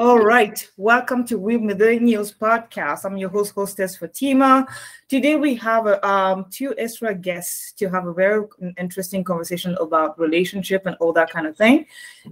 [0.00, 3.04] All right, welcome to We Millennials podcast.
[3.04, 4.66] I'm your host, hostess Fatima.
[5.10, 8.46] Today we have um, two extra guests to have a very
[8.78, 11.84] interesting conversation about relationship and all that kind of thing.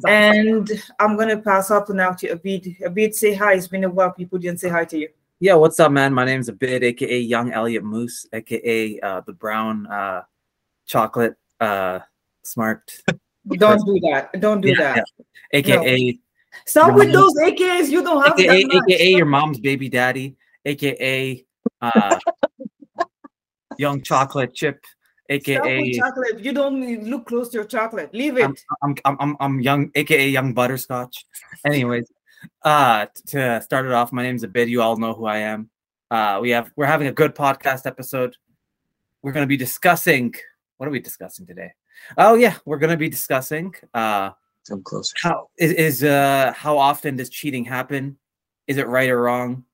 [0.06, 0.66] And
[0.98, 2.80] I'm going to pass up now to Abid.
[2.80, 3.52] Abid, say hi.
[3.52, 4.12] It's been a while.
[4.12, 5.10] People didn't say hi to you.
[5.38, 6.14] Yeah, what's up, man?
[6.14, 10.22] My name name's Abid, aka Young Elliot Moose, aka uh, the brown uh,
[10.86, 11.98] chocolate uh,
[12.42, 13.02] smart.
[13.46, 14.40] Don't do that.
[14.40, 15.04] Don't do yeah, that.
[15.18, 15.24] Yeah.
[15.58, 16.12] AKA.
[16.12, 16.18] No.
[16.66, 17.88] Stop with those AKAs.
[17.88, 20.36] You don't have AKA, AKA your mom's baby daddy.
[20.64, 21.44] AKA
[21.80, 22.18] uh,
[23.78, 24.84] young chocolate chip.
[25.30, 26.40] AKA chocolate.
[26.40, 28.12] You don't look close to your chocolate.
[28.14, 28.44] Leave it.
[28.82, 29.90] I'm, I'm, I'm, I'm young.
[29.94, 31.26] AKA young butterscotch.
[31.64, 32.10] Anyways,
[32.62, 34.68] uh, to start it off, my name's Abid.
[34.68, 35.70] You all know who I am.
[36.10, 38.36] Uh, we have we're having a good podcast episode.
[39.22, 40.34] We're going to be discussing.
[40.78, 41.72] What are we discussing today?
[42.16, 43.74] Oh yeah, we're going to be discussing.
[43.92, 44.30] Uh,
[44.70, 45.12] I'm close.
[45.22, 48.18] How is, is uh how often does cheating happen?
[48.66, 49.64] Is it right or wrong?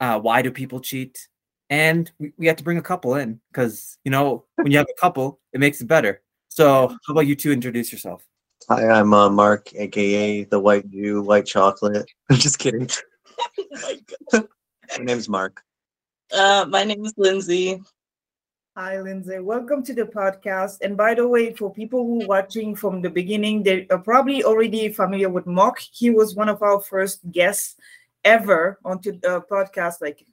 [0.00, 1.28] Uh, why do people cheat?
[1.70, 4.88] And we, we have to bring a couple in because you know when you have
[4.88, 6.22] a couple, it makes it better.
[6.48, 8.26] So how about you two introduce yourself?
[8.68, 12.08] Hi, I'm uh, Mark, aka the White Jew, White Chocolate.
[12.30, 12.88] I'm just kidding.
[14.32, 14.46] my
[14.98, 15.62] name's Mark.
[16.32, 17.82] Uh, my name is Lindsay.
[18.78, 19.38] Hi, Lindsay.
[19.38, 20.82] Welcome to the podcast.
[20.82, 24.44] And by the way, for people who are watching from the beginning, they are probably
[24.44, 25.78] already familiar with Mark.
[25.78, 27.76] He was one of our first guests
[28.22, 30.26] ever onto the podcast, like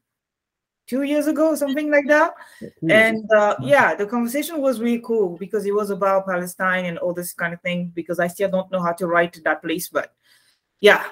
[0.88, 2.34] two years ago, something like that.
[2.90, 7.14] And uh, yeah, the conversation was really cool because it was about Palestine and all
[7.14, 7.94] this kind of thing.
[7.96, 10.14] Because I still don't know how to write that place, but
[10.82, 11.06] yeah,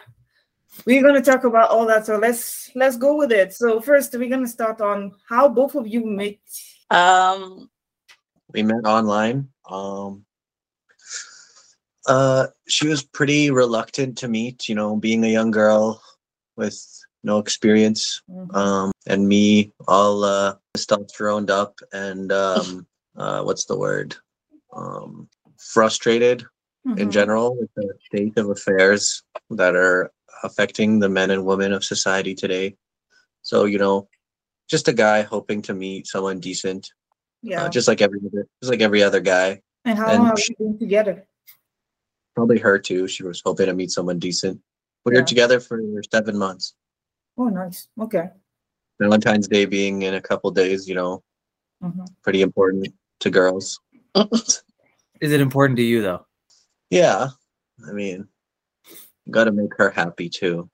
[0.85, 2.05] we're going to talk about all that.
[2.05, 3.53] So let's let's go with it.
[3.53, 6.35] So first, we're going to start on how both of you met
[6.91, 7.69] um,
[8.53, 9.49] we met online.
[9.69, 10.25] Um,
[12.07, 16.01] uh, she was pretty reluctant to meet, you know, being a young girl
[16.55, 16.79] with
[17.23, 18.21] no experience.
[18.29, 18.55] Mm-hmm.
[18.55, 22.87] Um, and me all uh, testosterone up and um,
[23.17, 24.15] uh, what's the word?
[24.73, 26.43] Um, frustrated
[26.87, 26.97] mm-hmm.
[26.97, 30.11] in general with the state of affairs that are
[30.43, 32.75] affecting the men and women of society today.
[33.43, 34.07] So, you know,
[34.71, 36.87] just a guy hoping to meet someone decent.
[36.87, 37.63] Uh, yeah.
[37.63, 39.61] Uh, just like every other, just like every other guy.
[39.83, 41.27] And how and long have you been together?
[42.35, 43.07] Probably her too.
[43.07, 44.61] She was hoping to meet someone decent.
[45.03, 45.19] We yeah.
[45.19, 46.73] were together for seven months.
[47.37, 47.89] Oh, nice.
[47.99, 48.29] Okay.
[48.99, 51.23] Valentine's Day being in a couple days, you know,
[51.83, 52.05] mm-hmm.
[52.23, 52.87] pretty important
[53.19, 53.79] to girls.
[54.15, 56.25] Is it important to you though?
[56.89, 57.29] Yeah.
[57.87, 58.27] I mean,
[59.29, 60.69] got to make her happy too.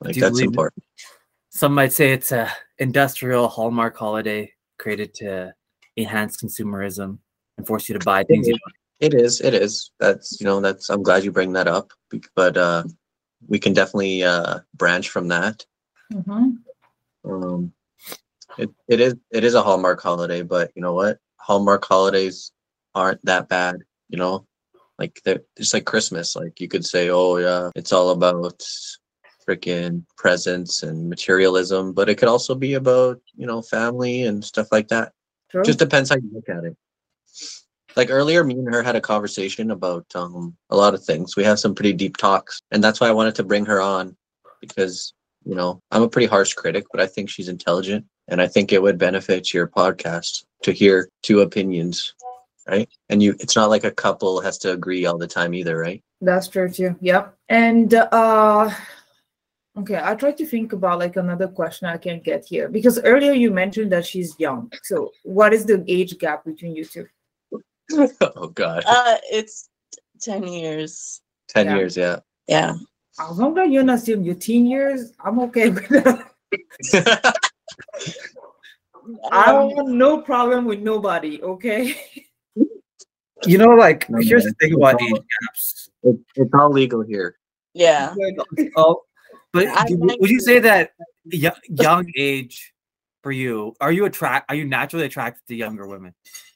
[0.00, 0.84] Like that's important.
[0.98, 1.15] It?
[1.56, 5.54] Some might say it's a industrial hallmark holiday created to
[5.96, 7.16] enhance consumerism
[7.56, 8.46] and force you to buy things.
[9.00, 9.40] It is.
[9.40, 9.90] It is.
[9.98, 10.60] That's you know.
[10.60, 10.90] That's.
[10.90, 11.92] I'm glad you bring that up.
[12.34, 12.84] But uh,
[13.48, 15.64] we can definitely uh, branch from that.
[16.12, 16.56] Mm-hmm.
[17.24, 17.72] Um,
[18.58, 19.14] it, it is.
[19.32, 21.16] It is a hallmark holiday, but you know what?
[21.38, 22.52] Hallmark holidays
[22.94, 23.76] aren't that bad.
[24.10, 24.46] You know,
[24.98, 26.36] like they're just like Christmas.
[26.36, 28.62] Like you could say, oh yeah, it's all about
[29.46, 34.68] freaking presents and materialism, but it could also be about, you know, family and stuff
[34.72, 35.12] like that.
[35.50, 35.62] Sure.
[35.62, 36.76] Just depends how you look at it.
[37.96, 41.36] Like earlier, me and her had a conversation about um, a lot of things.
[41.36, 44.16] We have some pretty deep talks, and that's why I wanted to bring her on
[44.60, 45.14] because,
[45.44, 48.72] you know, I'm a pretty harsh critic, but I think she's intelligent, and I think
[48.72, 52.14] it would benefit your podcast to hear two opinions,
[52.68, 52.88] right?
[53.08, 56.02] And you, it's not like a couple has to agree all the time either, right?
[56.20, 56.96] That's true too.
[57.00, 57.34] Yep.
[57.48, 58.70] And uh
[59.78, 63.32] Okay, I try to think about like another question I can get here because earlier
[63.32, 64.72] you mentioned that she's young.
[64.82, 67.06] So, what is the age gap between you two?
[68.20, 68.84] oh God.
[68.86, 69.68] Uh, it's
[70.20, 71.20] ten years.
[71.48, 71.76] Ten yeah.
[71.76, 72.18] years, yeah.
[72.48, 72.74] Yeah.
[73.20, 76.30] As long as you're not still your teen years, I'm okay with that.
[79.30, 81.42] I don't want no problem with nobody.
[81.42, 81.96] Okay.
[83.44, 84.54] You know, like no, here's man.
[84.58, 85.90] the thing about age gaps.
[86.02, 87.36] It, it's all legal here.
[87.74, 88.14] Yeah.
[88.76, 89.02] Oh,
[89.64, 90.92] but would you say that
[91.24, 92.72] young age
[93.22, 96.14] for you are you attract are you naturally attracted to younger women?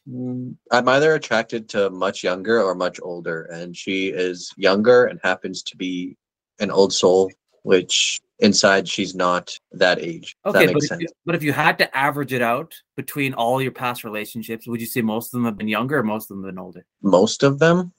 [0.08, 5.20] Mm, I'm either attracted to much younger or much older, and she is younger and
[5.22, 6.16] happens to be
[6.58, 7.30] an old soul,
[7.62, 10.36] which inside she's not that age.
[10.46, 13.60] Okay, that but, if you, but if you had to average it out between all
[13.60, 16.36] your past relationships, would you say most of them have been younger or most of
[16.36, 16.84] them have been older?
[17.02, 17.92] Most of them.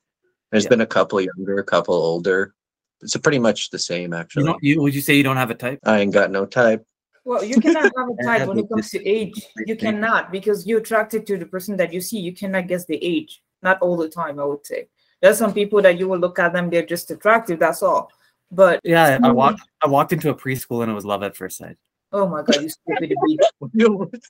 [0.52, 0.70] There's yeah.
[0.70, 2.54] been a couple younger, a couple older.
[3.02, 4.46] It's pretty much the same, actually.
[4.46, 5.80] You, you would you say you don't have a type?
[5.84, 6.86] I ain't got no type.
[7.24, 9.46] Well, you cannot have a type when it comes to age.
[9.66, 12.20] You cannot because you're attracted to the person that you see.
[12.20, 13.42] You cannot guess the age.
[13.62, 14.88] Not all the time, I would say.
[15.22, 17.60] There's some people that you will look at them, they're just attractive.
[17.60, 18.12] That's all.
[18.52, 21.58] But Yeah, I walked I walked into a preschool and it was love at first
[21.58, 21.78] sight.
[22.12, 23.54] Oh my god, you stupid beast.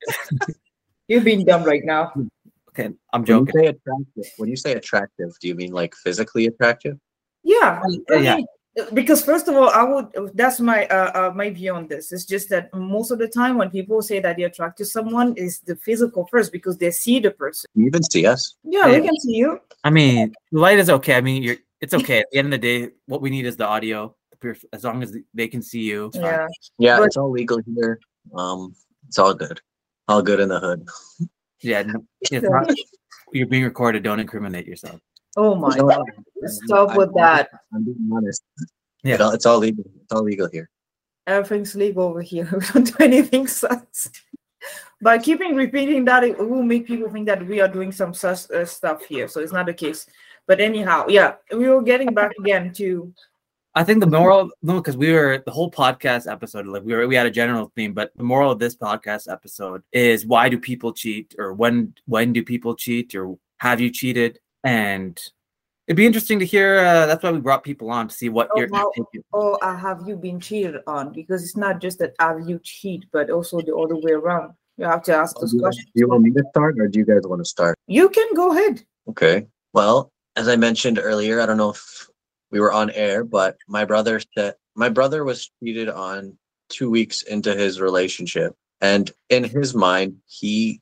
[1.07, 2.13] You're being dumb right now.
[2.69, 3.53] Okay, I'm When you joking.
[3.53, 6.97] say attractive, when you say attractive, do you mean like physically attractive?
[7.43, 8.37] Yeah, I Yeah.
[8.75, 10.31] Mean, because first of all, I would.
[10.33, 12.11] That's my uh, uh my view on this.
[12.11, 15.33] It's just that most of the time when people say that they're attracted to someone,
[15.35, 17.69] is the physical first because they see the person.
[17.75, 18.55] You even see us?
[18.63, 19.59] Yeah, we can see you.
[19.83, 21.15] I mean, the light is okay.
[21.15, 22.19] I mean, you're it's okay.
[22.19, 24.15] At the end of the day, what we need is the audio.
[24.73, 26.09] As long as they can see you.
[26.15, 26.47] Yeah.
[26.79, 27.99] Yeah, But- it's all legal here.
[28.35, 28.73] Um,
[29.07, 29.61] it's all good.
[30.07, 30.87] All good in the hood.
[31.61, 31.83] Yeah,
[32.21, 32.73] it's not,
[33.33, 34.01] you're being recorded.
[34.01, 34.99] Don't incriminate yourself.
[35.37, 36.03] Oh my No, god.
[36.45, 37.49] Stop I'm- with that.
[37.73, 38.43] I'm being honest.
[39.03, 39.15] Yeah.
[39.15, 39.85] It all- it's all legal.
[40.03, 40.69] It's all legal here.
[41.27, 42.47] Everything's legal over here.
[42.51, 44.09] We don't do anything sus.
[45.01, 48.49] By keeping repeating that, it will make people think that we are doing some sus
[48.51, 49.27] uh, stuff here.
[49.27, 50.05] So it's not the case.
[50.47, 53.13] But anyhow, yeah, we were getting back again to
[53.73, 57.07] I think the moral, no, because we were the whole podcast episode, like we were,
[57.07, 60.59] we had a general theme, but the moral of this podcast episode is why do
[60.59, 64.39] people cheat, or when when do people cheat, or have you cheated?
[64.63, 65.19] And
[65.87, 66.79] it'd be interesting to hear.
[66.79, 68.91] Uh, that's why we brought people on to see what Oh, your wow.
[68.95, 69.23] take is.
[69.33, 71.11] or uh, have you been cheated on?
[71.13, 74.53] Because it's not just that have you cheat, but also the other way around.
[74.77, 75.91] You have to ask Do those you, want, questions.
[75.95, 77.77] do you want me to start or do you guys want to start?
[77.87, 78.83] You can go ahead.
[79.09, 79.47] Okay.
[79.73, 82.07] Well, as I mentioned earlier, I don't know if
[82.51, 86.37] we were on air, but my brother said my brother was cheated on
[86.69, 88.55] two weeks into his relationship.
[88.79, 90.79] And in his mind, he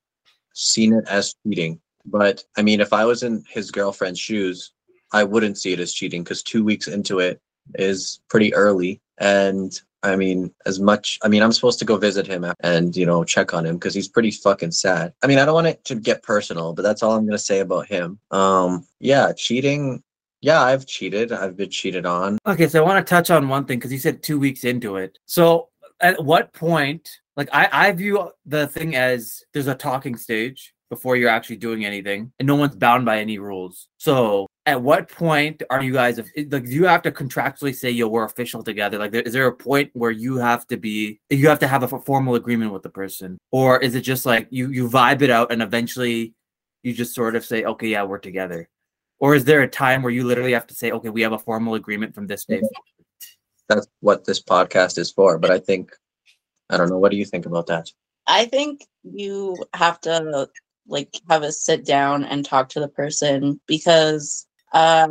[0.54, 1.82] seen it as cheating.
[2.06, 4.72] But I mean, if I was in his girlfriend's shoes,
[5.12, 7.42] I wouldn't see it as cheating because two weeks into it
[7.76, 9.02] is pretty early.
[9.20, 13.06] And I mean, as much, I mean, I'm supposed to go visit him and, you
[13.06, 15.14] know, check on him because he's pretty fucking sad.
[15.22, 17.38] I mean, I don't want it to get personal, but that's all I'm going to
[17.38, 18.20] say about him.
[18.32, 20.02] Um, yeah, cheating.
[20.42, 21.34] Yeah, I've cheated.
[21.34, 22.38] I've been cheated on.
[22.48, 24.96] Okay, so I want to touch on one thing because you said two weeks into
[24.96, 25.20] it.
[25.26, 25.68] So
[26.00, 31.16] at what point, like I, I view the thing as there's a talking stage before
[31.16, 33.88] you're actually doing anything, and no one's bound by any rules.
[33.98, 38.08] So at what point are you guys like do you have to contractually say yo
[38.08, 41.58] we're official together like is there a point where you have to be you have
[41.58, 44.88] to have a formal agreement with the person or is it just like you you
[44.88, 46.36] vibe it out and eventually
[46.84, 48.70] you just sort of say okay yeah we're together
[49.18, 51.40] or is there a time where you literally have to say okay we have a
[51.40, 52.62] formal agreement from this day
[53.70, 55.38] That's what this podcast is for.
[55.38, 55.92] But I think,
[56.70, 56.98] I don't know.
[56.98, 57.90] What do you think about that?
[58.28, 60.50] I think you have to
[60.90, 65.08] like have a sit down and talk to the person because uh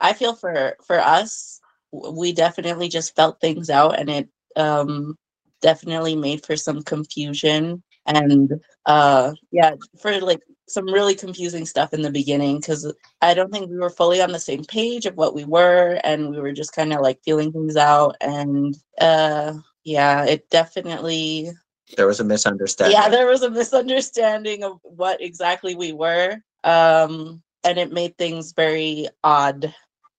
[0.00, 1.60] I feel for for us
[1.92, 5.16] we definitely just felt things out and it um
[5.62, 8.52] definitely made for some confusion and
[8.86, 12.92] uh yeah for like some really confusing stuff in the beginning because
[13.22, 16.30] I don't think we were fully on the same page of what we were and
[16.30, 19.54] we were just kind of like feeling things out and uh
[19.84, 21.52] yeah it definitely
[21.96, 22.96] There was a misunderstanding.
[22.96, 28.52] yeah there was a misunderstanding of what exactly we were um and it made things
[28.52, 29.74] very odd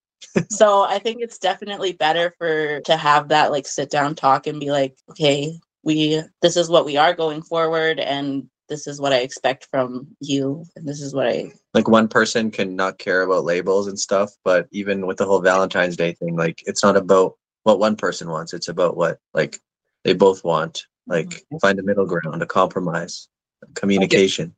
[0.50, 4.60] so i think it's definitely better for to have that like sit down talk and
[4.60, 9.14] be like okay we this is what we are going forward and this is what
[9.14, 13.22] i expect from you and this is what i like one person can not care
[13.22, 16.98] about labels and stuff, but even with the whole Valentine's Day thing, like it's not
[16.98, 18.52] about what one person wants.
[18.52, 19.60] It's about what like
[20.04, 20.88] they both want.
[21.08, 21.58] Like mm-hmm.
[21.58, 23.30] find a middle ground, a compromise,
[23.74, 24.56] communication.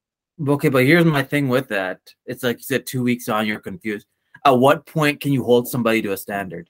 [0.47, 1.99] Okay, but here's my thing with that.
[2.25, 4.07] It's like you said, two weeks on, you're confused.
[4.45, 6.69] At what point can you hold somebody to a standard?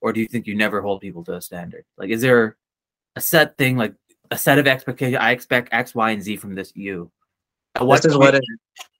[0.00, 1.84] Or do you think you never hold people to a standard?
[1.96, 2.56] Like, is there
[3.14, 3.94] a set thing, like
[4.30, 5.18] a set of expectations?
[5.20, 7.12] I expect X, Y, and Z from this you.
[7.74, 8.44] At what This is what it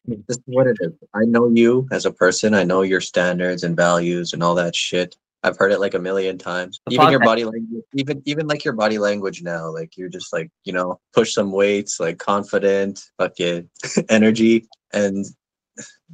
[0.04, 0.92] this is what it is.
[1.14, 2.54] I know you as a person.
[2.54, 5.16] I know your standards and values and all that shit.
[5.44, 6.80] I've heard it like a million times.
[6.86, 10.32] The Even your body language, even even like your body language now, like you're just
[10.32, 13.68] like you know push some weights, like confident, fucking
[14.08, 15.26] energy, and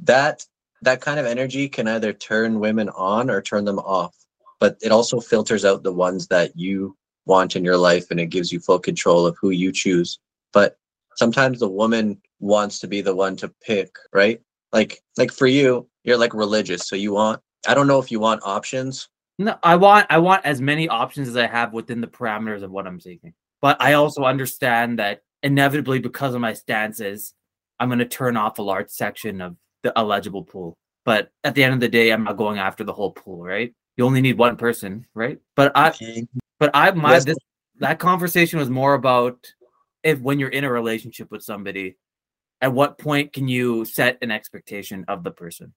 [0.03, 0.45] that
[0.81, 4.15] that kind of energy can either turn women on or turn them off.
[4.59, 8.27] But it also filters out the ones that you want in your life, and it
[8.27, 10.19] gives you full control of who you choose.
[10.53, 10.77] But
[11.17, 14.41] sometimes the woman wants to be the one to pick, right?
[14.73, 18.19] Like like for you, you're like religious, so you want I don't know if you
[18.19, 19.07] want options.
[19.39, 22.71] No, I want I want as many options as I have within the parameters of
[22.71, 23.33] what I'm seeking.
[23.61, 27.33] But I also understand that inevitably, because of my stances,
[27.79, 30.77] I'm going to turn off a large section of the eligible pool.
[31.05, 33.73] But at the end of the day, I'm not going after the whole pool, right?
[33.95, 35.39] You only need one person, right?
[35.55, 35.93] But I,
[36.59, 37.25] but I, my Yes.
[37.25, 37.37] this
[37.77, 39.53] that conversation was more about
[40.03, 41.95] if when you're in a relationship with somebody,
[42.59, 45.73] at what point can you set an expectation of the person,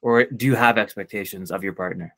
[0.00, 2.14] or do you have expectations of your partner?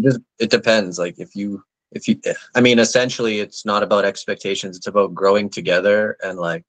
[0.00, 0.98] Just it depends.
[0.98, 2.20] Like if you if you
[2.54, 6.64] I mean essentially it's not about expectations, it's about growing together and like,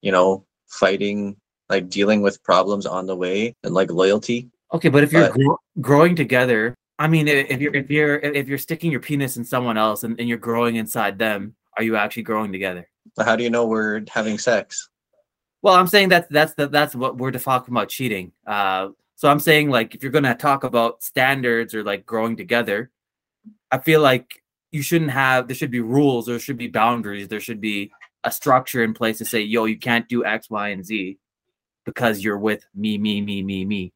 [0.00, 1.36] you know, fighting
[1.68, 4.50] like dealing with problems on the way and like loyalty.
[4.72, 8.48] Okay, but if you're but, gro- growing together, I mean if you're if you're if
[8.48, 11.96] you're sticking your penis in someone else and, and you're growing inside them, are you
[11.96, 12.88] actually growing together?
[13.18, 14.88] How do you know we're having sex?
[15.62, 18.32] Well, I'm saying that that's the, that's what we're talking about cheating.
[18.46, 22.92] Uh, so I'm saying like if you're gonna talk about standards or like growing together,
[23.72, 27.40] I feel like you shouldn't have there should be rules, there should be boundaries, there
[27.40, 27.90] should be
[28.22, 31.18] a structure in place to say, yo, you can't do X, Y, and Z
[31.84, 33.92] because you're with me, me, me, me, me.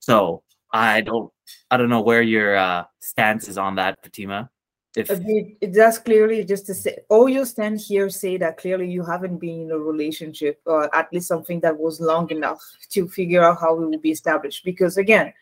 [0.00, 1.32] So I don't
[1.70, 4.50] I don't know where your uh, stance is on that, Fatima.
[4.96, 9.04] If it does clearly just to say, all you stand here say that clearly you
[9.04, 13.44] haven't been in a relationship or at least something that was long enough to figure
[13.44, 14.64] out how it will be established.
[14.64, 15.32] Because again,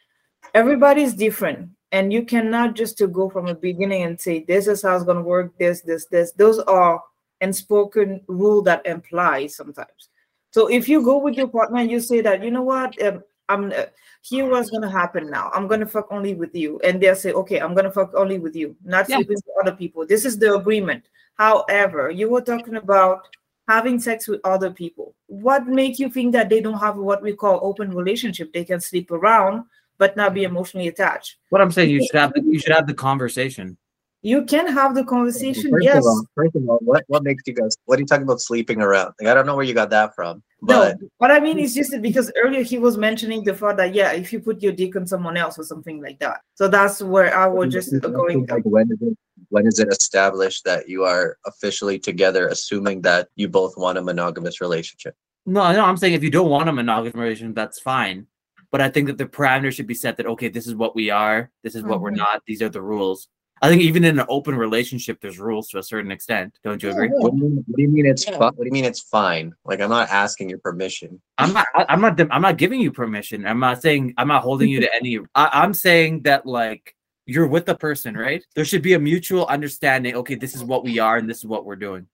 [0.53, 4.83] everybody's different, and you cannot just to go from the beginning and say this is
[4.83, 5.57] how it's going to work.
[5.59, 6.33] This, this, this.
[6.33, 7.03] Those are
[7.41, 10.11] unspoken rule that apply sometimes.
[10.51, 13.23] So if you go with your partner and you say that you know what, um,
[13.49, 13.85] I'm uh,
[14.23, 15.51] here what's gonna happen now.
[15.55, 16.81] I'm gonna fuck only with you.
[16.85, 19.19] And they'll say, okay, I'm gonna fuck only with you, not yeah.
[19.19, 20.07] with other people.
[20.07, 21.05] This is the agreement.
[21.35, 23.23] However, you were talking about
[23.69, 25.15] having sex with other people.
[25.27, 28.53] What make you think that they don't have what we call open relationship?
[28.53, 29.65] They can sleep around
[29.99, 31.37] but not be emotionally attached.
[31.51, 33.77] What I'm saying, you should have the, you should have the conversation.
[34.23, 35.71] You can have the conversation.
[35.71, 35.99] First yes.
[35.99, 37.77] Of all, first of all, what what makes you guys?
[37.85, 39.15] What are you talking about sleeping around?
[39.21, 40.43] Like I don't know where you got that from.
[40.61, 41.01] But...
[41.01, 44.13] No, what I mean is just because earlier he was mentioning the fact that yeah,
[44.13, 46.41] if you put your dick on someone else or something like that.
[46.55, 48.47] So that's where I was just going.
[48.47, 49.17] Like when is it
[49.51, 54.03] when is it established that you are officially together, assuming that you both want a
[54.03, 55.15] monogamous relationship?
[55.47, 58.27] No, no, I'm saying if you don't want a monogamous relationship, that's fine.
[58.71, 61.09] But I think that the parameters should be set that okay, this is what we
[61.09, 62.03] are, this is what mm-hmm.
[62.03, 63.29] we're not, these are the rules.
[63.61, 66.59] I think even in an open relationship, there's rules to a certain extent.
[66.63, 67.09] Don't you agree?
[67.09, 68.37] What do you mean, what do you mean it's yeah.
[68.37, 69.53] what do you mean it's fine?
[69.65, 71.21] Like I'm not asking your permission.
[71.39, 71.67] I'm not.
[71.75, 72.21] I'm not.
[72.31, 73.47] I'm not giving you permission.
[73.47, 74.15] I'm not saying.
[74.17, 75.19] I'm not holding you to any.
[75.35, 76.95] I, I'm saying that like
[77.27, 78.45] you're with the person, right?
[78.55, 80.15] There should be a mutual understanding.
[80.17, 82.07] Okay, this is what we are, and this is what we're doing.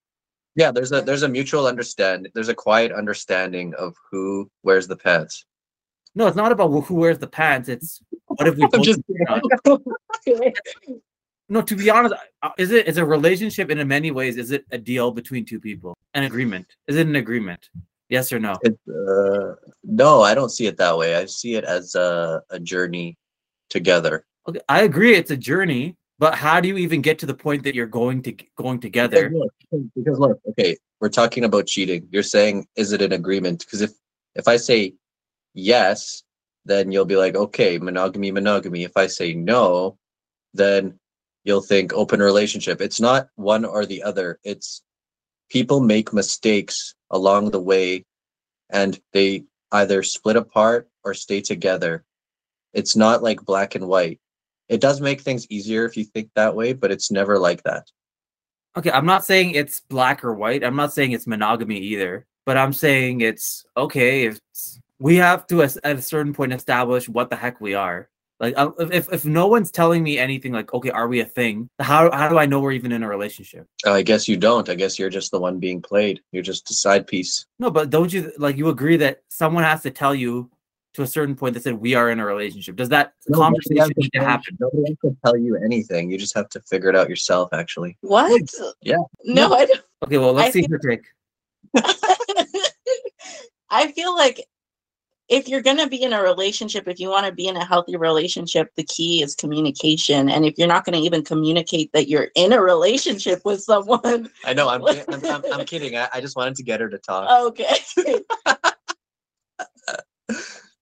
[0.56, 2.28] Yeah, there's a there's a mutual understand.
[2.34, 5.44] There's a quiet understanding of who wears the pants.
[6.14, 7.68] No, it's not about who wears the pants.
[7.68, 8.66] It's what if we
[9.64, 9.82] both.
[11.48, 14.36] no, to be honest, uh, is it is a relationship in many ways?
[14.36, 15.96] Is it a deal between two people?
[16.14, 16.66] An agreement?
[16.88, 17.68] Is it an agreement?
[18.08, 18.56] Yes or no?
[18.62, 21.16] It, uh, no, I don't see it that way.
[21.16, 23.16] I see it as a, a journey
[23.70, 24.24] together.
[24.48, 25.14] Okay, I agree.
[25.14, 28.22] It's a journey, but how do you even get to the point that you're going
[28.22, 29.30] to going together?
[29.30, 32.08] Because look, because look okay, we're talking about cheating.
[32.10, 33.60] You're saying, is it an agreement?
[33.60, 33.92] Because if
[34.34, 34.94] if I say
[35.54, 36.22] yes,
[36.64, 38.84] then you'll be like, okay, monogamy, monogamy.
[38.84, 39.98] If I say no,
[40.52, 40.98] then
[41.44, 42.80] you'll think open relationship.
[42.80, 44.38] It's not one or the other.
[44.42, 44.82] It's
[45.50, 48.04] people make mistakes along the way
[48.70, 52.04] and they either split apart or stay together.
[52.72, 54.20] It's not like black and white.
[54.68, 57.86] It does make things easier if you think that way, but it's never like that.
[58.76, 60.64] Okay, I'm not saying it's black or white.
[60.64, 64.40] I'm not saying it's monogamy either, but I'm saying it's okay if
[64.98, 68.08] we have to at a certain point establish what the heck we are.
[68.44, 71.70] Like if if no one's telling me anything, like okay, are we a thing?
[71.80, 73.66] How how do I know we're even in a relationship?
[73.86, 74.68] Uh, I guess you don't.
[74.68, 76.20] I guess you're just the one being played.
[76.30, 77.46] You're just a side piece.
[77.58, 80.50] No, but don't you like you agree that someone has to tell you
[80.92, 82.76] to a certain point that said we are in a relationship?
[82.76, 84.58] Does that no, conversation need to happen?
[84.60, 86.10] Nobody has to tell you anything.
[86.10, 87.48] You just have to figure it out yourself.
[87.54, 87.96] Actually.
[88.02, 88.42] What?
[88.82, 88.96] Yeah.
[89.24, 89.54] No, no.
[89.54, 89.80] I don't.
[90.04, 90.70] Okay, well, let's I see feel...
[90.70, 91.06] her take.
[93.70, 94.46] I feel like
[95.28, 97.64] if you're going to be in a relationship, if you want to be in a
[97.64, 100.28] healthy relationship, the key is communication.
[100.28, 104.30] And if you're not going to even communicate that you're in a relationship with someone,
[104.44, 105.96] I know I'm I'm, I'm, I'm kidding.
[105.96, 107.46] I, I just wanted to get her to talk.
[107.46, 107.76] Okay.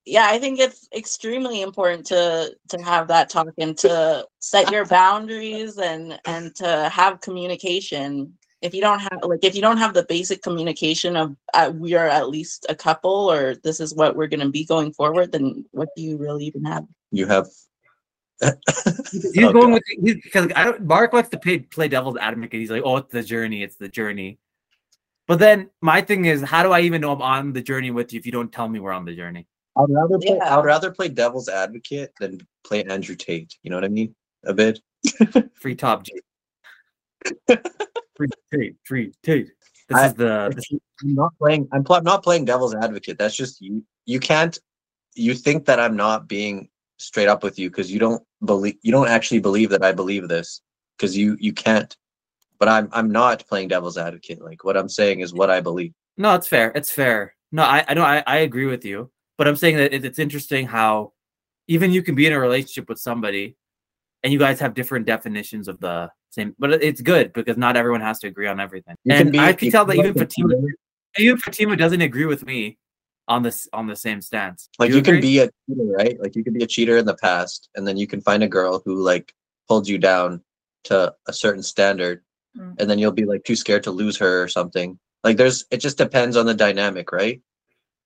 [0.04, 4.86] yeah, I think it's extremely important to to have that talk and to set your
[4.86, 9.94] boundaries and and to have communication if you don't have like if you don't have
[9.94, 14.16] the basic communication of uh, we are at least a couple or this is what
[14.16, 17.46] we're going to be going forward then what do you really even have you have
[19.10, 19.52] he's okay.
[19.52, 19.82] going with
[20.22, 22.60] because I don't Mark likes to play play devil's advocate.
[22.60, 24.38] He's like, oh, it's the journey, it's the journey.
[25.28, 28.12] But then my thing is, how do I even know I'm on the journey with
[28.12, 29.46] you if you don't tell me we're on the journey?
[29.76, 30.58] I'd rather play, yeah.
[30.58, 33.56] I'd rather play devil's advocate than play Andrew Tate.
[33.62, 34.14] You know what I mean?
[34.44, 34.80] A bit.
[35.54, 36.20] Free top G.
[38.50, 39.50] free Tate, free Tate.
[39.88, 40.52] This I, is the.
[40.54, 40.64] This
[41.02, 41.68] I'm not playing.
[41.72, 43.18] I'm, pl- not playing devil's advocate.
[43.18, 43.84] That's just you.
[44.06, 44.58] You can't.
[45.14, 48.92] You think that I'm not being straight up with you because you don't believe you
[48.92, 50.62] don't actually believe that I believe this
[50.96, 51.96] because you you can't.
[52.58, 54.42] But I'm I'm not playing devil's advocate.
[54.42, 55.92] Like what I'm saying is what I believe.
[56.16, 56.72] No, it's fair.
[56.74, 57.34] It's fair.
[57.50, 59.10] No, I I know I, I agree with you.
[59.36, 61.12] But I'm saying that it, it's interesting how
[61.68, 63.56] even you can be in a relationship with somebody
[64.22, 68.00] and you guys have different definitions of the same but it's good because not everyone
[68.00, 68.96] has to agree on everything.
[69.04, 70.76] You can and be- I can tell that even like a Fatima cheater.
[71.18, 72.78] even Fatima doesn't agree with me
[73.28, 74.68] on this on the same stance.
[74.78, 76.18] Like Do you, can be a cheater, right?
[76.20, 78.48] Like you can be a cheater in the past, and then you can find a
[78.48, 79.32] girl who like
[79.68, 80.42] holds you down
[80.84, 82.22] to a certain standard,
[82.54, 82.78] Mm.
[82.78, 84.98] and then you'll be like too scared to lose her or something.
[85.24, 87.40] Like there's, it just depends on the dynamic, right?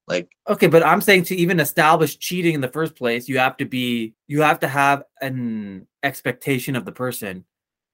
[0.07, 3.57] Like Okay, but I'm saying to even establish cheating in the first place, you have
[3.57, 7.45] to be you have to have an expectation of the person.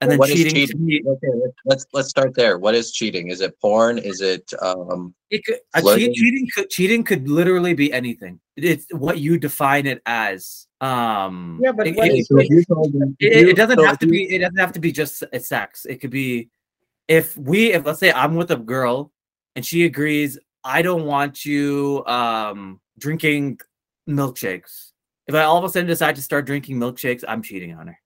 [0.02, 0.84] And Well, then what is cheating, to cheating?
[0.86, 2.58] me, okay, let's- let's let's start there.
[2.58, 3.28] What is cheating?
[3.28, 3.98] Is it porn?
[3.98, 5.14] Is it um?
[5.30, 6.06] it could, a Flirting.
[6.08, 8.40] cheat, cheating could cheating could literally be anything.
[8.56, 10.66] It's what you define it as.
[10.80, 13.98] Um Yeah, but it, what so if you told them- it, it doesn't so have
[14.00, 16.48] to you- be it doesn't have to be just s- sex it could be
[17.06, 19.12] if we if let's say i'm with a girl
[19.54, 23.58] and she agrees i don't want you um drinking
[24.08, 24.90] milkshakes
[25.28, 27.98] if i all of a sudden decide to start drinking milkshakes i'm cheating on her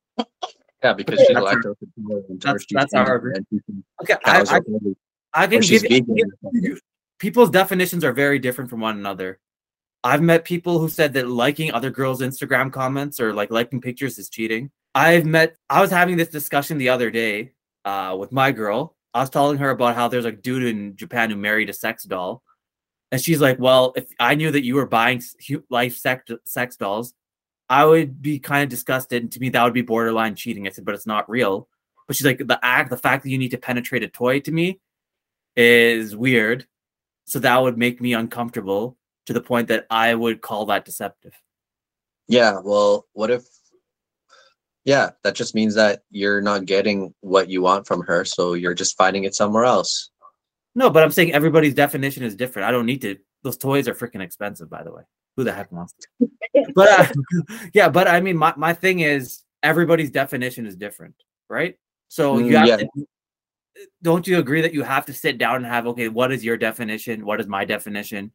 [0.87, 2.43] Yeah, because she's That's lactose intolerant.
[2.43, 3.61] that's- that's our she
[4.03, 4.61] okay i, I,
[5.43, 6.15] I can give, vegan.
[6.15, 6.63] give- or something.
[6.65, 6.79] you-
[7.19, 9.41] people's definitions are very different from one another.
[10.05, 14.19] I've met people who said that liking other girls instagram comments or like liking pictures
[14.19, 14.71] is cheating.
[14.95, 17.53] I've met i was having this discussion the other day
[17.85, 18.97] uh, with my girl.
[19.15, 22.05] I was telling her about how there's a dude in japan who married a sex
[22.05, 22.43] doll.
[23.13, 25.23] And she's like well if i knew that you were buying
[25.71, 27.15] life sex, sex dolls
[27.69, 30.71] i would be kind of disgusted and to me that would be borderline cheating i
[30.71, 31.69] said but it's not real
[32.07, 34.53] but she's like the act the fact that you need to penetrate a toy to
[34.53, 34.81] me
[35.57, 36.67] is weird.
[37.25, 38.97] So that would make me uncomfortable
[39.27, 41.33] to the point that I would call that deceptive.
[42.29, 43.45] Yeah, well, what if?
[44.85, 48.75] Yeah, that just means that you're not getting what you want from her, so you're
[48.75, 50.11] just finding it somewhere else.
[50.77, 52.69] No, but I'm saying everybody's definition is different.
[52.69, 53.17] I don't need to.
[53.43, 55.03] Those toys are freaking expensive, by the way.
[55.37, 56.29] Who the heck wants to?
[56.75, 57.07] But uh,
[57.75, 61.15] yeah, but I mean, my, my thing is everybody's definition is different,
[61.49, 61.79] right?
[62.09, 62.77] So you Mm, have yeah.
[62.77, 62.89] to.
[64.03, 66.57] Don't you agree that you have to sit down and have okay, what is your
[66.57, 67.25] definition?
[67.27, 68.33] What is my definition?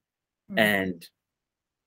[0.51, 0.59] Mm.
[0.59, 1.07] And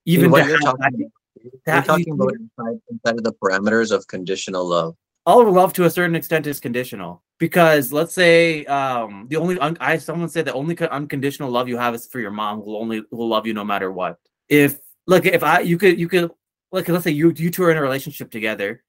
[0.07, 1.11] Even even what to you're talking that- about,
[1.43, 4.97] you're that- talking about inside, inside of the parameters of conditional love.
[5.27, 9.77] all love to a certain extent is conditional because let's say um the only un-
[9.81, 12.67] i someone said the only co- unconditional love you have is for your mom who
[12.73, 14.19] will only will love you no matter what
[14.51, 16.31] if like if i you could you could
[16.73, 18.83] like let's say you you two are in a relationship together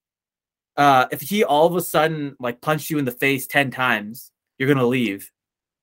[0.78, 4.32] uh if he all of a sudden like punched you in the face 10 times
[4.58, 5.32] you're gonna leave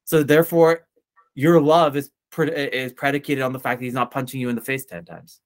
[0.05, 0.87] so therefore
[1.35, 4.55] your love is pre- is predicated on the fact that he's not punching you in
[4.57, 5.40] the face 10 times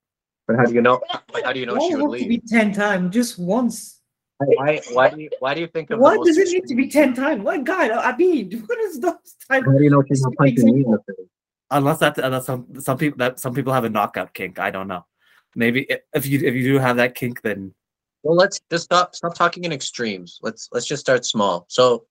[0.47, 1.01] But how do you know?
[1.33, 2.49] But how do you know Why she does would have to be leave?
[2.49, 3.15] 10 times?
[3.15, 4.01] Just once.
[4.39, 4.81] Why?
[4.93, 5.31] Why do you?
[5.41, 5.99] Why do you think of?
[5.99, 7.43] the Why does it need to be 10 times?
[7.43, 9.15] What God, I mean, what is those
[9.49, 11.27] type How do you know she's not punching me in the face?
[11.71, 14.89] Unless that unless some some people that some people have a knockout kink i don't
[14.89, 15.05] know
[15.55, 17.75] maybe if you if you do have that kink then
[18.23, 19.15] Well, let's just stop.
[19.15, 20.41] Stop talking in extremes.
[20.43, 21.65] Let's let's just start small.
[21.69, 22.07] So,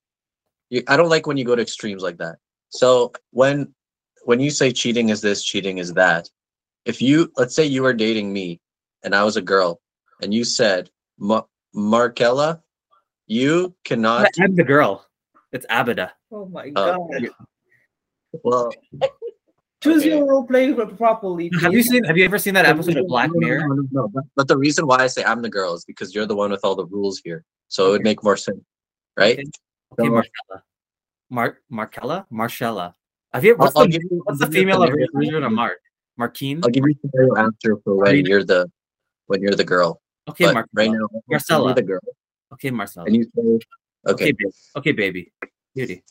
[0.72, 2.36] you, I don't like when you go to extremes like that.
[2.70, 3.76] So when
[4.24, 6.30] when you say cheating is this, cheating is that.
[6.86, 8.62] If you let's say you were dating me,
[9.04, 9.82] and I was a girl,
[10.22, 10.90] and you said,
[11.20, 12.62] Ma- Markella,
[13.28, 14.32] you cannot.
[14.40, 15.04] i'm the girl
[15.52, 17.22] it's abida Oh my Uh, God.
[17.24, 17.36] you-
[18.44, 18.72] well,
[19.86, 20.10] Choose okay.
[20.18, 21.50] your role play properly.
[21.62, 23.76] have you seen have you ever seen that episode of black No, no, mirror no,
[23.76, 24.08] no, no.
[24.14, 26.52] But, but the reason why I say I'm the girl is because you're the one
[26.52, 27.44] with all the rules here.
[27.68, 28.64] So it would make more sense,
[29.16, 29.40] right?
[29.40, 29.50] Okay.
[29.94, 30.58] okay So- marcella
[31.30, 32.94] Mar- marcella marcella
[33.34, 34.90] have you I'll, what's I'll the, give you, what's the give you a female of
[34.90, 35.56] scenario version of answer.
[35.56, 35.78] mark
[36.18, 38.30] marquine I'll give you a scenario answer for when Read it.
[38.30, 38.72] you're the
[39.26, 40.02] when you're the girl.
[40.30, 41.74] okay but marcella right now, Marcella.
[41.74, 42.00] the girl,
[42.54, 43.60] okay marcella and you say, okay
[44.08, 44.52] okay, babe.
[44.78, 45.32] okay baby
[45.74, 46.04] beauty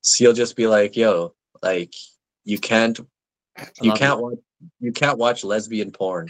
[0.00, 1.94] so you'll just be like, yo, like
[2.44, 2.98] you can't,
[3.80, 4.38] you can't watch,
[4.80, 6.28] you can't watch lesbian porn,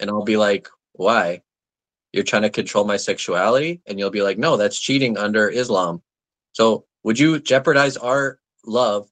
[0.00, 1.42] and I'll be like, why?
[2.12, 6.02] You're trying to control my sexuality, and you'll be like, no, that's cheating under Islam.
[6.52, 9.08] So would you jeopardize our love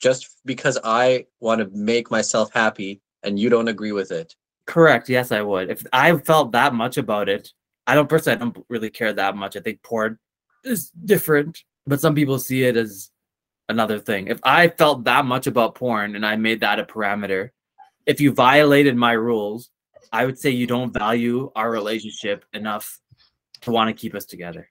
[0.00, 4.34] just because I want to make myself happy and you don't agree with it?
[4.66, 5.08] Correct.
[5.08, 5.70] Yes, I would.
[5.70, 7.52] If I felt that much about it,
[7.86, 9.56] I don't personally I don't really care that much.
[9.56, 10.18] I think porn
[10.64, 13.10] is different, but some people see it as
[13.68, 14.28] another thing.
[14.28, 17.50] If I felt that much about porn and I made that a parameter,
[18.06, 19.70] if you violated my rules,
[20.12, 23.00] I would say you don't value our relationship enough
[23.62, 24.68] to want to keep us together.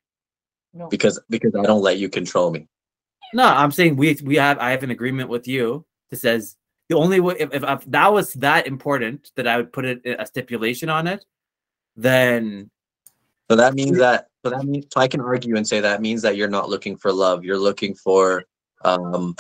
[0.74, 0.88] No.
[0.88, 2.68] Because because I don't let you control me.
[3.34, 6.56] No, I'm saying we we have I have an agreement with you that says
[6.90, 10.02] The only way if, if, if that was that important that I would put it
[10.06, 11.26] a stipulation on it,
[11.96, 12.70] then
[13.50, 16.22] So that means that so that means so I can argue and say that means
[16.22, 17.44] that you're not looking for love.
[17.44, 18.44] You're looking for
[18.86, 19.36] um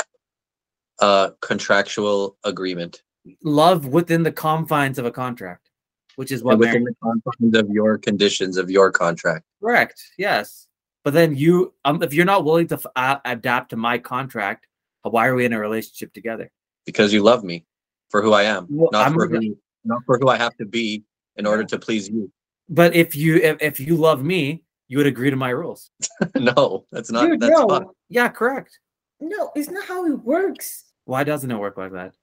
[0.99, 3.01] a contractual agreement.
[3.43, 5.69] love within the confines of a contract,
[6.15, 9.45] which is what and within marriage- the confines of your conditions of your contract.
[9.61, 10.01] correct.
[10.17, 10.67] Yes,
[11.03, 14.67] but then you, um, if you're not willing to f- uh, adapt to my contract,
[15.03, 16.51] why are we in a relationship together?
[16.85, 17.65] Because you love me
[18.09, 20.55] for who I am, Well, not I'm for gonna- who not for who I have
[20.57, 21.03] to be
[21.37, 22.31] in order to please you.
[22.69, 25.89] But if you if, if you love me, you would agree to my rules.
[26.35, 27.67] no, that's not Dude, that's no.
[27.67, 27.85] fun.
[28.09, 28.77] Yeah, correct.
[29.21, 30.85] No, it's not how it works.
[31.05, 32.13] Why doesn't it work like that?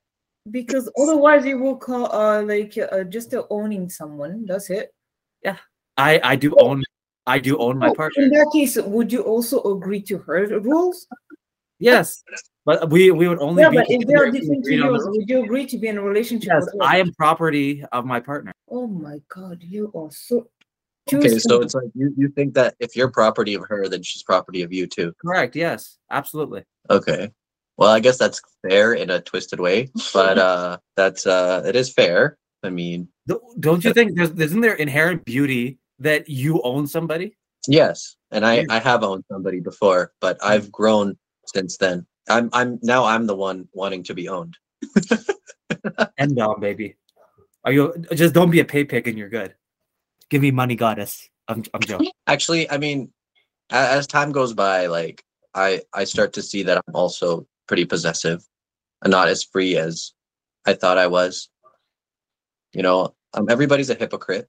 [0.51, 4.45] Because otherwise, it will call uh like uh, just uh, owning someone.
[4.47, 4.93] That's it.
[5.45, 5.57] Yeah,
[5.97, 6.83] I I do own
[7.27, 8.25] I do own my Oh, partner.
[8.25, 11.07] In that case, would you also agree to her rules?
[11.79, 12.25] Yes,
[12.65, 14.87] but we we would only yeah, be but if together are different to agreed on
[14.87, 15.19] the yours, rules.
[15.19, 16.69] would you agree to be in a relationship Yes?
[16.81, 18.53] I am property of my partner.
[18.71, 20.49] Oh my god, you are so.
[21.13, 24.23] Okay, so it's like you, you think that if you're property of her, then she's
[24.23, 25.15] property of you too.
[25.25, 25.57] Correct.
[25.57, 26.65] Yes, absolutely.
[26.91, 27.31] Okay.
[27.77, 31.93] Well, I guess that's fair in a twisted way, but uh that's uh it is
[31.93, 32.37] fair.
[32.63, 33.09] I mean,
[33.61, 37.37] Don't you think there's isn't there inherent beauty that you own somebody?
[37.67, 41.17] yes, and I I have owned somebody before, but I've grown
[41.47, 42.07] since then.
[42.29, 44.57] I'm I'm now I'm the one wanting to be owned.
[46.19, 46.97] And down, baby.
[47.65, 49.55] Are you just don't be a pay pig and you're good.
[50.31, 51.29] Give me money, goddess.
[51.49, 52.13] I'm I'm joking.
[52.27, 53.13] Actually, I mean,
[53.71, 57.85] a- as time goes by, like I I start to see that I'm also pretty
[57.85, 58.45] possessive
[59.03, 60.13] and not as free as
[60.67, 61.49] I thought I was.
[62.73, 64.49] You know, um, everybody's a hypocrite.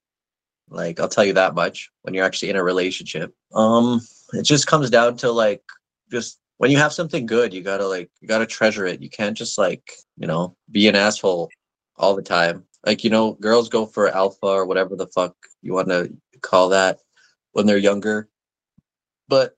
[0.69, 1.89] Like I'll tell you that much.
[2.01, 4.01] When you're actually in a relationship, um,
[4.33, 5.63] it just comes down to like
[6.11, 9.01] just when you have something good, you gotta like you gotta treasure it.
[9.01, 11.49] You can't just like you know be an asshole
[11.95, 12.65] all the time.
[12.85, 16.69] Like you know, girls go for alpha or whatever the fuck you want to call
[16.69, 16.99] that
[17.51, 18.29] when they're younger.
[19.27, 19.55] But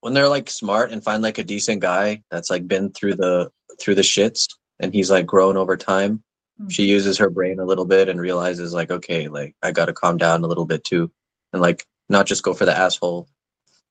[0.00, 3.50] when they're like smart and find like a decent guy that's like been through the
[3.80, 4.48] through the shits
[4.80, 6.22] and he's like grown over time,
[6.58, 6.68] hmm.
[6.68, 10.16] she uses her brain a little bit and realizes like, okay, like I gotta calm
[10.16, 11.10] down a little bit too.
[11.52, 13.28] And like not just go for the asshole.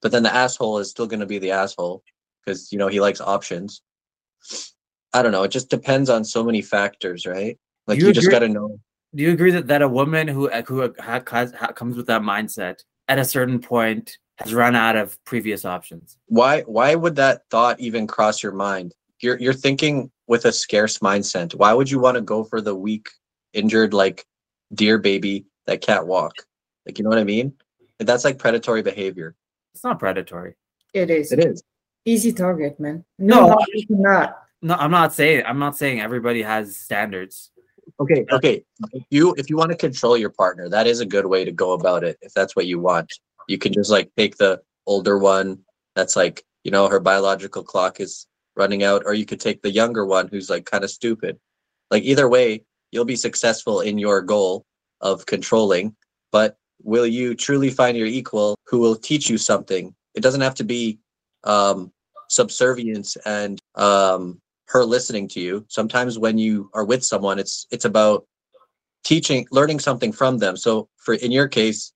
[0.02, 2.04] But then the asshole is still gonna be the asshole
[2.44, 3.82] because you know he likes options.
[5.14, 5.44] I don't know.
[5.44, 7.58] It just depends on so many factors, right?
[7.88, 8.80] Like You you, just gotta know.
[9.14, 12.84] Do you agree that, that a woman who who ha, has, comes with that mindset
[13.08, 16.18] at a certain point has run out of previous options?
[16.28, 21.00] why why would that thought even cross your mind you're you're thinking with a scarce
[21.00, 23.10] mindset why would you want to go for the weak
[23.54, 24.26] injured like
[24.74, 26.34] deer baby that can't walk
[26.86, 27.54] like you know what i mean
[28.00, 29.36] that's like predatory behavior
[29.74, 30.56] It's not predatory.
[30.94, 31.32] It is.
[31.32, 31.64] it is
[32.04, 33.06] Easy target, man.
[33.20, 33.56] No, No,
[33.90, 34.38] not.
[34.64, 37.51] No, I'm not saying I'm not saying everybody has standards.
[38.00, 38.64] Okay okay
[38.94, 41.52] if you if you want to control your partner that is a good way to
[41.52, 43.12] go about it if that's what you want.
[43.48, 45.60] You can just like take the older one
[45.96, 49.72] that's like you know her biological clock is running out or you could take the
[49.72, 51.40] younger one who's like kind of stupid.
[51.90, 54.66] Like either way you'll be successful in your goal
[55.02, 55.96] of controlling
[56.32, 59.94] but will you truly find your equal who will teach you something?
[60.16, 61.00] It doesn't have to be
[61.44, 61.92] um
[62.30, 64.40] subservience and um
[64.72, 68.26] her listening to you sometimes when you are with someone it's it's about
[69.04, 71.94] teaching learning something from them so for in your case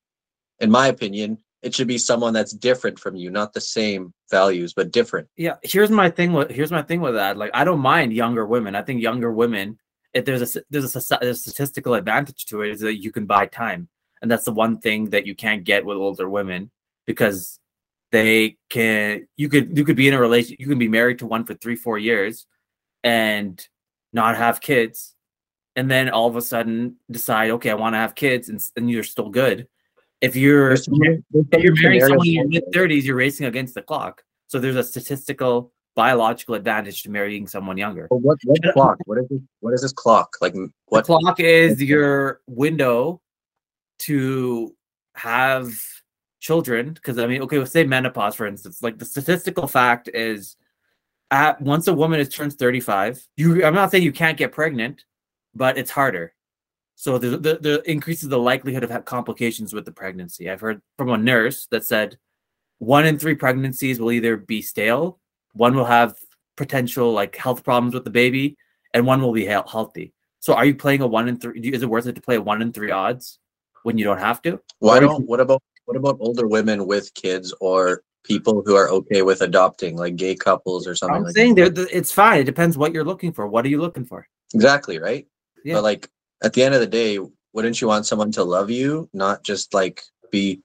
[0.59, 4.73] in my opinion it should be someone that's different from you not the same values
[4.73, 7.37] but different Yeah, here's my thing with here's my thing with that.
[7.37, 8.75] Like, I don't mind younger women.
[8.75, 9.77] I think younger women,
[10.13, 13.25] if there's a there's a, there's a statistical advantage to it, is that you can
[13.25, 13.89] buy time,
[14.21, 16.71] and that's the one thing that you can't get with older women
[17.05, 17.59] because
[18.11, 19.27] they can.
[19.37, 20.55] You could you could be in a relation.
[20.59, 22.45] You can be married to one for three four years,
[23.05, 23.65] and
[24.11, 25.15] not have kids,
[25.77, 28.91] and then all of a sudden decide, okay, I want to have kids, and, and
[28.91, 29.67] you're still good.
[30.21, 33.03] If you're There's so many- there's so if you're marrying someone in your mid 30s
[33.03, 34.23] you're racing against the clock.
[34.47, 38.07] So there's a statistical, biological advantage to marrying someone younger.
[38.09, 41.39] But what, what clock what is this what is this clock like what The clock
[41.39, 43.21] is your window
[43.99, 44.75] to
[45.15, 45.73] have
[46.39, 46.93] children.
[46.93, 48.81] Because I mean, okay, let's say menopause, for instance.
[48.81, 50.55] Like the statistical fact is,
[51.31, 53.65] at once a woman is turns 35, you.
[53.65, 55.05] I'm not saying you can't get pregnant,
[55.53, 56.33] but it's harder.
[56.95, 60.49] So the the, the increases the likelihood of ha- complications with the pregnancy.
[60.49, 62.17] I've heard from a nurse that said
[62.79, 65.19] one in three pregnancies will either be stale,
[65.53, 66.15] one will have
[66.57, 68.57] potential like health problems with the baby,
[68.93, 70.13] and one will be heal- healthy.
[70.39, 71.59] So are you playing a one in three?
[71.59, 73.39] Is it worth it to play a one in three odds
[73.83, 74.61] when you don't have to?
[74.79, 78.89] why Or don't what about what about older women with kids or people who are
[78.89, 81.75] okay with adopting, like gay couples or something I'm like saying that.
[81.75, 82.39] there, it's fine.
[82.41, 83.47] It depends what you're looking for.
[83.47, 84.27] What are you looking for?
[84.53, 85.27] Exactly, right?
[85.63, 85.75] Yeah.
[85.75, 86.09] But like
[86.43, 87.19] at the end of the day,
[87.53, 90.61] wouldn't you want someone to love you, not just like be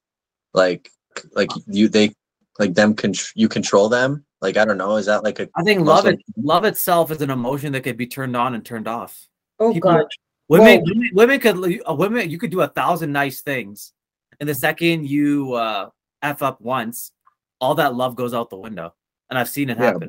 [0.54, 0.90] like
[1.34, 2.12] like you they
[2.58, 4.24] like them con- you control them?
[4.40, 6.18] Like I don't know, is that like a I think love it.
[6.36, 9.28] Love itself is an emotion that could be turned on and turned off.
[9.58, 10.06] Oh People- God.
[10.48, 12.28] Women, Well- women, women could a women.
[12.28, 13.92] You could do a thousand nice things,
[14.40, 15.90] and the second you uh,
[16.22, 17.12] f up once,
[17.60, 18.94] all that love goes out the window.
[19.28, 20.08] And I've seen it Yeah, happen.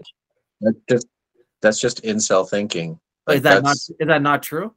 [0.62, 1.08] that's just
[1.62, 3.00] that's just incel thinking.
[3.28, 4.74] Like, is that not is that not true?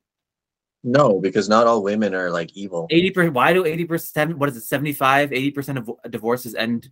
[0.86, 2.86] no, because not all women are like evil.
[2.90, 3.32] Eighty percent.
[3.34, 4.36] Why do eighty percent?
[4.36, 4.64] What is it?
[4.64, 6.90] 75 80 percent of divorces end.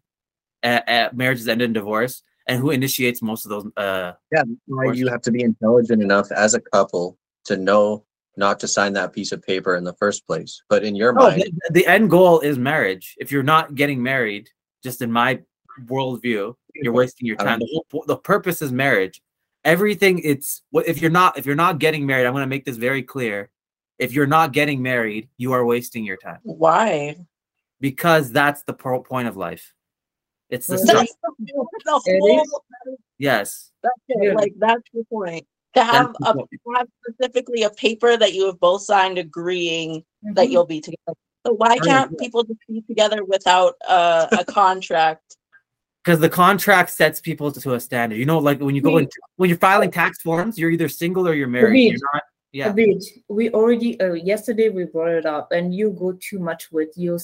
[0.64, 3.66] Uh, uh, marriages end in divorce, and who initiates most of those?
[3.76, 4.44] Uh, Yeah,
[4.92, 8.04] you have to be intelligent enough as a couple to know
[8.36, 10.62] not to sign that piece of paper in the first place.
[10.68, 13.16] But in your no, mind, the, the end goal is marriage.
[13.18, 14.48] If you're not getting married,
[14.84, 15.40] just in my
[15.86, 17.58] worldview, you're wasting your time.
[17.60, 19.22] The whole the purpose is marriage.
[19.64, 22.26] Everything it's what if you're not if you're not getting married.
[22.26, 23.50] I'm going to make this very clear.
[23.98, 27.16] If you're not getting married, you are wasting your time Why?
[27.80, 29.72] because that's the po- point of life.
[30.50, 32.62] It's the That's the, the It whole.
[33.18, 34.24] Yes, That's it.
[34.24, 34.32] Yeah.
[34.34, 35.46] Like that's the point.
[35.74, 36.34] To have a
[36.76, 40.50] have specifically a paper that you have both signed agreeing that Mhm.
[40.50, 41.16] you'll be together.
[41.46, 45.36] So why can't people just be together without uh, a contract?
[46.04, 48.18] Because the contract sets people to a standard.
[48.18, 51.28] You know, like when you go into when you're filing tax forms, you're either single
[51.28, 51.92] or you're married.
[51.92, 52.22] You're not.
[52.52, 52.70] Yeah.
[52.70, 56.90] Abid, we already uh, yesterday we brought it up, and you go too much with
[56.96, 57.18] your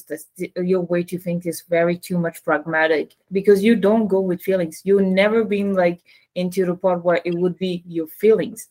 [0.57, 4.81] your way to think is very too much pragmatic because you don't go with feelings.
[4.85, 6.01] You've never been like
[6.35, 8.69] into the part where it would be your feelings.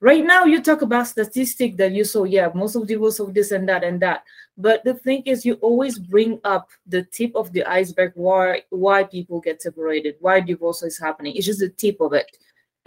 [0.00, 2.24] Right now, you talk about statistic that you saw.
[2.24, 4.24] Yeah, most of divorce of this and that and that.
[4.56, 8.12] But the thing is, you always bring up the tip of the iceberg.
[8.14, 10.16] Why why people get separated?
[10.20, 11.36] Why divorce is happening?
[11.36, 12.26] It's just the tip of it.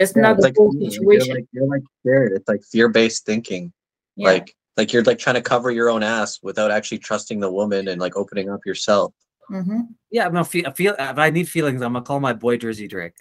[0.00, 1.34] It's Yeah, not it's the like, whole you're situation.
[1.34, 2.32] like you're like scared.
[2.32, 3.72] It's like fear-based thinking.
[4.16, 4.30] Yeah.
[4.30, 7.86] Like like you're like trying to cover your own ass without actually trusting the woman
[7.86, 9.14] and like opening up yourself.
[9.50, 9.80] Mm-hmm.
[10.10, 12.88] Yeah, no, feel, I feel if I need feelings, I'm gonna call my boy Jersey
[12.88, 13.14] Drake.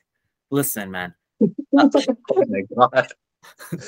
[0.49, 1.13] Listen, man.
[1.75, 3.08] Oh my god.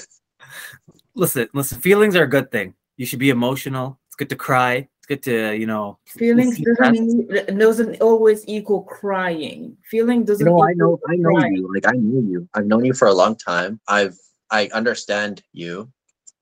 [1.15, 1.80] Listen, listen.
[1.80, 2.74] Feelings are a good thing.
[2.98, 4.00] You should be emotional.
[4.08, 4.88] It's good to cry.
[5.00, 5.98] It's good to, you know.
[6.08, 7.48] Feelings doesn't that.
[7.50, 9.78] need- doesn't always equal crying.
[9.89, 10.46] Feeling doesn't.
[10.46, 11.56] know, I equal know I know crying.
[11.56, 11.74] you.
[11.74, 12.50] Like I know you.
[12.54, 13.80] I've known you for a long time.
[13.88, 14.18] I've
[14.52, 15.91] I understand you,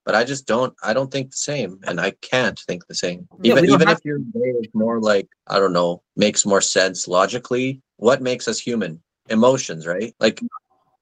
[0.05, 1.79] but I just don't I don't think the same.
[1.83, 3.27] And I can't think the same.
[3.41, 6.45] Yeah, even we even have- if your way is more like, I don't know, makes
[6.45, 7.81] more sense logically.
[7.97, 9.01] What makes us human?
[9.29, 10.13] Emotions, right?
[10.19, 10.41] Like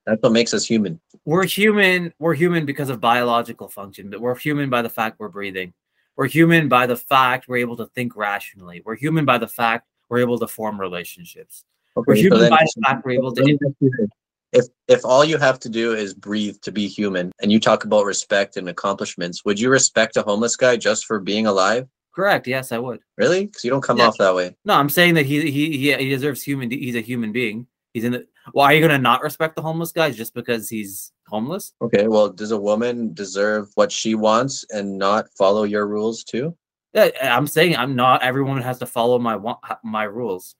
[0.05, 0.99] that's what makes us human.
[1.25, 2.13] We're human.
[2.19, 5.73] We're human because of biological function, but we're human by the fact we're breathing.
[6.17, 8.81] We're human by the fact we're able to think rationally.
[8.85, 11.63] We're human by the fact we're able to form relationships.
[11.95, 13.41] We're Okay, so human then- by the fact we're able to.
[13.43, 14.09] Let me ask you this.
[14.53, 17.85] If if all you have to do is breathe to be human, and you talk
[17.85, 21.87] about respect and accomplishments, would you respect a homeless guy just for being alive?
[22.13, 22.45] Correct.
[22.47, 22.99] Yes, I would.
[23.17, 23.45] Really?
[23.45, 24.07] Because you don't come Yeah.
[24.07, 24.53] off that way.
[24.65, 26.69] No, I'm saying that he he he, he deserves human.
[26.69, 27.65] He's a human being.
[27.93, 28.25] He's in the.
[28.53, 31.73] Why are you gonna not respect the homeless guy just because he's homeless?
[31.81, 32.07] Okay.
[32.07, 36.55] Well, does a woman deserve what she wants and not follow your rules too?
[36.93, 38.21] Yeah, I'm saying I'm not.
[38.21, 40.55] Everyone has to follow my wa- my rules,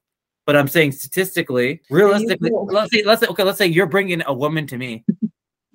[0.46, 4.34] but I'm saying statistically, realistically, let's say let's say okay, let's say you're bringing a
[4.34, 5.04] woman to me.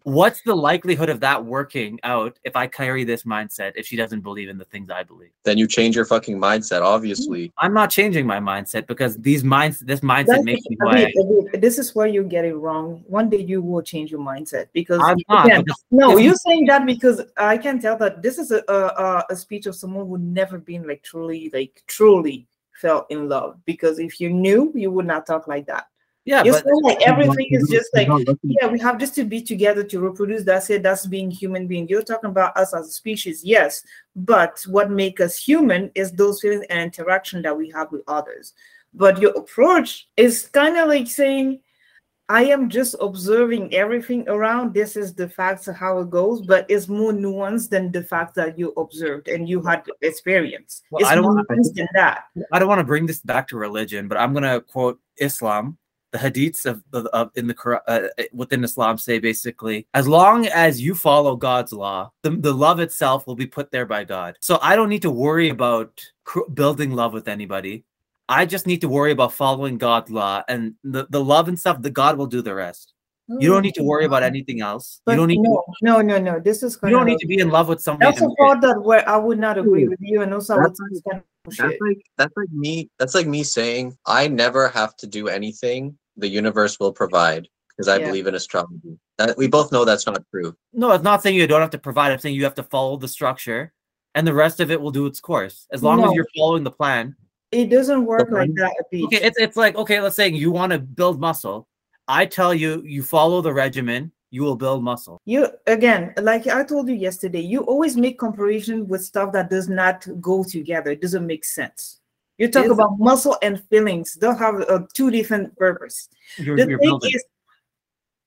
[0.07, 4.21] What's the likelihood of that working out if I carry this mindset if she doesn't
[4.21, 5.31] believe in the things I believe?
[5.43, 6.83] Then you change your fucking mindset.
[6.83, 6.85] Mm.
[6.95, 7.53] Obviously.
[7.59, 11.09] I'm not changing my mindset because these minds this mindset That's- makes me I am.
[11.09, 13.03] Abid, Abid, this is where you get it wrong.
[13.09, 15.47] One day you will change your mindset because I'm not.
[15.47, 19.25] again, because no, you're saying that because I can tell that this is a, a
[19.29, 22.47] a speech of someone who never been like truly like truly
[22.81, 23.59] felt in love.
[23.65, 25.89] Because if you knew, you would not talk like that.
[26.27, 29.15] Yeah, You're but like everything is just like You're not looking- yeah, we have just
[29.15, 30.43] to be together to reproduce.
[30.43, 30.83] That's it.
[30.83, 31.87] That's being human being.
[31.89, 33.83] You're talking about us as a species, yes.
[34.17, 38.55] But what makes us human is those feelings and interaction that we have with others.
[38.93, 41.61] But your approach is kind of like saying,
[42.29, 44.75] I am just observing everything around.
[44.75, 48.35] This is the facts of how it goes, but it's more nuanced than the fact
[48.35, 50.83] that you observed and you had experience.
[50.91, 52.25] Well, it's I don't more wanna- nuanced than that.
[52.53, 55.79] I don't want to bring this back to religion, but I'm going to quote Islam.
[56.13, 60.81] The hadiths of, of, of in the uh, within Islam say basically, as long as
[60.81, 64.37] you follow God's law, the, the love itself will be put there by God.
[64.41, 67.85] So I don't need to worry about cr- building love with anybody.
[68.29, 71.83] I just need to worry about following God's law and the, the love and stuff.
[71.83, 72.93] The God will do the rest.
[73.29, 75.01] You don't need to worry about anything else.
[75.05, 76.41] But you don't need no, no, no, no.
[76.41, 78.13] This is You don't need to be in love with somebody.
[78.13, 81.03] That's a part that where I would not agree with you, and also I would
[81.47, 82.91] that's- say it's kind that's like that's like me.
[82.99, 85.97] That's like me saying I never have to do anything.
[86.17, 88.07] The universe will provide because I Yeah.
[88.07, 88.99] believe in astrology.
[89.19, 90.55] That we both know that's not true.
[90.73, 92.13] No, it's not saying you don't have to provide.
[92.13, 93.73] I'm saying you have to follow the structure,
[94.15, 96.71] and the rest of it will do its course as long as you're following the
[96.71, 97.17] plan.
[97.53, 98.73] It doesn't work like that.
[98.93, 99.05] Abhi.
[99.05, 101.69] Okay, it's it's like okay, let's say you want to build muscle.
[102.09, 105.21] I tell you, you follow the regimen, you will build muscle.
[105.25, 109.69] You again, like I told you yesterday, you always make comparison with stuff that does
[109.69, 110.91] not go together.
[110.91, 112.01] It doesn't make sense.
[112.39, 116.09] You talk Is- about muscle and feelings; they'll have uh, two different purpose.
[116.37, 117.13] You're, The you're thing building.
[117.15, 117.25] is,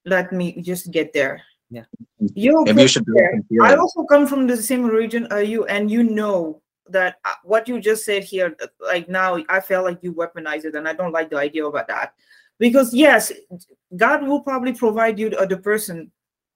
[0.06, 1.42] let me just get there.
[1.70, 1.84] Yeah.
[2.34, 3.62] You Maybe you should build there.
[3.62, 7.68] I also come from the same region as you, and you know that uh, what
[7.68, 10.94] you just said here, uh, like now, I feel like you weaponize it, and I
[10.94, 12.16] don't like the idea about that.
[12.60, 13.32] Because yes,
[13.96, 16.12] God will probably provide you the other person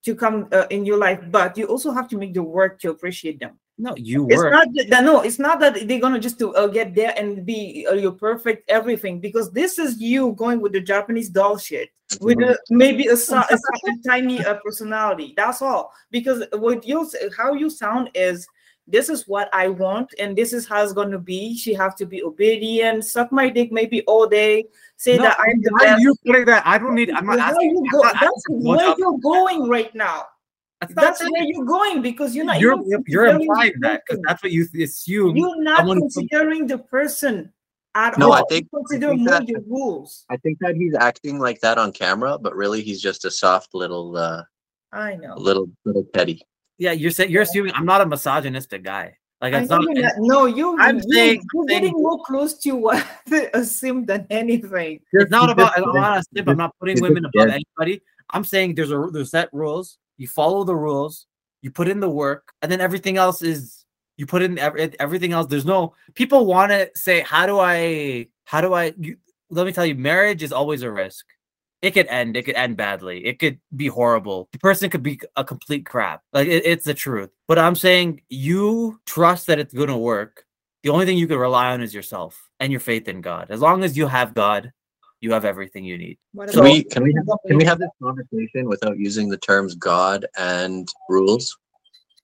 [0.06, 2.92] to come uh, in your life, but you also have to make the work to
[2.92, 3.58] appreciate them.
[3.78, 4.52] No, you It's work.
[4.52, 7.88] not that no, it's not that they're gonna just to uh, get there and be
[7.90, 11.90] uh, your perfect everything because this is you going with the Japanese doll shit
[12.22, 13.58] with a, maybe a, a, a
[14.06, 15.34] tiny uh, personality.
[15.36, 15.92] That's all.
[16.12, 18.46] Because what you how you sound is
[18.88, 21.56] this is what I want and this is how it's gonna be.
[21.58, 24.66] She have to be obedient, suck my dick maybe all day,
[24.98, 26.02] say No, that I'm the why are best.
[26.02, 26.64] you putting that?
[26.68, 27.10] I don't need.
[27.12, 27.72] I'm not How asking.
[27.72, 30.26] you I'm go, not that's asking where what- you're going right now.
[30.82, 32.60] That's That's saying- where you're going because you're not.
[32.60, 35.38] You're even you're implying that because that's what you assume.
[35.38, 37.54] You're not considering the person
[37.96, 38.34] at No, all.
[38.34, 40.26] I think- you I think more that- the rules.
[40.30, 43.74] I think that he's acting like that on camera, but really he's just a soft
[43.74, 44.44] little, uh,
[44.92, 45.36] I know.
[45.38, 46.42] little little petty.
[46.78, 49.18] Yeah, you're saying you're assuming I'm not a misogynistic guy.
[49.42, 49.84] Like I it's not.
[49.86, 50.80] not- no, you.
[50.80, 53.06] I'm you, saying- you're saying- getting more close to what
[53.54, 55.02] assume than anything.
[55.12, 55.78] It's not about.
[55.78, 56.48] I'm not a simp.
[56.50, 58.02] I'm not putting women above anybody.
[58.30, 59.98] I'm saying there's a there's set rules.
[60.18, 61.28] You follow the rules.
[61.62, 63.86] You put in the work, and then everything else is
[64.18, 65.48] you put in ev- everything else.
[65.48, 68.94] There's no people want to say how do I how do I.
[68.98, 69.18] You,
[69.50, 71.26] let me tell you, marriage is always a risk.
[71.84, 72.38] It could end.
[72.38, 73.26] It could end badly.
[73.26, 74.48] It could be horrible.
[74.54, 76.22] The person could be a complete crap.
[76.32, 77.30] Like it- it's the truth.
[77.46, 80.46] But I'm saying you trust that it's gonna work.
[80.84, 83.48] The only thing you can rely on is yourself and your faith in God.
[83.52, 84.72] As long as you have God,
[85.20, 86.18] you have everything you need.
[86.32, 89.38] What Can about- we can we have, can we have this conversation without using the
[89.38, 91.58] terms God and rules?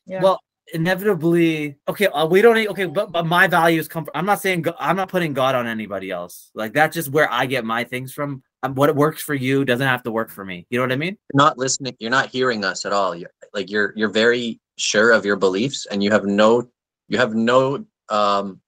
[0.06, 0.22] Yeah.
[0.24, 0.40] Well,
[0.74, 4.42] inevitably, okay, uh, we don't need, okay, but, but my values come from, I'm not
[4.42, 6.50] saying, go- I'm not putting God on anybody else.
[6.54, 8.42] Like, that's just where I get my things from.
[8.64, 10.66] Um, what works for you doesn't have to work for me.
[10.70, 11.18] You know what I mean?
[11.34, 11.96] You're not listening.
[12.00, 13.16] You're not hearing us at all.
[13.16, 16.70] You're like you're you're very sure of your beliefs, and you have no
[17.08, 18.60] you have no um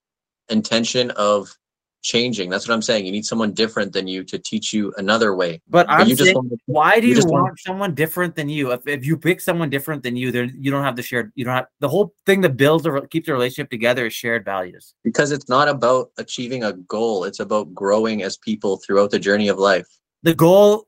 [0.49, 1.55] intention of
[2.01, 2.49] changing.
[2.49, 3.05] That's what I'm saying.
[3.05, 5.61] You need someone different than you to teach you another way.
[5.67, 8.35] But But I'm you just saying, to- why do you you, want want- someone different
[8.35, 8.71] than you?
[8.71, 11.45] If, if you pick someone different than you, then you don't have the shared, you
[11.45, 14.93] don't have the whole thing that builds or keeps the relationship together is shared values.
[15.03, 17.23] because it's not about achieving a goal.
[17.23, 19.87] It's about growing as people throughout the journey of life.
[20.23, 20.87] The goal,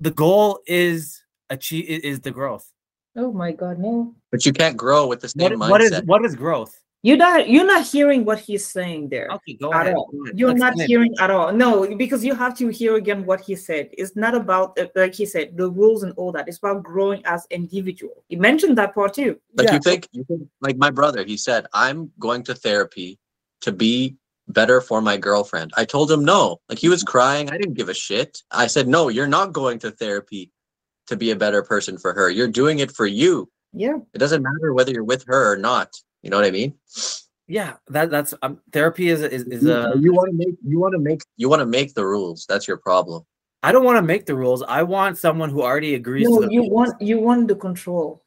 [0.00, 2.66] the goal is achieve is the growth.
[3.16, 4.14] oh my God, no!
[4.30, 5.70] But you can't grow with the same What, mindset.
[5.70, 6.74] what is what is growth?
[7.04, 7.48] You're not.
[7.48, 9.28] You're not hearing what he's saying there.
[9.32, 9.94] Okay, go At ahead.
[9.96, 10.08] all.
[10.12, 10.38] go ahead.
[10.38, 11.52] You're not hearing at all.
[11.52, 13.90] No, because you have to hear again what he said.
[13.98, 16.46] It's not about, uh, like he said, the rules and all that.
[16.46, 18.22] It's about growing as individual.
[18.28, 19.36] He mentioned that part too.
[19.56, 19.74] Like Yeah.
[19.74, 23.18] you think, you think, like my brother, he said, "I'm going to therapy
[23.62, 26.60] to be better for my girlfriend." I told him no.
[26.68, 27.50] Like he was crying.
[27.50, 28.38] I didn't give a shit.
[28.52, 30.52] I said, "No, you're not going to therapy
[31.08, 32.30] to be a better person for her.
[32.30, 33.50] You're doing it for you.
[33.72, 33.96] Yeah.
[34.14, 35.88] It doesn't matter whether you're with her or not.
[36.22, 36.74] You know what I mean?
[37.48, 39.98] Yeah, that that's um, therapy is is, is You- a.
[39.98, 42.46] you want to make you want to make you want to make the rules.
[42.48, 43.24] That's your problem.
[43.64, 44.62] I don't want to make the rules.
[44.62, 46.28] I want someone who already agrees.
[46.28, 46.72] No, to the you rules.
[46.72, 48.21] want you want the control.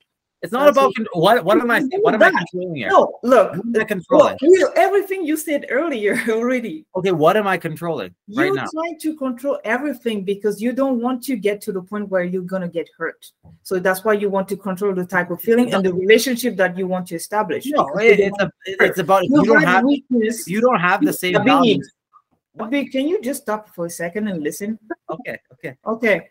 [0.45, 1.59] It's not that's about what- what.
[1.59, 1.81] Am I?
[2.05, 2.89] What am I controlling here?
[2.89, 4.37] No, look, What am I look, controlling?
[4.41, 6.85] you, everything you said earlier already.
[6.95, 8.43] Okay, what am I controlling right now?
[8.43, 8.65] You're now?
[8.71, 12.43] trying to control everything because you don't want to get to the point where you're
[12.43, 13.31] gonna get hurt.
[13.63, 16.77] So that's why you want to control the type of feeling and the relationship that
[16.77, 17.65] you want to establish.
[17.65, 18.51] No, it, it's a.
[18.65, 20.47] It's about you you don't have weakness.
[20.47, 21.91] You don't have the same values.
[22.57, 24.79] Can you just stop for a second and listen?
[25.09, 25.75] Okay, okay.
[25.85, 26.29] Okay.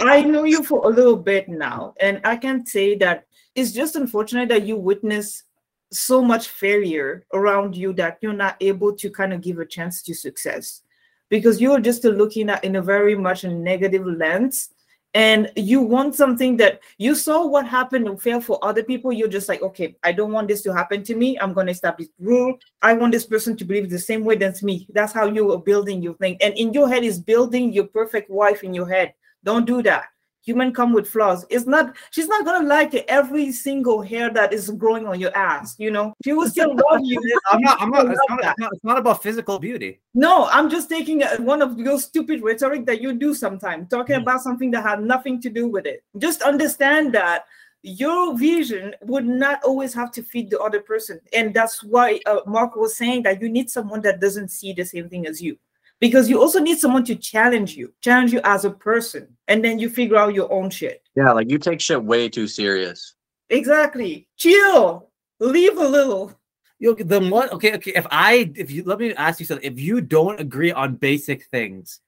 [0.00, 3.96] I know you for a little bit now, and I can say that it's just
[3.96, 5.44] unfortunate that you witness
[5.92, 10.02] so much failure around you that you're not able to kind of give a chance
[10.02, 10.82] to success
[11.28, 14.70] because you're just looking at in a very much a negative lens
[15.14, 19.10] and you want something that you saw what happened and fail for other people.
[19.12, 21.38] You're just like okay i don't want this to happen to me.
[21.38, 22.58] I'm going to establish rule.
[22.82, 24.86] I want this person to believe the same way that's me.
[24.92, 26.36] That's how you are building your thing.
[26.42, 29.14] And in your head is building your perfect wife in your head
[29.46, 30.06] don't do that.
[30.42, 31.44] Human come with flaws.
[31.50, 35.74] It's not she's not gonna like every single hair that is growing on your ass
[35.78, 36.12] you know?
[36.24, 37.20] She will still love you.
[37.50, 40.00] I'm not i'm not it's, not it's not, it's not about physical beauty.
[40.14, 44.22] No i'm just taking one of your stupid rhetoric that you do sometimes talking mm.
[44.22, 46.04] about something that had nothing to do with it.
[46.18, 47.46] Just understand that
[47.82, 51.20] your vision would not always have to feed the other person.
[51.32, 54.84] And that's why uh, mark was saying that you need someone that doesn't see the
[54.84, 55.56] same thing as you
[56.00, 59.78] because you also need someone to challenge you, challenge you as a person, and then
[59.78, 61.02] you figure out your own shit.
[61.14, 63.14] Yeah, like you take shit way too serious.
[63.48, 64.28] Exactly.
[64.36, 65.10] Chill.
[65.40, 66.38] Leave a little.
[66.78, 67.52] You then what?
[67.52, 67.92] Okay, okay.
[67.94, 71.46] If I, if you let me ask you something, if you don't agree on basic
[71.46, 72.00] things,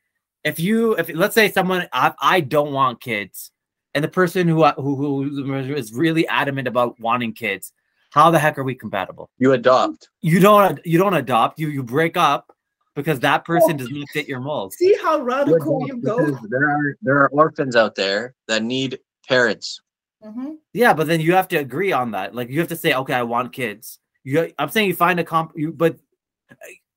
[0.44, 3.50] if you, if let's say someone, I, I don't want kids,
[3.94, 7.72] and the person who, who who is really adamant about wanting kids,
[8.10, 9.30] how the heck are we compatible?
[9.38, 10.10] You adopt.
[10.20, 10.84] You don't.
[10.84, 11.58] You don't adopt.
[11.58, 12.54] You you break up
[12.98, 14.74] because that person does not fit your mold.
[14.74, 16.18] See how radical you go.
[16.48, 19.80] There are there are orphans out there that need parents.
[20.24, 20.54] Mm-hmm.
[20.72, 22.34] Yeah, but then you have to agree on that.
[22.34, 24.00] Like you have to say, okay, I want kids.
[24.24, 25.52] You, I'm saying you find a comp.
[25.54, 25.96] You, but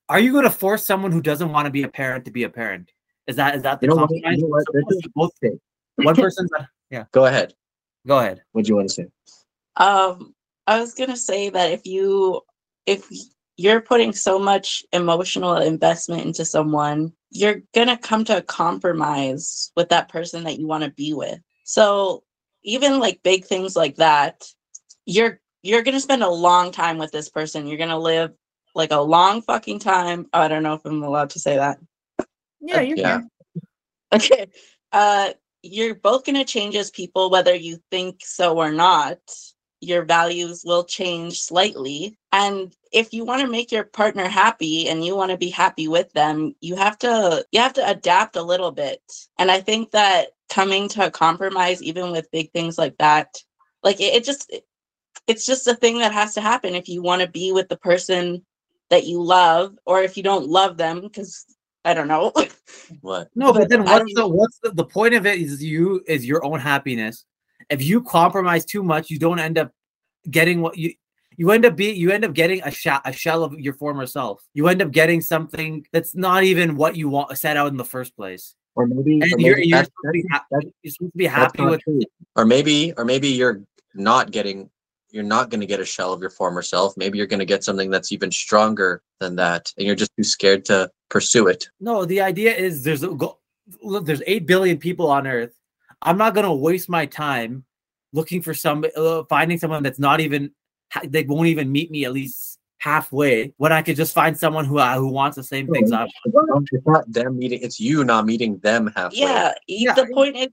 [0.10, 2.46] are you going to force someone who doesn't want to be a parent to be
[2.46, 2.92] a parent?
[3.28, 4.38] Is that is that the you know compromise?
[4.38, 5.14] You know what?
[5.14, 5.60] Both things.
[5.98, 6.50] One person's
[6.90, 7.06] yeah.
[7.12, 7.54] Go ahead.
[8.08, 8.42] Go ahead.
[8.54, 9.06] What do you want to say?
[9.76, 10.34] Um,
[10.66, 12.42] I was gonna say that if you
[12.88, 13.08] if
[13.62, 19.72] you're putting so much emotional investment into someone, you're going to come to a compromise
[19.76, 21.40] with that person that you want to be with.
[21.64, 22.24] So,
[22.64, 24.44] even like big things like that,
[25.06, 27.68] you're you're going to spend a long time with this person.
[27.68, 28.32] You're going to live
[28.74, 30.28] like a long fucking time.
[30.34, 31.78] Oh, I don't know if I'm allowed to say that.
[32.60, 33.20] Yeah, you yeah.
[33.20, 33.30] can.
[34.14, 34.48] Okay.
[34.92, 35.30] Uh
[35.64, 39.20] you're both going to change as people whether you think so or not
[39.82, 42.18] your values will change slightly.
[42.32, 45.88] And if you want to make your partner happy and you want to be happy
[45.88, 49.02] with them, you have to you have to adapt a little bit.
[49.40, 53.38] And I think that coming to a compromise even with big things like that,
[53.84, 54.66] like it, it just it,
[55.28, 57.78] it's just a thing that has to happen if you want to be with the
[57.78, 58.46] person
[58.90, 61.46] that you love or if you don't love them because
[61.84, 62.32] I don't know.
[63.02, 63.30] what?
[63.34, 66.46] No, but then what's the what's the, the point of it is you is your
[66.46, 67.26] own happiness
[67.70, 69.72] if you compromise too much, you don't end up
[70.30, 70.94] getting what you
[71.38, 74.06] you end up be you end up getting a shell a shell of your former
[74.06, 74.44] self.
[74.54, 77.86] You end up getting something that's not even what you want set out in the
[77.86, 78.56] first place.
[78.76, 81.64] Or maybe, and or you're, maybe you're, supposed be ha- you're, supposed to be happy
[81.64, 82.02] with true.
[82.36, 83.62] or maybe or maybe you're
[83.94, 84.70] not getting
[85.10, 86.96] you're not going to get a shell of your former self.
[86.96, 90.24] Maybe you're going to get something that's even stronger than that, and you're just too
[90.24, 91.68] scared to pursue it.
[91.80, 93.40] No, the idea is there's a go-
[93.82, 95.54] look, there's eight billion people on Earth.
[96.02, 97.66] I'm not going to waste my time
[98.14, 100.52] looking for some uh, finding someone that's not even
[101.06, 104.80] they won't even meet me at least halfway when I could just find someone who
[104.80, 106.68] uh, who wants the same things I want.
[106.72, 109.20] It's not them meeting; it's you not meeting them halfway.
[109.20, 109.94] Yeah, yeah.
[109.94, 110.48] the point is,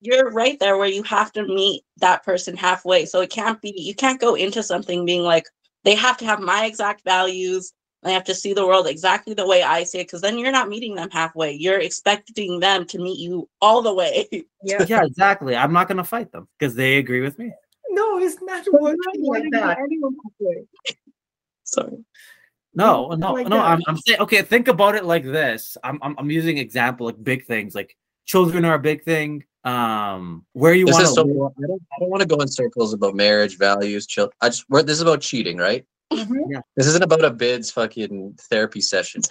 [0.00, 3.04] you're right there where you have to meet that person halfway.
[3.06, 5.46] So it can't be you can't go into something being like
[5.82, 7.72] they have to have my exact values
[8.04, 10.52] they have to see the world exactly the way I see it because then you're
[10.52, 11.52] not meeting them halfway.
[11.52, 14.28] You're expecting them to meet you all the way.
[14.66, 15.54] Yeah, yeah, exactly.
[15.54, 17.52] I'm not gonna fight them because they agree with me.
[17.90, 19.76] No, it's not working like that.
[21.64, 21.98] Sorry.
[22.74, 23.58] No, no, like no.
[23.58, 24.40] I'm, I'm saying okay.
[24.40, 25.76] Think about it like this.
[25.84, 27.94] I'm, I'm, I'm using example like big things like
[28.24, 29.44] children are a big thing.
[29.64, 31.06] Um, where you want to.
[31.08, 34.30] So, I don't, I don't want to go in circles about marriage, values, chill.
[34.40, 34.64] I just.
[34.68, 35.84] Where, this is about cheating, right?
[36.12, 36.52] Mm-hmm.
[36.52, 36.60] Yeah.
[36.76, 39.22] This isn't about Abid's fucking therapy session.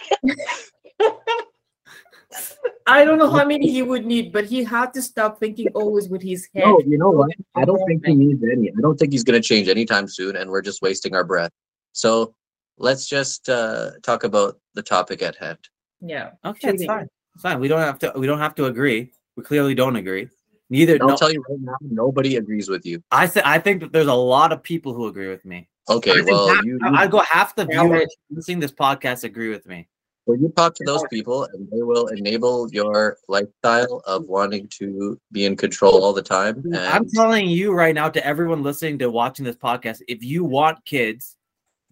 [2.86, 6.08] I don't know how many he would need, but he had to stop thinking always
[6.08, 6.64] with his head.
[6.66, 7.30] No, you know what?
[7.54, 8.70] I don't think he needs any.
[8.70, 11.50] I don't think he's going to change anytime soon, and we're just wasting our breath.
[11.92, 12.34] So
[12.76, 15.58] let's just uh, talk about the topic at hand.
[16.00, 16.32] Yeah.
[16.44, 17.08] Okay, it's fine.
[17.34, 17.58] It's fine.
[17.58, 18.12] We don't have to.
[18.16, 19.12] We don't have to agree.
[19.36, 20.28] We clearly don't agree.
[20.68, 20.98] Neither.
[21.00, 23.02] I'll no, tell you right now, nobody agrees with you.
[23.10, 23.40] I say.
[23.44, 25.68] I think that there's a lot of people who agree with me.
[25.88, 29.88] Okay, well, half, you, I'd go half the viewers listening this podcast agree with me.
[30.26, 35.20] Well, you talk to those people, and they will enable your lifestyle of wanting to
[35.32, 36.62] be in control all the time.
[36.64, 36.76] And...
[36.76, 40.82] I'm telling you right now, to everyone listening to watching this podcast, if you want
[40.86, 41.36] kids,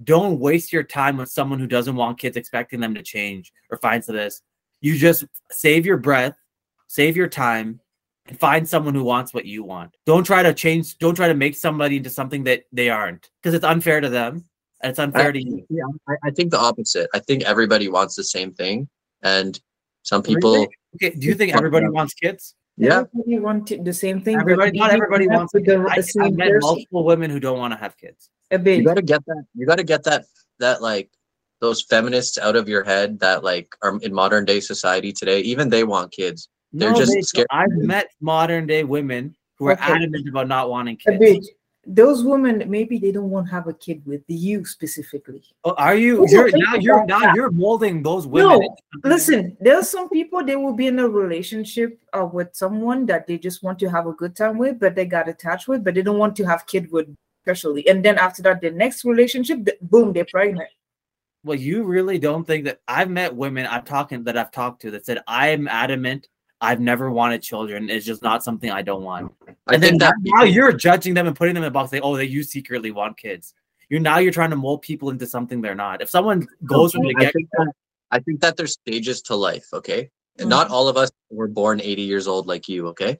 [0.02, 3.76] don't waste your time with someone who doesn't want kids, expecting them to change or
[3.76, 4.40] find to this.
[4.80, 6.34] You just save your breath,
[6.88, 7.80] save your time,
[8.26, 9.96] and find someone who wants what you want.
[10.06, 13.54] Don't try to change, don't try to make somebody into something that they aren't because
[13.54, 14.44] it's unfair to them
[14.82, 15.66] and it's unfair I, to you.
[15.68, 17.08] Yeah, I, I, think the opposite.
[17.14, 18.88] I think everybody wants the same thing.
[19.22, 19.58] And
[20.02, 20.52] some people.
[20.52, 20.68] Really?
[20.96, 21.16] Okay.
[21.16, 22.54] Do you think everybody wants kids?
[22.76, 23.04] Yeah.
[23.14, 24.36] Everybody want the same thing.
[24.40, 27.72] Everybody, not everybody wants the, the I, same I've met multiple women who don't want
[27.72, 28.30] to have kids.
[28.50, 28.78] Abid.
[28.78, 29.44] You got to get that.
[29.54, 30.24] You got to get that,
[30.58, 31.10] that like,
[31.60, 35.68] those feminists out of your head that like are in modern day society today even
[35.68, 37.46] they want kids They're No, just they- scared.
[37.50, 39.92] I've met modern day women who are Okay.
[39.92, 41.18] adamant about not wanting kids.
[41.18, 41.44] bit.
[41.84, 45.42] Those women, maybe they don't want to have a kid with you specifically.
[45.64, 46.24] Oh, are you?
[46.28, 47.34] You're now you're now that?
[47.34, 48.60] you're molding those women.
[48.60, 53.04] No, Listen, there are some people they will be in a relationship uh, with someone
[53.06, 55.82] that they just want to have a good time with, but they got attached with,
[55.82, 57.08] but they don't want to have kid with,
[57.44, 57.86] especially.
[57.88, 60.68] And then after that, the next relationship, boom, they're pregnant.
[61.44, 64.92] Well, you really don't think that I've met women I've talking that I've talked to
[64.92, 66.28] that said I'm adamant.
[66.62, 67.90] I've never wanted children.
[67.90, 69.32] It's just not something I don't want.
[69.66, 71.92] I And then think that now you're judging them and putting them in a box.
[71.92, 73.52] Like, oh, that you secretly want kids.
[73.90, 76.00] You're now you're trying to mold people into something they're not.
[76.00, 77.48] If someone goes from the get think,
[78.12, 80.08] I think that there's stages to life, okay?
[80.38, 80.74] And not mm-hmm.
[80.74, 83.18] all of us were born 80 years old like you, okay?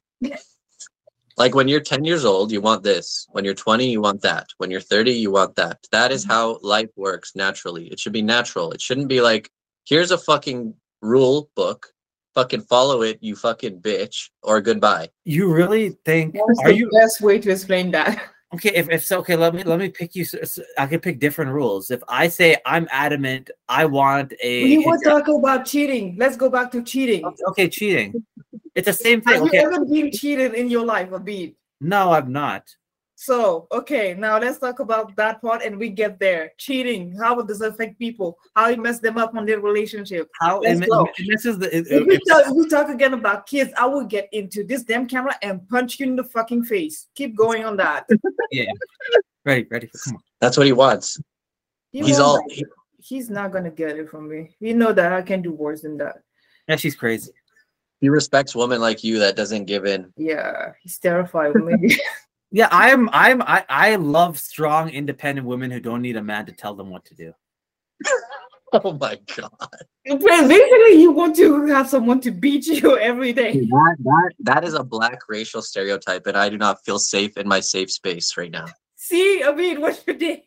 [1.37, 3.27] like when you're 10 years old, you want this.
[3.33, 4.47] When you're 20, you want that.
[4.59, 5.79] When you're 30, you want that.
[5.91, 6.33] That is mm-hmm.
[6.33, 7.89] how life works naturally.
[7.89, 8.71] It should be natural.
[8.71, 9.51] It shouldn't be like,
[9.85, 11.92] here's a fucking rule book.
[12.35, 15.09] Fucking follow it, you fucking bitch, or goodbye.
[15.25, 18.21] you really think What's are the you best way to explain that?
[18.55, 20.27] okay if, if so okay let me let me pick you
[20.79, 24.99] I can pick different rules if i say i'm adamant i want a We were
[25.03, 26.17] talking about cheating.
[26.19, 27.25] Let's go back to cheating.
[27.49, 28.13] okay cheating
[28.75, 31.55] it's the same thing Have okay you ever been cheated in your life, Abid?
[31.81, 32.65] no i'm not
[33.23, 36.51] So, okay, now let's talk about that part and we get there.
[36.59, 38.37] Cheating, how does it affect people?
[38.57, 40.29] How it mess them up on their relationship?
[40.41, 41.07] how Let's and, go.
[41.19, 43.87] and this is the it- If we, it's- talk, we talk again about kids, I
[43.87, 47.07] will get into this damn camera and punch you in the fucking face.
[47.15, 48.09] Keep going on that.
[48.51, 48.65] Yeah.
[49.45, 51.21] ready ready come on That's what he wants.
[51.93, 52.65] He He's all like
[52.99, 54.57] he's not gonna get it from me.
[54.59, 56.17] You know that I can do worse than that.
[56.67, 57.31] yeah she's crazy
[58.01, 60.13] he respects women like you that doesn't give in.
[60.17, 61.97] Yeah, he's terrified of me.
[62.53, 66.53] yeah i'm i'm i i love strong independent women who don't need a man to
[66.53, 67.33] tell them what to do
[68.73, 69.51] Oh my god.
[70.05, 73.53] Basically, you want to have someone to beat you every day.
[73.53, 77.47] That that that is a black racial stereotype, and I do not feel safe in
[77.47, 78.67] my safe space right now.
[78.97, 80.43] See, I mean, what you did.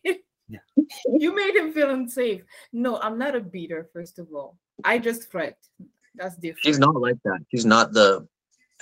[0.48, 0.60] Yeah.
[1.08, 2.44] You made him feel unsafe.
[2.72, 4.58] No, I'm not a beater, first of all.
[4.84, 5.58] I just fret.
[6.16, 6.64] That's different.
[6.64, 7.40] She's not like that.
[7.52, 8.28] She's not the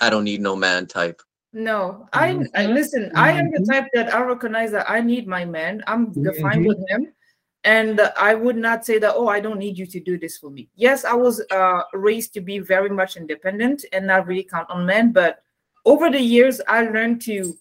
[0.00, 1.20] I don't need no man type.
[1.54, 3.12] No, I, I listen.
[3.14, 5.84] I am the type that I recognize that I need my man.
[5.86, 6.40] I'm Mhm.
[6.42, 7.12] fine with him,
[7.62, 9.14] and uh, I would not say that.
[9.14, 10.68] Oh, I don't need you to do this for me.
[10.74, 14.84] Yes, I was uh, raised to be very much independent and not really count on
[14.84, 15.12] men.
[15.12, 15.42] But
[15.84, 17.56] over the years, I learned to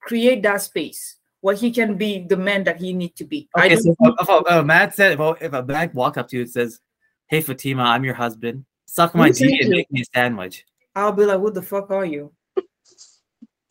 [0.00, 3.48] create that space where he can be the man that he need to be.
[3.54, 6.18] I okay so if, if, a- a man said if a, if a man walked
[6.18, 6.80] up to you and says
[7.28, 10.64] hey fatima i'm your husband suck my dick and make me a sandwich
[10.96, 12.32] I'll be like, "What the fuck are you?"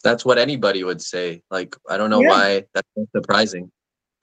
[0.03, 1.41] That's what anybody would say.
[1.49, 2.29] Like I don't know Yeah.
[2.29, 3.71] why that's so surprising.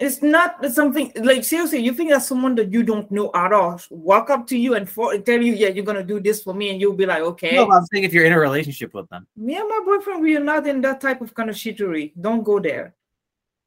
[0.00, 1.78] It's not something like seriously.
[1.78, 4.88] You think that's someone that you don't know at all walk up to you and,
[4.90, 7.22] for, and tell you, "Yeah, you're gonna do this for me," and you'll be like,
[7.22, 10.20] "Okay." no, i'm saying if you're in a relationship with them Me and my boyfriend,
[10.20, 12.12] we are not in that type of kind of shittery.
[12.20, 12.94] Don't go there.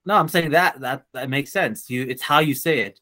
[0.05, 2.99] no i'm saying that that that makes sense you it's how you say it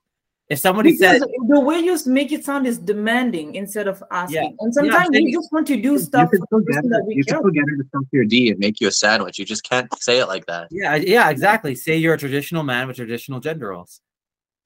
[0.50, 4.56] if somebody Because said the way you make it sound is demanding instead of asking.
[4.60, 6.90] And sometimes saying- we just want to do stuff you for can the still get
[6.90, 8.88] that her, we you can still get her to suck your D and make you
[8.88, 9.40] a sandwich.
[9.40, 10.68] You just can't say it like that.
[10.72, 14.02] yeah yeah exactly say you're a traditional man with traditional gender roles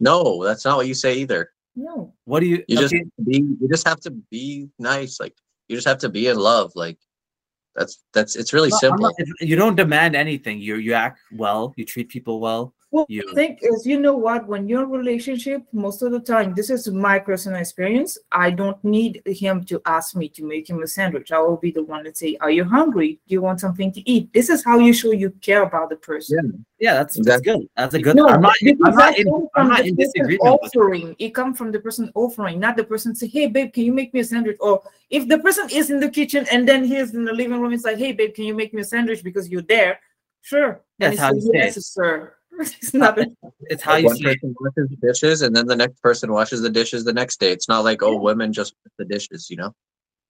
[0.01, 1.51] No, that's not what you say either.
[1.75, 2.13] No.
[2.25, 5.19] what do you You just be you just have to be nice.
[5.19, 5.35] Like
[5.69, 6.73] you just have to be in love.
[6.75, 6.97] Like
[7.75, 8.99] that's that's it's really no, simple.
[9.03, 13.23] not- you don't demand anything you you act well you treat people well Well, You-
[13.29, 14.47] the thing is, you know what?
[14.47, 18.17] When you're in a relationship, most of the time, this is my personal experience.
[18.31, 21.31] I don't need him to ask me to make him a sandwich.
[21.31, 23.19] I will be the one to say, "Are you hungry?
[23.27, 25.97] Do you want something to eat?" This is how you show you care about the
[25.97, 26.37] person.
[26.79, 28.53] yeah yeah that's, that's good that's a good No, i'm not
[28.85, 31.15] i'm not in, comes I'm from not the in person disagreement offering.
[31.19, 34.13] It comes from the person offering, not the person say, "Hey, babe, can you make
[34.15, 34.81] me a sandwich?" Or
[35.11, 37.83] if the person is in the kitchen and then he's in the living room, it's
[37.85, 39.99] like, "Hey, babe, can you make me a sandwich because you're there?"
[40.41, 40.81] Sure.
[40.97, 42.33] That's how it's you say yes, sir.
[42.59, 43.17] It's not.
[43.19, 43.25] A,
[43.61, 44.41] it's how Like, you one say it.
[44.41, 47.51] person washes the dishes and then the next person washes the dishes the next day.
[47.51, 49.73] It's not like oh women just wash the dishes, you know.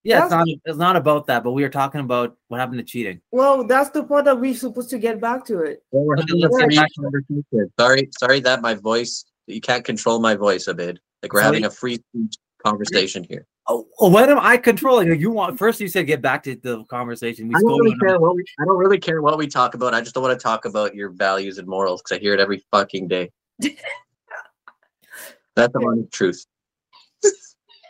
[0.03, 2.85] yeah it's not it's not about that but we were talking about what happened to
[2.93, 5.83] cheating well, that's the part that we're supposed to get back to it.
[5.91, 7.69] Well, we're having a free conversation.
[7.79, 10.97] Sorry, sorry that my voice you can't control my voice Abid.
[11.21, 11.97] Like we're So having you- a free
[12.65, 13.45] conversation here.
[13.69, 17.47] Oh what am i controlling you want first you said get back to the conversation
[17.47, 19.47] we I don't spoke really on- care what we I don't really care what we
[19.47, 19.93] talk about.
[19.93, 22.39] I just don't want to talk about your values and morals because I hear it
[22.39, 23.31] every fucking day.
[23.59, 23.73] That's
[25.73, 26.45] the honest truth.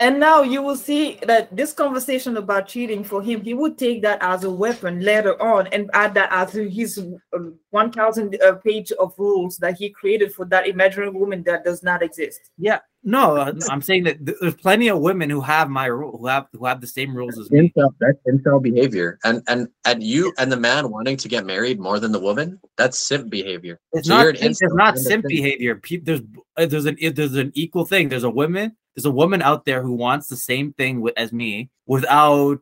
[0.02, 4.02] And now you will see that this conversation about cheating for him, he would take
[4.04, 6.98] that as a weapon later on and add that as his
[7.34, 7.40] uh,
[7.72, 12.02] 1000 uh, page of rules that he created for that imaginary woman that does not
[12.02, 12.40] exist.
[12.58, 16.28] Yeah, no, uh, I'm saying that there's plenty of women who have my rule, who
[16.28, 17.72] have who have the same rules as me.
[17.76, 21.80] Incel, that's incel behavior, and and and you and the man wanting to get married
[21.80, 23.80] more than the woman, that's simp behavior.
[23.94, 24.36] It's so not.
[24.36, 25.82] It's not simp behavior.
[26.04, 26.22] There's
[26.58, 28.10] there's an there's an equal thing.
[28.10, 31.32] There's a woman there's a woman out there who wants the same thing with, as
[31.32, 32.60] me without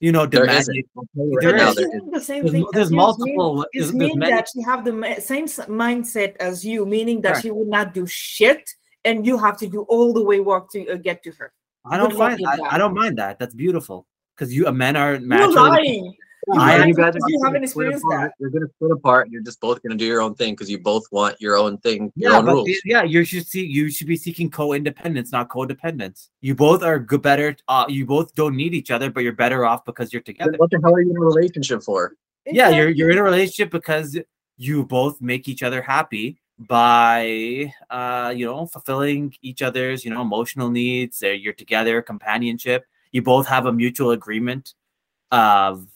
[0.00, 0.82] you know demanding.
[1.14, 1.76] There is.
[1.76, 2.66] the same there's, thing.
[2.72, 3.64] There's multiple.
[3.72, 7.42] It's mean that she have the same mindset as you, meaning that right.
[7.42, 8.68] she would not do shit,
[9.04, 11.52] and you have to do all the way work to uh, get to her.
[11.84, 12.40] I don't mind.
[12.44, 13.38] I, I, don't mind that.
[13.38, 16.18] That's beautiful because you men are naturally.
[16.46, 16.60] You're.
[16.60, 18.32] I, you guys you haven't experienced that.
[18.38, 19.28] You're gonna split apart.
[19.30, 22.12] You're just both gonna do your own thing because you both want your own thing,
[22.14, 22.68] your yeah, own rules.
[22.84, 23.66] Yeah, you should see.
[23.66, 26.28] You should be seeking co-independence, not codependence.
[26.40, 27.56] You both are good, better.
[27.66, 30.54] Uh, you both don't need each other, but you're better off because you're together.
[30.56, 32.14] What the hell are you in a relationship for?
[32.46, 34.16] Yeah, you're you're in a relationship because
[34.56, 40.22] you both make each other happy by uh you know fulfilling each other's you know
[40.22, 41.22] emotional needs.
[41.22, 42.84] You're together, companionship.
[43.10, 44.74] You both have a mutual agreement
[45.32, 45.86] of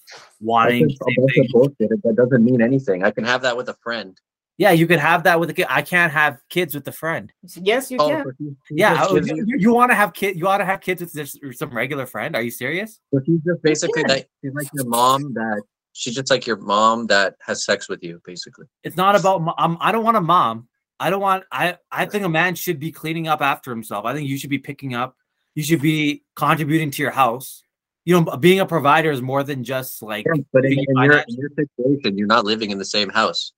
[0.41, 3.05] wanting That doesn't mean anything.
[3.05, 4.19] I can have that with a friend.
[4.59, 5.67] Yeah, you could have that with a kid.
[5.71, 7.33] I can't have kids with a friend.
[7.57, 8.57] Yes, you oh, can.
[8.71, 10.37] yeah, oh, you, you, you want to have kid.
[10.37, 12.37] You want to have kids with just some regular friend.
[12.37, 13.01] Are you serious?
[13.11, 14.27] But she's just basically that.
[14.45, 15.63] She's like your mom that.
[15.93, 18.67] She's just like your mom that has sex with you, basically.
[18.85, 19.55] It's not about.
[19.57, 20.69] Um, I don't want a mom.
[20.99, 21.45] I don't want.
[21.51, 21.79] I.
[21.91, 24.05] I think a man should be cleaning up after himself.
[24.05, 25.17] I think you should be picking up.
[25.55, 27.63] You should be contributing to your house
[28.05, 30.27] you know, being a provider is more than just like.
[30.27, 33.53] Yeah, but in, in, your, in, your, situation, you're not living in the same house.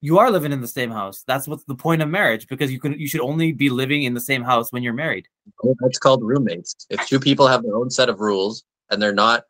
[0.00, 1.24] You are living in the same house.
[1.26, 4.14] That's what's the point of marriage because you can you should only be living in
[4.14, 5.26] the same house when you're married.
[5.64, 6.86] Oh, that's called roommates.
[6.90, 9.44] If two people have their own set of rules and they're not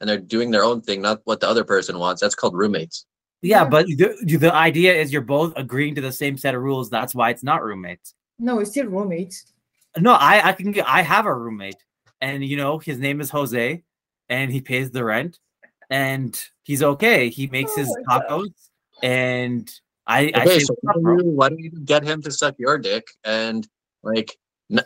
[0.00, 3.06] and they're doing their own thing, not what the other person wants, that's called roommates.
[3.40, 6.88] Yeah, but the, the idea is you're both agreeing to the same set of rules.
[6.88, 8.14] That's why it's not roommates.
[8.38, 9.52] No, it's still roommates.
[9.98, 11.76] No, I I can I have a roommate,
[12.24, 13.82] and you know his name is Jose,
[14.28, 15.38] and he pays the rent
[15.90, 17.28] and he's okay.
[17.28, 18.50] He makes oh his tacos God.
[19.02, 22.54] and I, okay, I so why, don't you, why don't you get him to suck
[22.58, 23.66] your dick and
[24.02, 24.36] like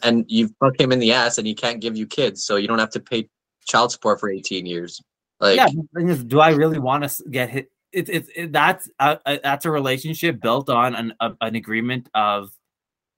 [0.02, 2.68] and you fuck him in the ass and he can't give you kids so you
[2.68, 3.28] don't have to pay
[3.66, 5.00] child support for 18 years
[5.40, 9.18] like yeah is, do i really want to get hit it's it's it, that's a,
[9.24, 12.50] a, that's a relationship built on an a, an agreement of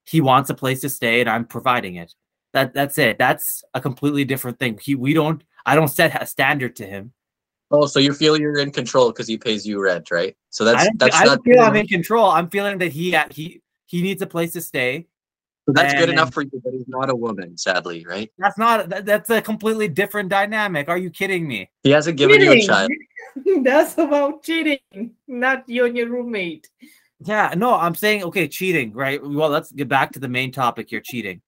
[0.05, 2.15] he wants a place to stay and i'm providing it
[2.53, 6.27] that that's it that's a completely different thing he we don't I don't set a
[6.27, 7.13] standard to him.
[7.71, 10.37] Oh, so you feel you're in control because he pays you rent, right?
[10.49, 12.27] So that's I don't, that's I don't feel I'm in control.
[12.31, 15.07] I'm feeling that he uh, he he needs a place to stay.
[15.67, 18.33] So that's good enough for you, but he's not a woman, sadly, right?
[18.39, 20.89] That's not that, that's a completely different dynamic.
[20.89, 21.71] Are you kidding me?
[21.85, 22.59] He hasn't given cheating.
[22.59, 22.91] you a child.
[23.63, 26.69] that's about cheating, not you and your roommate.
[27.23, 29.23] Yeah, no, I'm saying okay, cheating, right?
[29.23, 31.41] Well, let's get back to the main topic here, cheating.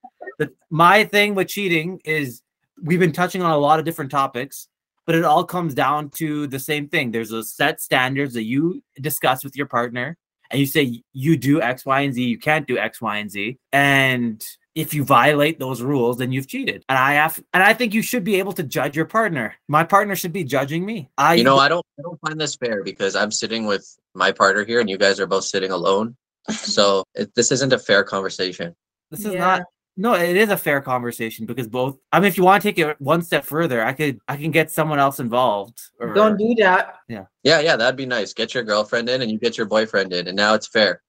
[0.43, 2.43] The, my thing with cheating is
[2.82, 4.66] we've been touching on a lot of different topics,
[5.07, 7.12] but it all comes down to the same thing.
[7.12, 10.16] There's a set standards that you discuss with your partner,
[10.51, 13.30] and you say you do X, Y, and Z, you can't do X, Y, and
[13.30, 13.59] Z.
[13.72, 16.84] And if you violate those rules, then you've cheated.
[16.88, 19.55] And I have, and I think you should be able to judge your partner.
[19.68, 21.09] My partner should be judging me.
[21.16, 24.32] I, you know, I don't, I don't find this fair because I'm sitting with my
[24.32, 26.16] partner here, and you guys are both sitting alone.
[26.53, 28.74] So it, this isn't a fair conversation.
[29.12, 29.38] This is yeah.
[29.38, 29.62] not.
[29.97, 31.99] No, it is a fair conversation because both.
[32.12, 34.51] I mean, if you want to take it one step further, I could I can
[34.51, 35.80] get someone else involved.
[36.01, 36.97] Or, Don't do that.
[37.09, 37.24] Yeah.
[37.43, 38.32] Yeah, yeah, that'd be nice.
[38.32, 41.03] Get your girlfriend in, and you get your boyfriend in, and now it's fair.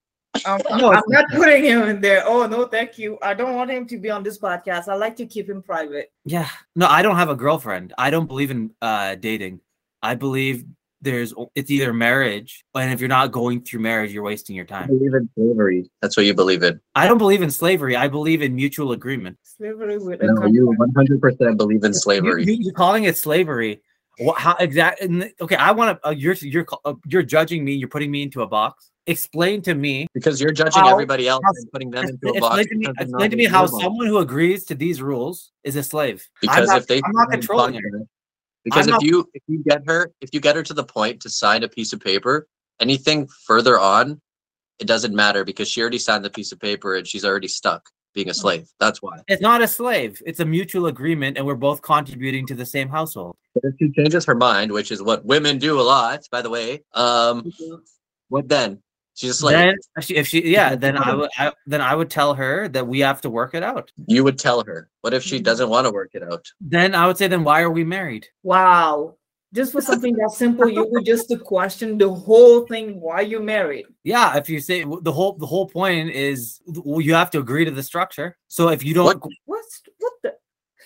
[0.46, 2.24] Um, no, I'm not putting him in there.
[2.26, 3.18] Oh no, thank you.
[3.22, 4.90] I don't want him to be on this podcast.
[4.90, 6.12] I like to keep him private.
[6.26, 6.50] Yeah.
[6.76, 7.94] No, I don't have a girlfriend.
[7.98, 9.62] I don't believe in uh dating.
[10.02, 10.66] I believe
[11.04, 14.86] there's it's either marriage and if you're not going through marriage you're wasting your time.
[14.86, 15.90] I believe in slavery.
[16.02, 16.80] That's what you believe in.
[16.96, 17.96] I don't believe in slavery.
[17.96, 19.38] I believe in mutual agreement.
[19.44, 22.46] Slavery with no, you 100% believe in slavery.
[22.46, 23.82] you, are calling it slavery.
[24.20, 27.90] What, how exactly okay i want to uh, you're you're uh, you're judging me you're
[27.90, 28.92] putting me into a box.
[29.06, 32.40] Explain to me because you're judging how, everybody else how, and putting them into a
[32.40, 35.84] box to me, explain to me how someone who agrees to these rules is a
[35.84, 36.26] slave.
[36.40, 37.84] Because not, if they i'm not controlling it
[38.64, 39.04] because I'm if not...
[39.04, 41.70] you if you get her if you get her to the point to sign a
[41.70, 42.48] piece of paper,
[42.80, 44.22] anything further on,
[44.80, 47.90] it doesn't matter because she already signed the piece of paper and she's already stuck
[48.14, 48.68] being a slave.
[48.80, 49.18] That's why.
[49.28, 50.22] It's not a slave.
[50.26, 53.36] It's a mutual agreement and we're both contributing to the same household.
[53.56, 56.50] But if she changes her mind, which is what women do a lot, by the
[56.50, 57.52] way, um
[58.30, 58.82] what then?
[59.16, 61.96] She's just like then if she, if she yeah, then I would I, then I
[61.96, 63.92] would tell her that we have to work it out.
[64.08, 64.90] you would tell her.
[65.02, 65.44] What if she Mhm.
[65.44, 66.46] doesn't want to work it out?
[66.62, 68.28] Then I would say, then why are we married?
[68.42, 69.16] Wow.
[69.54, 73.40] Just for something that simple, you would just to question the whole thing why you
[73.40, 73.86] married.
[74.04, 77.64] Yeah, if you say the whole the whole point is well, you have to agree
[77.66, 78.36] to the structure.
[78.48, 79.32] So if you don't, What?
[79.46, 80.34] What's what the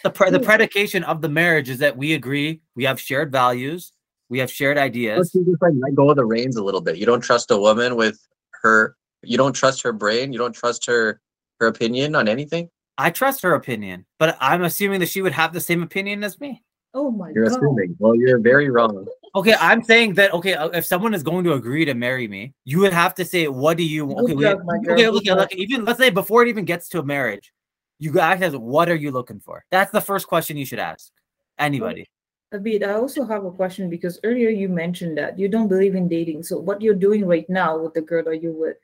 [0.03, 3.93] the pre- the predication of the marriage is that we agree, we have shared values,
[4.29, 5.17] we have shared ideas.
[5.33, 6.97] Let's just like let go of the reins a little bit.
[6.97, 8.19] You don't trust a woman with
[8.63, 8.95] her.
[9.23, 10.31] You don't trust her brain.
[10.33, 11.19] You don't trust her
[11.59, 12.69] her opinion on anything.
[12.97, 16.39] I trust her opinion, but I'm assuming that she would have the same opinion as
[16.39, 16.63] me.
[16.93, 17.35] oh my god.
[17.35, 17.57] You're god.
[17.57, 17.95] assuming.
[17.99, 19.05] Well, you're very wrong.
[19.35, 22.53] Okay, I'm saying that okay, uh, if someone is going to agree to marry me,
[22.65, 25.03] you would have to say, "What do you?" Good Okay, we, job, my girl, okay,
[25.03, 25.37] good look, job.
[25.37, 27.53] look, even let's say before it even gets to a marriage,
[27.99, 29.63] you guys as what are you looking for?
[29.69, 31.11] That's the first question you should ask
[31.59, 32.07] anybody.
[32.53, 36.07] Abid, I also have a question because earlier you mentioned that you don't believe in
[36.07, 36.43] dating.
[36.43, 38.77] So what you're doing right now with the girl are you with?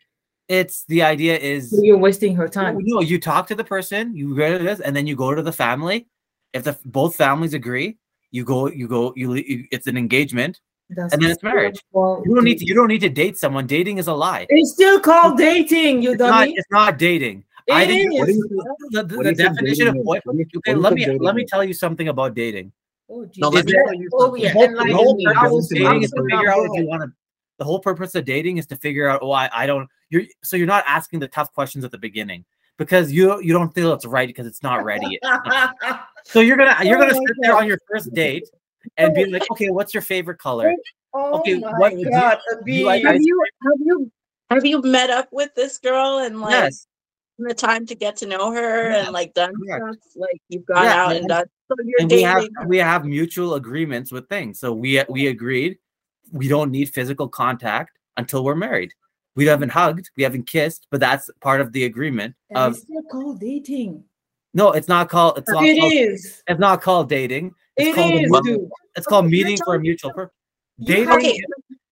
[0.49, 2.78] It's the idea is So you're wasting her time.
[2.82, 5.34] You no, you talk to the person, you go to this, and then you go
[5.34, 6.07] to the family.
[6.51, 7.97] If the both families agree,
[8.32, 10.59] you go, you go, you, le- you it's an engagement.
[10.89, 11.80] That's and then it's marriage.
[11.93, 12.66] called You don't need to.
[12.66, 13.66] You don't need to date someone.
[13.66, 14.45] Dating is a lie.
[14.49, 16.41] It's still called dating, you It's not.
[16.41, 16.53] dummy.
[16.57, 17.45] It's not dating.
[17.72, 18.26] I It think- is.
[18.26, 20.05] think- the, the, the do you think definition of dating is?
[20.05, 20.20] boy.
[20.26, 22.74] What do you- what Okay, let me let me tell you something about dating.
[23.10, 23.54] Oh, No, Jesus.
[23.54, 26.49] let me Is Oh, yeah, the whole, the whole purpose of dating is to figure
[26.51, 27.12] out if you want to.
[27.60, 29.20] The whole purpose of dating is to figure out.
[29.22, 29.88] Oh, I, I don't.
[30.10, 32.45] You're so you're not asking the tough questions at the beginning
[32.78, 35.20] because you you don't feel it's right because it's not ready.
[36.26, 38.47] So you're gonna you're Oh gonna sit there on your first date
[38.97, 40.74] and be like, okay, what's your favorite color?
[41.14, 44.12] oh Okay, my what would you- God, you like Have you have you
[44.49, 46.88] have you met up with this girl and like Yes.
[47.38, 50.01] the time to get to know her Yeah, and like done correct.
[50.06, 50.14] stuff?
[50.16, 51.45] Like you've gone Yeah, out and and- done
[51.78, 54.59] so you're and we have we have mutual agreements with things.
[54.59, 55.78] So we we agreed
[56.32, 58.91] we don't need physical contact until we're married.
[59.36, 62.36] We haven't hugged, we haven't kissed, but that's part of the agreement.
[62.49, 64.03] And Of it's still called dating.
[64.53, 65.38] no, it's not called.
[65.39, 65.63] It's not.
[65.65, 66.43] It called, is.
[66.47, 67.53] It's not called dating.
[67.78, 68.13] It's It called.
[68.13, 68.69] is, mu- dude.
[68.95, 70.36] It's called meeting for a mutual purpose.
[70.84, 71.09] Dating.
[71.09, 71.39] Okay.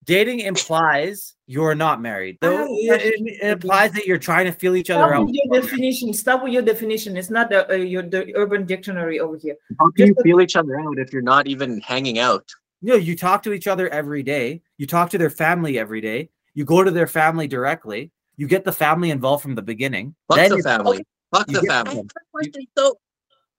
[0.04, 2.38] Dating implies you're not married.
[2.42, 5.26] I Though it, it implies that you're trying to feel each other Stop out.
[5.26, 6.12] with your definition.
[6.12, 7.16] Stop with your definition.
[7.16, 9.54] It's not the uh, your the Urban Dictionary over here.
[9.78, 12.48] How can you Just- feel each other out if you're not even hanging out?
[12.84, 14.60] No, you talk to each other every day.
[14.76, 16.30] You talk to their family every day.
[16.54, 18.10] You go to their family directly.
[18.36, 20.16] You get the family involved from the beginning.
[20.26, 21.06] Fuck Then the you- family.
[21.32, 21.94] Fuck the family.
[21.96, 22.66] have a question.
[22.76, 22.96] So,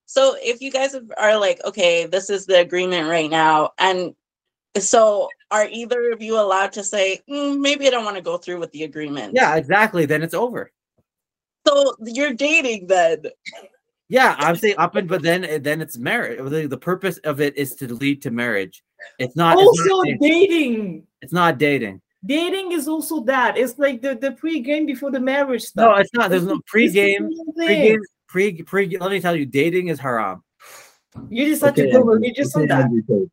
[0.06, 4.14] so if you guys are like, okay, this is the agreement right now, and
[4.80, 8.38] so are either of you allowed to say, "Mm, maybe I don't want to go
[8.38, 9.34] through with the agreement?
[9.36, 10.06] Yeah, exactly.
[10.06, 10.72] Then it's over.
[11.68, 13.24] So you're dating then.
[14.10, 16.40] Yeah, I'm saying up and but then then it's marriage.
[16.50, 18.84] The, the purpose of it is to lead to marriage.
[19.20, 19.58] It's not.
[19.58, 20.20] It's Also not, dating.
[20.22, 21.08] dating.
[21.22, 22.02] It's not dating.
[22.26, 23.58] Dating is also that.
[23.58, 26.30] It's like the the pre-game before the marriage No, it's not.
[26.30, 27.30] There's no It's the pregame.
[27.56, 28.00] Pre-game.
[28.28, 28.98] Pre pre.
[28.98, 30.44] Let me tell you, dating is haram.
[31.30, 32.14] You decide to Okay, go Andrew.
[32.16, 33.30] religious Okay, on that.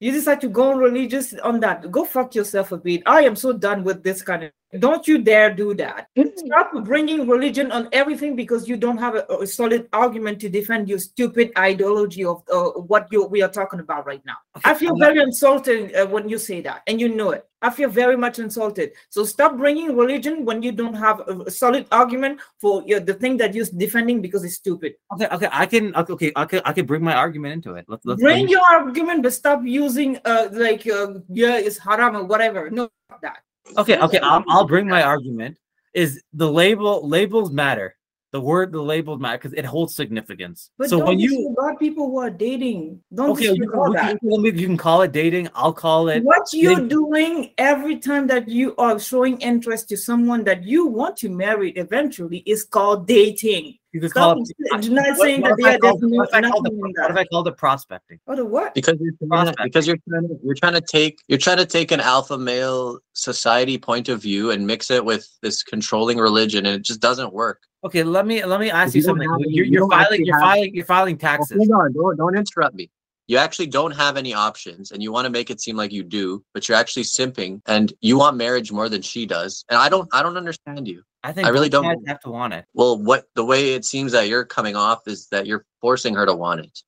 [0.00, 1.90] You decide to go on religious on that.
[1.90, 3.02] Go fuck yourself Abid.
[3.06, 4.52] I am so done with this kind of.
[4.78, 6.06] Don't you dare do that.
[6.36, 10.88] Stop bringing religion on everything because you don't have a, a solid argument to defend
[10.88, 14.36] your stupid ideology of uh, what you we are talking about right now.
[14.64, 17.46] I feel not- very insulted uh, when you say that, and you know it.
[17.62, 18.92] I feel very much insulted.
[19.10, 23.36] So stop bringing religion when you don't have a, solid argument for your, the thing
[23.38, 24.94] that you're defending because it's stupid.
[25.12, 25.94] Okay, okay, I can.
[25.96, 26.62] Okay, okay, I can.
[26.64, 27.86] I can bring my argument into it.
[27.88, 32.24] Let's let's bring your argument, but stop using uh like uh, yeah, it's haram or
[32.24, 32.70] whatever.
[32.70, 33.42] No, not that.
[33.76, 35.56] Okay, okay, I'll, I'll bring my argument.
[35.94, 37.96] Is the label labels matter?
[38.32, 40.70] The word the labels matter because it holds significance.
[40.78, 43.00] But so don't when you disregard people who are dating.
[43.12, 44.18] Don't okay, you, you that.
[44.22, 45.48] you can call it dating.
[45.52, 46.22] I'll call it.
[46.22, 46.88] What you're dating.
[46.88, 51.72] doing every time that you are showing interest to someone that you want to marry
[51.72, 53.78] eventually is called dating.
[53.92, 54.90] You could call Stop it.
[54.92, 56.72] not saying what that if I yeah, called- there's no, what if I called it-
[56.74, 57.16] what if.
[57.16, 58.20] I called it prospecting?
[58.26, 58.72] Or the what?
[58.74, 61.66] because you're trying to, because you're trying to you're trying to take you're trying to
[61.66, 66.66] take an alpha male society point of view and mix it with this controlling religion
[66.66, 67.62] and it just doesn't work.
[67.84, 69.28] Okay, let me let me ask you you something.
[69.28, 70.24] have You're, you you're don't filing.
[70.24, 70.74] You're have- filing.
[70.74, 71.56] You're filing Well, taxes.
[71.56, 72.90] hold on, don't don't interrupt me.
[73.26, 76.02] You actually don't have any options and you want to make it seem like you
[76.02, 79.64] do, but you're actually simping and you want marriage more than she does.
[79.68, 81.02] And I don't I don't understand you.
[81.22, 82.64] I think I really both don't- sides have to want it.
[82.74, 86.24] Well, what the way it seems that you're coming off is that you're forcing her
[86.26, 86.82] to want it.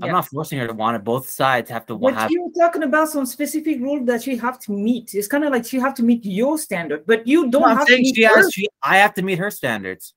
[0.00, 0.12] I'm Yeah.
[0.12, 1.02] not forcing her to want it.
[1.04, 2.14] Both sides have to want.
[2.14, 2.30] But have.
[2.30, 5.12] you're talking about some specific rule that she have to meet.
[5.14, 7.78] It's kind of like she have to meet your standard, but you don't No, I'm
[7.78, 8.36] have to meet she hers.
[8.36, 8.52] has.
[8.52, 8.68] She.
[8.82, 10.14] I have to meet her standards.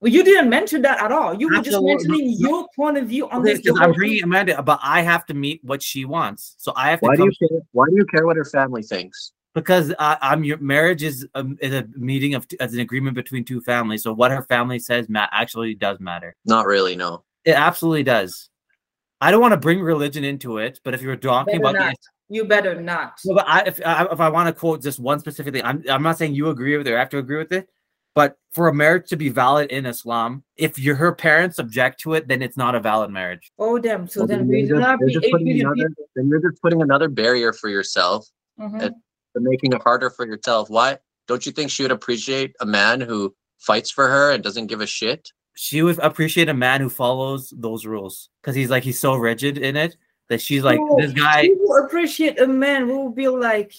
[0.00, 1.34] Well, you didn't mention that at all.
[1.34, 2.08] You were just Absolutely.
[2.08, 3.60] mentioning your point of view on Okay, this.
[3.60, 4.22] because I'm whole bringing.
[4.24, 6.54] Amanda, but I have to meet what she wants.
[6.58, 7.60] So I have to Why do you care?
[7.72, 9.32] Why do you care what her family thinks?
[9.54, 13.44] Because I, I'm your marriage is a, is a meeting of as an agreement between
[13.44, 14.02] two families.
[14.02, 16.36] So what her family says ma- actually does matter.
[16.44, 17.24] Not really, no.
[17.44, 18.48] It absolutely does.
[19.20, 21.94] I don't want to bring religion into it, but if you're talking Better about not.
[22.32, 23.18] You better not.
[23.24, 25.82] Well, but I, if I, if I want to quote just one specific thing, I'm
[25.90, 27.68] I'm not saying you agree with it or have to agree with it,
[28.14, 32.14] but for a marriage to be valid in Islam, if your her parents object to
[32.14, 33.50] it, then it's not a valid marriage.
[33.58, 34.06] Oh damn.
[34.06, 36.28] So Well, then then we you're do just- not you're be just putting another- then
[36.28, 38.28] you're just putting another barrier for yourself
[38.60, 38.80] Mhm.
[38.80, 38.94] and-
[39.34, 40.70] and making it harder for yourself.
[40.70, 44.66] Why don't you think she would appreciate a man who fights for her and doesn't
[44.66, 45.30] give a shit?
[45.54, 49.58] She would appreciate a man who follows those rules because he's like he's so rigid
[49.58, 49.96] in it
[50.28, 51.42] that she's like So this guy.
[51.42, 53.74] she will appreciate a man who will be like,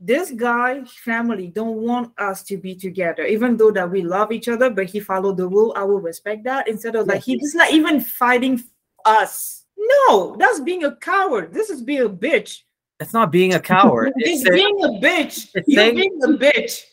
[0.00, 4.48] this guy family don't want us to be together, even though that we love each
[4.48, 5.74] other, but he followed the rule.
[5.76, 6.68] I will respect that.
[6.68, 8.64] Instead of like he's not even fighting
[9.04, 9.66] us.
[9.76, 11.52] No, that's being a coward.
[11.52, 12.62] This is being a bitch.
[13.00, 14.12] It's not being a coward.
[14.16, 15.48] It's It's saying, being a bitch.
[15.54, 16.84] it's You're saying- being a bitch.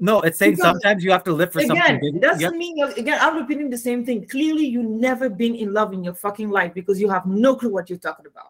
[0.00, 1.78] no, it's saying because- sometimes you have to live for something.
[1.78, 2.18] Again, bigger.
[2.20, 2.74] that's You have- me.
[2.96, 4.26] Again, I'm repeating the same thing.
[4.26, 7.70] Clearly, you've never been in love in your fucking life because you have no clue
[7.72, 8.48] what you're talking about.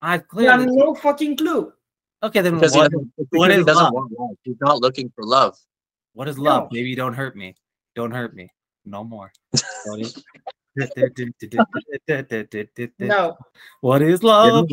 [0.00, 1.72] I You have clearly no fucking clue.
[2.22, 2.40] okay.
[2.40, 3.92] Then Because what, he what he is doesn't love?
[3.92, 4.30] want love.
[4.44, 5.56] He's not looking for love.
[6.14, 6.64] what is love?
[6.64, 6.68] No.
[6.70, 7.54] Baby, don't hurt me.
[7.94, 8.50] Don't hurt me.
[8.84, 9.32] No more.
[10.76, 13.36] What is- No.
[13.80, 14.68] What is love?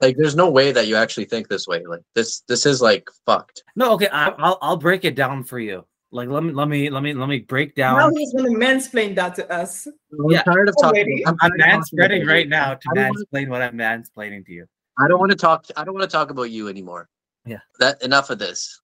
[0.00, 1.84] Like, there's no way that you actually think this way.
[1.86, 3.62] Like this, this is like fucked.
[3.76, 5.84] No, okay, I, I'll I'll break it down for you.
[6.12, 7.96] Like let me let me let me let me break down.
[7.96, 8.16] Now down.
[8.16, 9.86] he's gonna mansplain that to us.
[9.86, 10.42] I'm Yeah.
[10.42, 11.22] tired of Already.
[11.22, 11.28] talking.
[11.28, 14.46] I'm tired of talking manspreading about right now to I wanna- mansplain what I'm mansplaining
[14.46, 14.66] to you.
[14.98, 15.66] I don't want to talk.
[15.76, 17.08] I don't want to talk about you anymore.
[17.44, 17.58] Yeah.
[17.80, 18.80] That enough of this.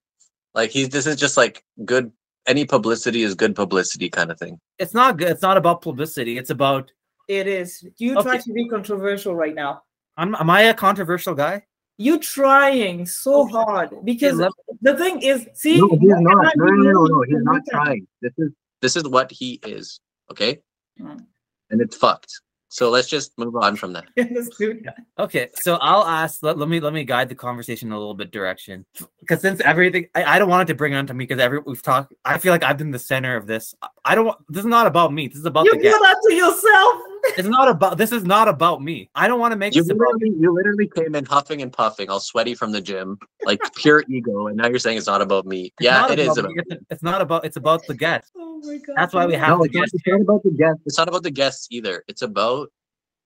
[0.55, 0.89] Like he's.
[0.91, 2.13] This is just like good.
[2.47, 4.59] Any publicity is good publicity, kind of thing.
[4.79, 5.29] It's not good.
[5.29, 6.39] It's not about publicity.
[6.39, 6.91] It's about.
[7.29, 7.87] It is.
[7.99, 9.83] You try to be controversial right now.
[10.17, 11.65] I'm, am I a controversial guy?
[11.99, 16.17] You trying so hard because let- the thing is, see, no, he's not.
[16.17, 17.23] cannot No, no, no, no.
[17.29, 18.07] He's not trying.
[18.21, 18.51] This is.
[18.81, 20.01] This is what he is.
[20.31, 20.59] Okay.
[21.01, 21.25] Mm.
[21.71, 22.41] And it's fucked.
[22.73, 24.05] So let's just move on from that.
[24.17, 24.97] Let's do that.
[25.19, 26.43] Okay, so I'll ask.
[26.43, 28.87] Let, let me let me guide the conversation in a little bit direction.
[29.21, 31.59] Because since everything, I, I don't want it to bring it onto me because every
[31.59, 32.15] we've talked.
[32.25, 33.75] I feel like I've been the center of this.
[33.83, 34.25] I- I don't.
[34.25, 35.29] want This is not about me.
[35.29, 35.95] This is about You the guest.
[35.97, 37.03] do that to yourself.
[37.39, 37.99] It's not about.
[37.99, 39.09] This is not about me.
[39.15, 40.15] I don't want to make You this about.
[40.15, 44.03] literally, you literally came in huffing and puffing, all sweaty from the gym, like pure
[44.09, 45.67] ego, and now you're saying it's not about me.
[45.67, 46.51] It's yeah, not it is about about.
[46.57, 46.63] me.
[46.71, 47.45] It's, it's not about.
[47.45, 48.33] It's about the guest.
[48.37, 48.95] Oh, Oh my god.
[48.97, 50.81] That's why we have No, the it's not, it's not about the guest.
[50.87, 52.05] It's not about the guests either.
[52.09, 52.69] It's about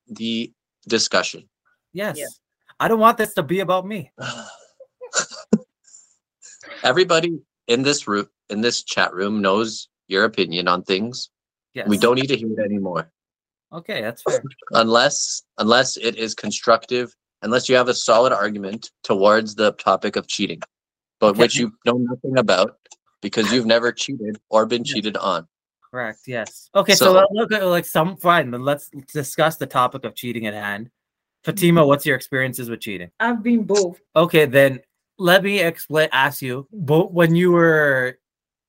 [0.09, 0.53] the
[0.89, 1.49] discussion.
[1.93, 2.17] Yes.
[2.19, 2.27] Yeah.
[2.81, 4.13] I don't want this to be about me.
[6.83, 11.31] Everybody in this room, in this chat room, knows your opinion on things.
[11.75, 11.89] Yes.
[11.89, 13.11] We don't need to hear it anymore,
[13.73, 14.43] Okay, that's fair.
[14.73, 17.15] unless unless it is constructive.
[17.43, 20.61] Unless you have a solid argument towards the topic of cheating,
[21.21, 21.41] but Okay.
[21.41, 22.79] which you know nothing about
[23.27, 24.95] because you've never cheated or been Yeah.
[24.95, 25.47] cheated on.
[25.91, 26.21] Correct.
[26.27, 26.69] Yes.
[26.75, 26.95] Okay.
[26.95, 28.51] So, So- look at like some fine.
[28.51, 30.91] Then let's discuss the topic of cheating at hand.
[31.45, 31.89] Fatima, mm-hmm.
[31.89, 33.11] what's your experiences with cheating?
[33.21, 34.01] I've been both.
[34.15, 34.81] Okay, then
[35.19, 36.09] let me explain.
[36.13, 38.19] Ask you, but when you were,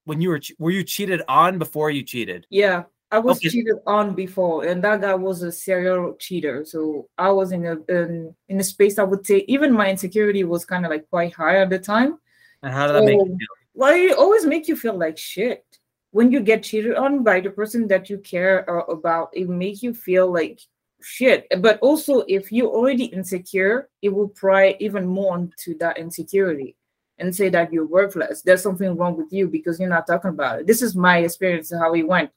[0.05, 2.45] when you were, were you cheated on before you cheated?
[2.49, 2.83] Yeah.
[3.09, 3.49] I was Okay.
[3.49, 6.65] cheated on before, and that guy was a serial cheater.
[6.65, 10.43] So I was in a in, in a space I would say even my insecurity
[10.43, 12.19] was kind of like quite high at the time.
[12.61, 13.87] And how did that make you So- feel?
[13.87, 15.63] Well, it always make you feel like shit
[16.11, 19.29] when you get cheated on by the person that you care uh, about.
[19.33, 20.59] It make you feel like
[21.01, 21.47] shit.
[21.59, 26.75] But also, if you're already insecure, it will pry even more into that insecurity
[27.19, 28.41] and say that you're worthless.
[28.41, 30.67] There's something wrong with you because you're not talking about it.
[30.67, 32.29] This is my experience how it went,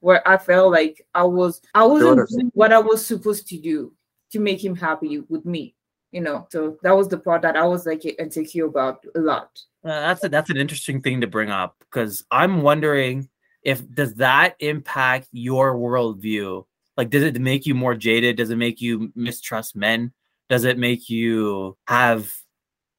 [0.00, 3.92] where I felt like I was I wasn't doing what I was supposed to do
[4.32, 5.74] to make him happy with me.
[6.14, 9.50] You know, so that was the part that I was like insecure about a lot.
[9.84, 13.28] Uh, that's a, that's an interesting thing to bring up because I'm wondering
[13.64, 16.66] if does that impact your worldview?
[16.96, 18.36] Like, does it make you more jaded?
[18.36, 20.12] Does it make you mistrust men?
[20.48, 22.32] Does it make you have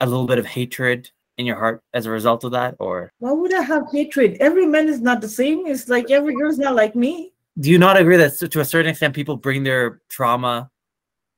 [0.01, 2.75] a little bit of hatred in your heart as a result of that?
[2.79, 4.35] Or Why would I have hatred?
[4.41, 5.67] Every man is not the same.
[5.67, 7.31] It's like every girl's not like me.
[7.61, 10.69] do you not agree that to a certain extent people bring their trauma?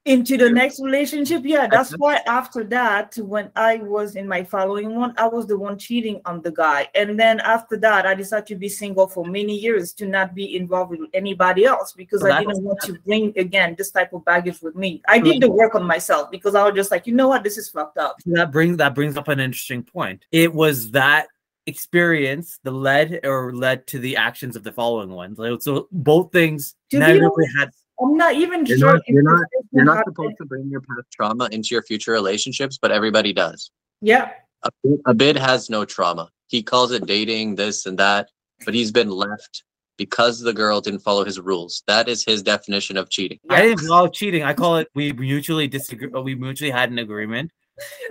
[0.08, 1.68] Into the next relationship, yeah.
[1.68, 5.78] That's why after that, when I was in my following one, I was the one
[5.78, 6.88] cheating on the guy.
[6.95, 10.55] And then after that, I decided to be single for many years to not be
[10.55, 14.24] involved with anybody else because Well, I didn't want to bring again this type of
[14.24, 15.01] baggage with me.
[15.10, 15.39] I did hmm.
[15.41, 17.97] the work on myself because I was just like, you know what, this is fucked
[17.97, 18.16] up.
[18.28, 20.24] That brings that brings up an interesting point.
[20.32, 21.28] It was that
[21.66, 25.38] experience that led or led to the actions of the following ones.
[25.64, 28.93] So both things To negatively had I'm not even You're sure.
[28.93, 29.41] not- if you're not-
[29.71, 33.33] You're not had- supposed to bring your past trauma into your future relationships, but everybody
[33.33, 33.71] does.
[34.01, 34.31] Yeah,
[34.63, 34.69] A,
[35.07, 36.29] Abid has no trauma.
[36.47, 38.29] He calls it dating, this and that,
[38.65, 39.63] but he's been left
[39.97, 41.83] because the girl didn't follow his rules.
[41.87, 43.39] That is his definition of cheating.
[43.49, 44.43] I didn't call it cheating.
[44.43, 46.11] I call it we mutually disagree.
[46.13, 47.51] Uh, we mutually had an agreement,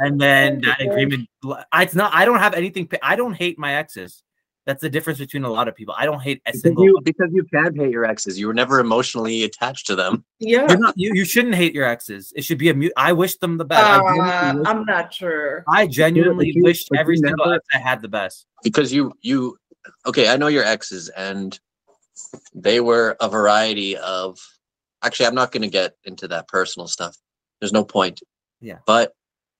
[0.00, 1.28] and then that agreement.
[1.74, 2.12] It's not.
[2.12, 2.88] I don't have anything.
[3.02, 4.22] I don't hate my exes.
[4.66, 5.94] That's the difference between a lot of people.
[5.96, 6.84] I don't hate a Because single.
[6.84, 8.36] you, because you can't hate your exes.
[8.38, 10.24] You were never emotionally attached to them.
[10.40, 10.66] Yeah.
[10.68, 12.32] You're not, you, you shouldn't hate your exes.
[12.34, 12.92] It should be a mute.
[12.96, 13.84] I wish them the best.
[13.84, 15.62] Uh, I'm not sure.
[15.68, 18.46] I genuinely you- wish but you every single never- ex I had the best.
[18.64, 19.56] Because you you
[20.04, 21.58] okay, I know your exes and
[22.52, 24.36] they were a variety of
[25.04, 27.16] actually I'm not gonna get into that personal stuff.
[27.60, 28.20] There's no point.
[28.60, 28.78] Yeah.
[28.84, 29.12] But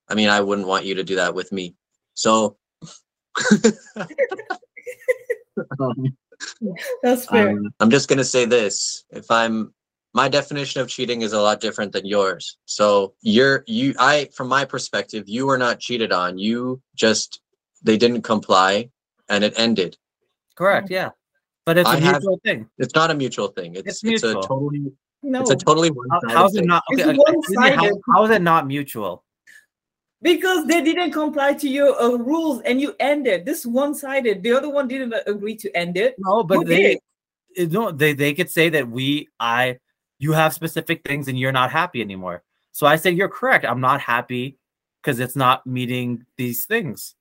[0.09, 1.77] I mean I wouldn't want you to do that with me.
[2.15, 2.57] So
[5.81, 6.17] um,
[7.03, 7.51] That's fair.
[7.51, 9.73] Um, I'm just gonna say this: if I'm,
[10.13, 12.59] my definition of cheating is a lot different than yours.
[12.67, 16.39] So you're you, I, from my perspective, you were not cheated on.
[16.39, 17.41] You just
[17.83, 18.91] they didn't comply,
[19.29, 19.97] and it ended.
[20.57, 20.91] Correct.
[20.91, 21.11] Yeah.
[21.65, 22.69] But it's a I have- mutual thing.
[22.79, 23.75] It's not a mutual thing.
[23.75, 24.43] It's It's it's, a mutual.
[24.43, 26.69] totally no, it's a totally How, one how's it thing.
[26.69, 26.83] not?
[26.91, 29.25] It's Okay, okay, excuse how, how is it not mutual?
[30.27, 33.47] Because they didn't comply to your uh, rules and you ended.
[33.47, 34.43] This one-sided.
[34.43, 36.17] The other one didn't agree to end it.
[36.19, 36.99] No, but Who they
[37.57, 37.73] did?
[37.73, 39.79] no, they they could say that we I
[40.19, 42.43] you have specific things and you're not happy anymore.
[42.73, 43.65] So I said you're correct.
[43.65, 44.59] I'm not happy
[45.01, 47.15] because it's not meeting these things.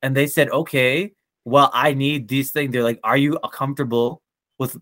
[0.00, 2.70] And they said, okay, well, I need these things.
[2.70, 4.22] They're like, are you comfortable
[4.60, 4.76] with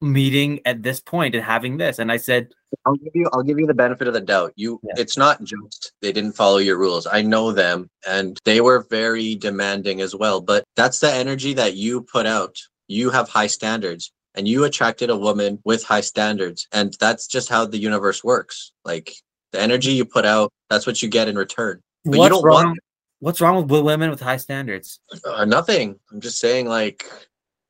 [0.00, 1.98] meeting at this point and having this?
[1.98, 2.48] And I said,
[2.86, 4.52] I'll give you I'll give you the benefit of the doubt.
[4.56, 4.94] You Yeah.
[4.96, 7.06] it's not just they didn't follow your rules.
[7.06, 11.74] I know them and they were very demanding as well, but that's the energy that
[11.74, 12.56] you put out.
[12.88, 17.48] You have high standards and you attracted a woman with high standards and that's just
[17.48, 18.72] how the universe works.
[18.84, 19.12] Like
[19.52, 21.80] the energy you put out, that's what you get in return.
[22.04, 22.64] But you what's don't wrong?
[22.66, 22.78] want
[23.20, 25.00] What's wrong with women with high standards?
[25.24, 25.98] uh, nothing.
[26.12, 27.04] I'm just saying like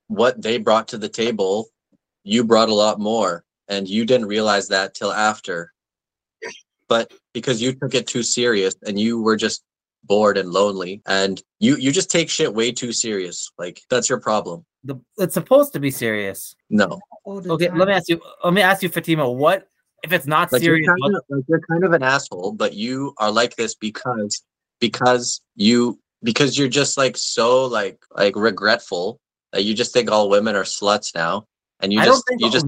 [0.09, 1.69] what they brought to the table,
[2.25, 5.73] you brought a lot more and you didn't realize that till after.
[6.89, 9.63] But because you took it too serious and you were just
[10.05, 13.51] bored and lonely and you you just take shit way too serious.
[13.59, 14.65] Like that's your problem.
[14.85, 16.55] The, it's supposed to be serious.
[16.71, 16.99] No.
[17.27, 17.79] Okay, time.
[17.79, 18.21] let me ask you.
[18.43, 19.31] Let me ask you, Fatima.
[19.31, 19.69] What
[20.03, 20.87] if it's not Like serious?
[20.87, 23.75] you're, what- kind of, like you're kind of an asshole, but you are like this
[23.75, 24.43] because
[24.81, 29.21] because you because you're just like so like like regretful
[29.53, 31.45] that you just think all women are sluts now.
[31.81, 32.67] And you I just don't think you just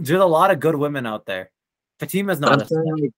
[0.00, 1.50] there's a lot of good women out there.
[1.98, 2.68] Fatima's not.
[2.68, 3.12] Saying,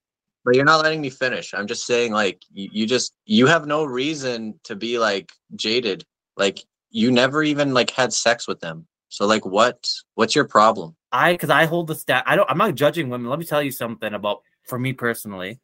[0.45, 1.53] but you're not letting me finish.
[1.53, 6.05] I'm just saying, like, you, you just you have no reason to be like jaded.
[6.37, 6.59] Like,
[6.89, 8.87] you never even like had sex with them.
[9.09, 10.95] So, like, what what's your problem?
[11.11, 12.23] I because I hold the stat.
[12.25, 12.49] I don't.
[12.49, 13.29] I'm not judging women.
[13.29, 15.59] Let me tell you something about for me personally.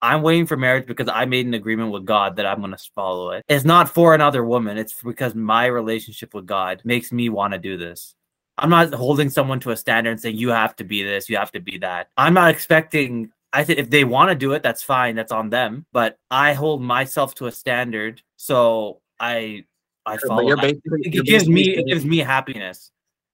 [0.00, 2.78] I'm waiting for marriage because I made an agreement with God that I'm going to
[2.94, 3.44] follow it.
[3.48, 4.78] It's not for another woman.
[4.78, 8.14] It's because my relationship with God makes me want to do this.
[8.58, 11.36] I'm not holding someone to a standard and saying you have to be this, you
[11.36, 12.08] have to be that.
[12.16, 13.30] I'm not expecting.
[13.52, 15.14] I think if they want to do it, that's fine.
[15.16, 15.86] That's on them.
[15.92, 19.64] But I hold myself to a standard, so I
[20.04, 20.56] I follow.
[20.56, 22.90] I- it gives me it gives me happiness.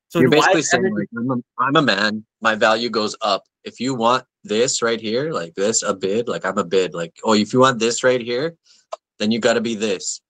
[0.08, 2.24] So you're basically is saying like I'm a, I'm a man.
[2.40, 3.44] My value goes up.
[3.64, 6.94] If you want this right here, like this, Abid, like I'm Abid.
[6.94, 8.54] Like oh, if you want this right here,
[9.18, 10.20] then you got to be this.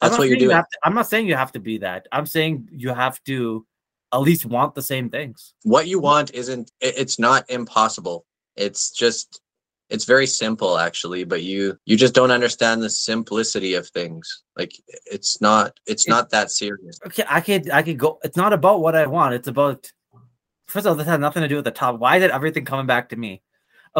[0.00, 0.62] That's what you're saying you doing.
[0.62, 2.06] to- I'm not saying you have to be that.
[2.12, 3.66] I'm saying you have to
[4.14, 5.54] at least want the same things.
[5.64, 8.24] what you want isn't it's not impossible
[8.56, 9.40] it's just
[9.90, 14.24] it's very simple actually but you you just don't understand the simplicity of things
[14.58, 14.72] like
[15.16, 18.10] it's not it's It- not that serious Okay, I could I could go.
[18.26, 19.34] It's not about what I want.
[19.38, 19.80] It's about
[20.72, 21.98] first of all, this has nothing to do with the top.
[22.02, 23.42] Why is it everything coming back to me?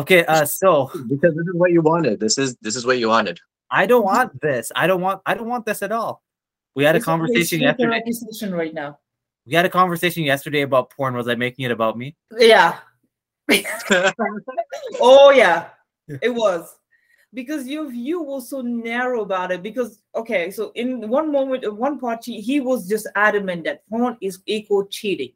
[0.01, 3.09] Okay, uh, so because this is what you wanted this is this is what you
[3.09, 3.37] wanted
[3.71, 4.65] I don't want this.
[4.83, 5.21] I don't want.
[5.27, 6.23] I don't want this at all.
[6.77, 8.01] We had a It's conversation a yesterday.
[8.01, 8.99] therapy right now.
[9.47, 11.15] We had a conversation yesterday about porn.
[11.15, 12.17] Was I making it about me?
[12.37, 12.79] Yeah.
[15.01, 15.69] oh yeah,
[16.23, 16.77] it was
[17.35, 19.63] because your view was so narrow about it.
[19.63, 24.17] Because okay, so in one moment, in one part, he was just adamant that porn
[24.23, 25.33] is equal cheating.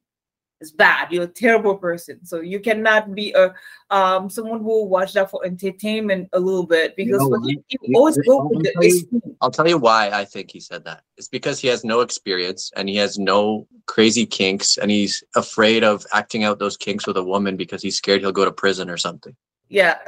[0.60, 1.12] It's bad.
[1.12, 2.24] You're a terrible person.
[2.26, 3.54] So you cannot be a
[3.90, 7.50] um someone who will watch that for entertainment a little bit because know when what?
[7.50, 9.36] you, you You- always go I'll with the tell you- extreme.
[9.40, 12.72] i'll tell you why i think he said that it's because he has no experience
[12.76, 17.16] and he has no crazy kinks and he's afraid of acting out those kinks with
[17.16, 19.34] a woman because he's scared he'll go to prison or something
[19.68, 19.98] Yeah.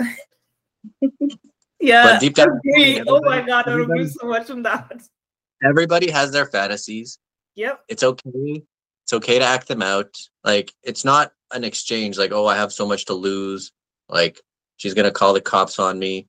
[1.80, 2.18] yeah.
[2.18, 3.02] deep down- agree.
[3.06, 5.00] Oh my god, I everybody- so much from that.
[5.64, 7.18] everybody has their fantasies
[7.56, 7.84] Yep.
[7.88, 8.62] it's okay.
[9.10, 10.16] It's okay to act them out.
[10.44, 13.72] Like it's not an exchange like, oh, I have so much to lose.
[14.08, 14.40] Like
[14.76, 16.28] she's gonna call the cops on me.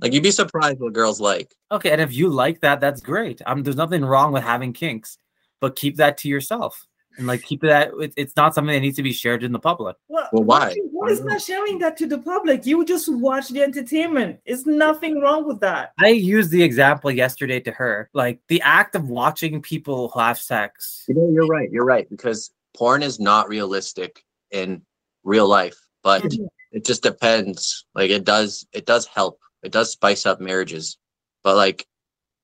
[0.00, 1.52] Like you'd be surprised what girls like.
[1.72, 3.42] Okay, and if you like that, that's great.
[3.46, 5.18] Um, there's nothing wrong with having kinks,
[5.60, 6.86] but keep that to yourself
[7.18, 7.90] and like keep that.
[8.00, 9.96] It, it's not something that needs to be shared in the public.
[10.08, 10.74] Well, Well, why?
[10.92, 12.66] What is not sharing that to the public?
[12.66, 14.40] You just watch the entertainment.
[14.44, 15.92] it's nothing wrong with that.
[15.98, 21.04] I used the example yesterday to her, like the act of watching people have sex.
[21.08, 21.70] You know, you're right.
[21.70, 24.82] You're right because porn is not realistic in
[25.24, 26.48] real life, but Mhm.
[26.72, 27.84] it just depends.
[27.94, 29.38] Like it does, it does help.
[29.62, 30.96] It does spice up marriages,
[31.42, 31.86] but like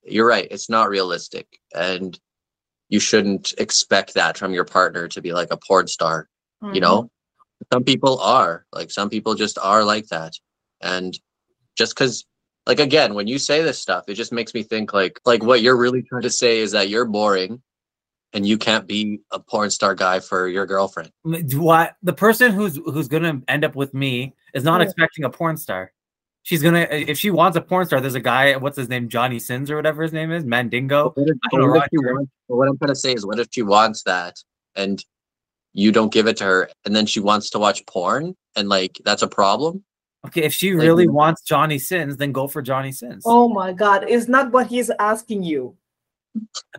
[0.09, 2.19] you're right, it's not realistic, and
[2.89, 6.29] you shouldn't expect that from your partner to be like a porn star.
[6.63, 6.75] Mm-hmm.
[6.75, 7.11] You know,
[7.73, 10.35] some people are like some people just are like that,
[10.81, 11.19] and
[11.77, 12.25] just because.
[12.69, 15.63] Like again, when you say this stuff, it just makes me think like like what
[15.63, 17.63] you're really trying to say is that you're boring
[18.33, 21.13] and you can't be a porn star guy for your girlfriend.
[21.47, 24.87] Do I, the person who's who's gonna end up with me is not Yeah.
[24.87, 25.93] expecting a porn star.
[26.47, 28.01] She's gonna if she wants a porn star.
[28.01, 28.55] There's a guy.
[28.55, 29.09] What's his name?
[29.09, 30.45] Johnny Sins or whatever his name is.
[30.45, 31.11] Mandingo.
[31.15, 33.27] What if, I don't what if she know, wants, what I'm trying to say is,
[33.27, 34.37] what if she wants that
[34.77, 35.05] and
[35.73, 38.97] you don't give it to her, and then she wants to watch porn, and like
[39.05, 39.83] that's a problem?
[40.25, 43.25] Okay, if she Like- really wants Johnny Sins, then go for Johnny Sins.
[43.27, 44.05] Oh my God!
[44.09, 45.77] It's not what he's asking you.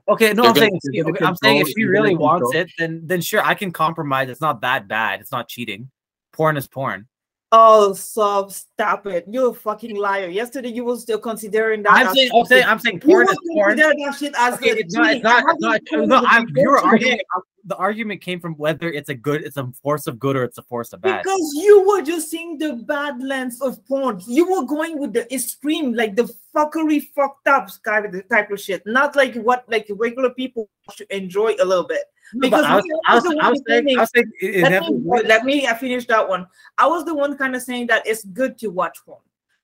[0.07, 2.53] Okay, no, You're I'm gonna- saying, if you're she- I'm saying if she really wants
[2.53, 4.29] control- it, then then sure, I can compromise.
[4.29, 5.19] It's not that bad.
[5.19, 5.91] It's not cheating.
[6.31, 7.09] Porn is porn.
[7.53, 9.25] Oh, so stop it!
[9.25, 10.27] You're a fucking liar.
[10.27, 11.93] Yesterday you were still considering that.
[11.93, 12.65] I'm saying, I'm saying.
[12.65, 13.77] I'm saying, porn is porn.
[13.77, 15.81] that shit as Okay, it's not, it's not, it's not.
[15.89, 17.19] do No, I'm, you were it's arguing.
[17.63, 20.57] The argument came from whether it's a good, it's a force of good or it's
[20.57, 21.23] a force of bad.
[21.23, 24.21] Because you were just seeing the bad lens of porn.
[24.25, 28.51] You were going with the extreme, like the fuckery, fucked up kind of the type
[28.51, 28.83] of shit.
[28.85, 32.03] Not like what like regular people should enjoy a little bit.
[32.33, 35.01] No, Because I was, we I was, I was saying, I was saying, Let me,
[35.25, 36.47] let me I finish that one.
[36.77, 39.19] I was the one kind of saying that it's good to watch porn.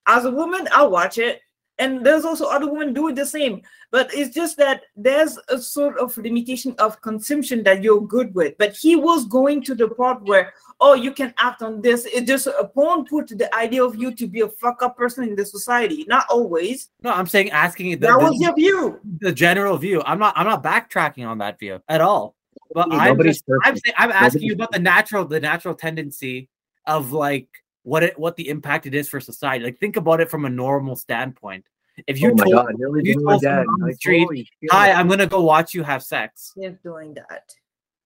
[0.05, 1.41] As a woman, I'll watch it.
[1.79, 3.61] And there's also other women do it the same.
[3.89, 8.55] But it's just that there's a sort of limitation of consumption that you're good with.
[8.59, 12.05] But he was going to the part where, oh, you can act on this.
[12.05, 15.27] It just a porn put the idea of you to be a fuck up person
[15.27, 16.05] in the society.
[16.07, 16.89] Not always.
[17.01, 18.99] no, I'm saying asking the, that the- was your view.
[19.19, 20.03] the general view.
[20.05, 22.35] I'm not, I'm not backtracking on that view at all.
[22.73, 26.49] But I'm, just, I'm saying, I'm asking you about the natural, the natural tendency
[26.87, 27.47] of like
[27.83, 29.63] what it, what the impact it is for society.
[29.65, 31.65] Like think about it from a normal standpoint.
[32.07, 33.41] If you oh my told, god, here if you told again.
[33.41, 37.13] someone on the Like, street, "Hi, I'm gonna go watch you have sex," Yes, doing
[37.13, 37.43] that.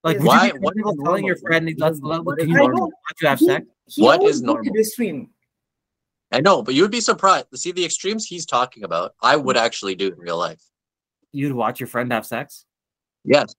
[0.03, 0.21] like Yes.
[0.23, 2.55] would Why- you be what is telling your friend, What "Let's let, what can you
[2.55, 2.91] watch
[3.21, 4.73] you have He- sex?" He What always is go to normal?
[4.73, 5.29] the stream.
[6.33, 7.49] I know, but you would be surprised.
[7.51, 9.15] to See the extremes he's talking about.
[9.21, 9.61] I would mm.
[9.61, 10.61] actually do in real life.
[11.31, 12.65] You'd watch your friend have sex.
[13.23, 13.55] Yes.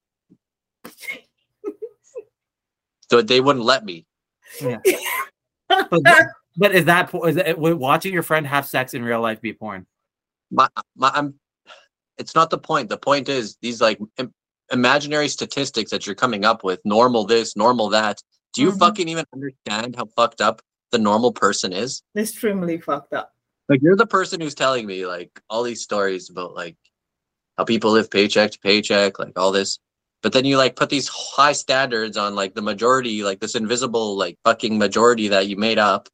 [3.10, 4.06] So they wouldn't let me.
[5.68, 6.00] But,
[6.56, 9.86] but is that it, would watching your friend have sex in real life be porn?
[10.50, 10.66] My,
[10.96, 11.34] my, I'm.
[12.16, 12.88] It's not the point.
[12.88, 14.32] The point is these like Im-
[14.72, 16.80] imaginary statistics that you're coming up with.
[16.84, 18.22] Normal this, normal that.
[18.54, 18.78] Do you Mhm.
[18.78, 22.02] fucking even understand how fucked up the normal person is?
[22.16, 23.34] Extremely fucked up.
[23.68, 26.76] Like you're the person who's telling me like all these stories about like
[27.58, 29.78] how people live paycheck to paycheck, like all this.
[30.22, 34.16] But then you like put these high standards on like the majority, like this invisible
[34.16, 36.08] like fucking majority that you made up.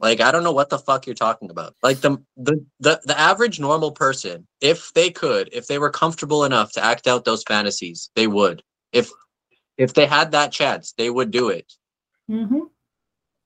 [0.00, 1.74] Like I don't know what the fuck you're talking about.
[1.82, 6.44] Like the the the, the average normal person, if they could, if they were comfortable
[6.44, 8.62] enough to act out those fantasies, they would.
[8.92, 9.10] If
[9.76, 11.72] if they had that chance, they would do it.
[12.30, 12.60] Mm-hmm.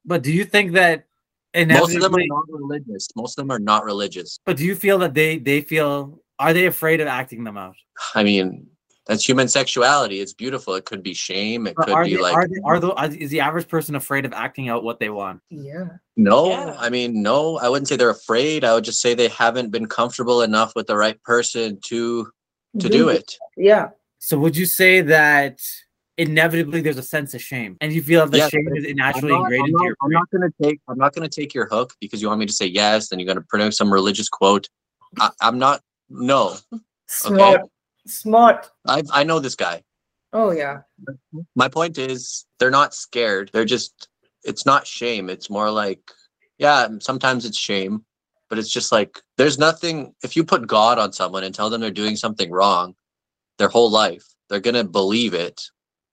[0.05, 1.07] But do you think that
[1.55, 3.09] Most of them are not religious.
[3.16, 4.38] Most of them are not religious.
[4.44, 7.76] But do you feel that they they feel are they afraid of acting them out?
[8.14, 8.68] I mean,
[9.09, 10.20] that's human sexuality.
[10.20, 10.74] It's beautiful.
[10.74, 11.66] It could be shame.
[11.66, 13.66] It Or could are be they, like are they, are the are- is the average
[13.66, 15.40] person afraid of acting out what they want?
[15.50, 15.86] Yeah.
[16.16, 16.50] no.
[16.50, 16.76] Yeah.
[16.78, 17.59] I mean, no.
[17.59, 18.64] I wouldn't say they're afraid.
[18.64, 22.30] I would just say they haven't been comfortable enough with the right person to
[22.78, 23.34] to do it.
[23.56, 23.88] Yeah.
[24.18, 25.59] So would you say that
[26.18, 28.84] inevitably there's a sense of shame, and you feel that the Yes, shame but is
[28.88, 30.12] I'm naturally not, ingrained I'm into your I'm brain?
[30.20, 30.80] not gonna take.
[30.88, 33.09] I'm not gonna take your hook because you want me to say yes.
[33.09, 34.68] Then you're gonna pronounce some religious quote.
[35.18, 35.80] I, I'm not.
[36.10, 36.56] No.
[37.06, 37.62] Smart.
[38.09, 38.70] Smart.
[38.86, 39.82] I I know this guy.
[40.32, 40.80] Oh yeah.
[41.55, 44.09] my point is they're not scared they're just
[44.44, 46.01] it's not shame it's more like
[46.59, 48.05] yeah sometimes it's shame
[48.51, 51.80] but it's just like there's nothing if you put god on someone and tell them
[51.80, 52.94] they're doing something wrong
[53.56, 55.62] their whole life they're gonna believe it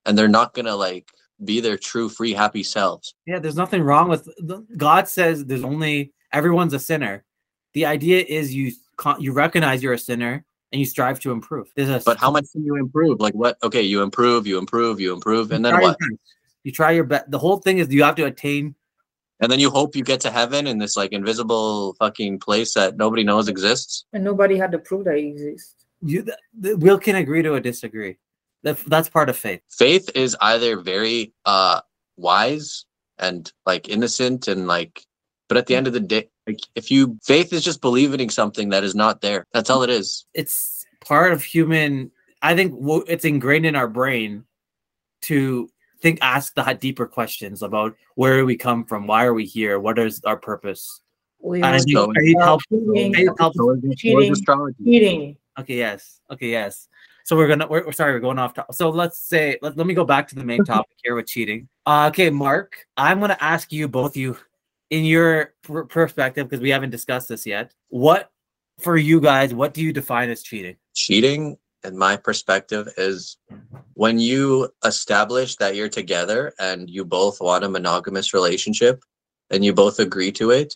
[0.05, 1.11] and they're not gonna like
[1.43, 4.29] be their true free happy selves Yeah, there's nothing wrong with
[4.77, 7.25] God says there's only everyone's a sinner.
[7.73, 10.45] The idea is you con- you recognize you're a sinner
[10.75, 11.71] and you strive to improve.
[11.73, 14.99] There's a but how much can you improve like what okay you improve you improve
[14.99, 15.97] you improve and then what.
[16.63, 17.31] You try your best.
[17.31, 18.75] The whole thing is you have to attain
[19.39, 22.97] and then you hope you get to heaven in this like invisible fucking place that
[22.97, 24.03] nobody knows exists.
[24.11, 25.85] And nobody had to prove that it exists.
[26.01, 28.17] You, th- th- Will can agree to a disagree.
[28.63, 29.61] That, that's part of faith.
[29.69, 31.79] Faith is either very uh
[32.17, 32.85] wise
[33.17, 35.05] and like innocent and like
[35.47, 38.29] but at the end of the day like if you faith is just believing in
[38.29, 39.45] something that is not there.
[39.53, 40.25] That's all it is.
[40.33, 42.11] It's part of human.
[42.41, 42.73] I think
[43.07, 44.43] it's ingrained in our brain
[45.23, 45.69] to
[46.01, 49.79] think, ask the deeper questions about where do we come from, why are we here,
[49.79, 51.01] what is our purpose.
[51.39, 54.75] We And are think So- faith helps- faith helps- So is- so is Cheating.
[54.85, 55.37] cheating.
[55.59, 56.19] Okay, yes.
[56.31, 56.87] Okay, yes.
[57.23, 57.65] So we're gonna.
[57.67, 58.13] We're, we're sorry.
[58.13, 58.53] We're going off.
[58.53, 59.57] To, so let's say.
[59.63, 61.67] Let, let me go back to the main topic here with cheating.
[61.87, 62.85] Uh, okay, Mark.
[62.97, 64.37] I'm gonna ask you both you,
[64.89, 67.73] in your per- perspective, because we haven't discussed this yet.
[67.89, 68.29] What
[68.81, 69.53] for you guys?
[69.53, 70.75] What do you define as cheating?
[70.93, 73.37] cheating in my perspective is
[73.93, 79.03] when you establish that you're together and you both want a monogamous relationship
[79.51, 80.73] and you both agree to it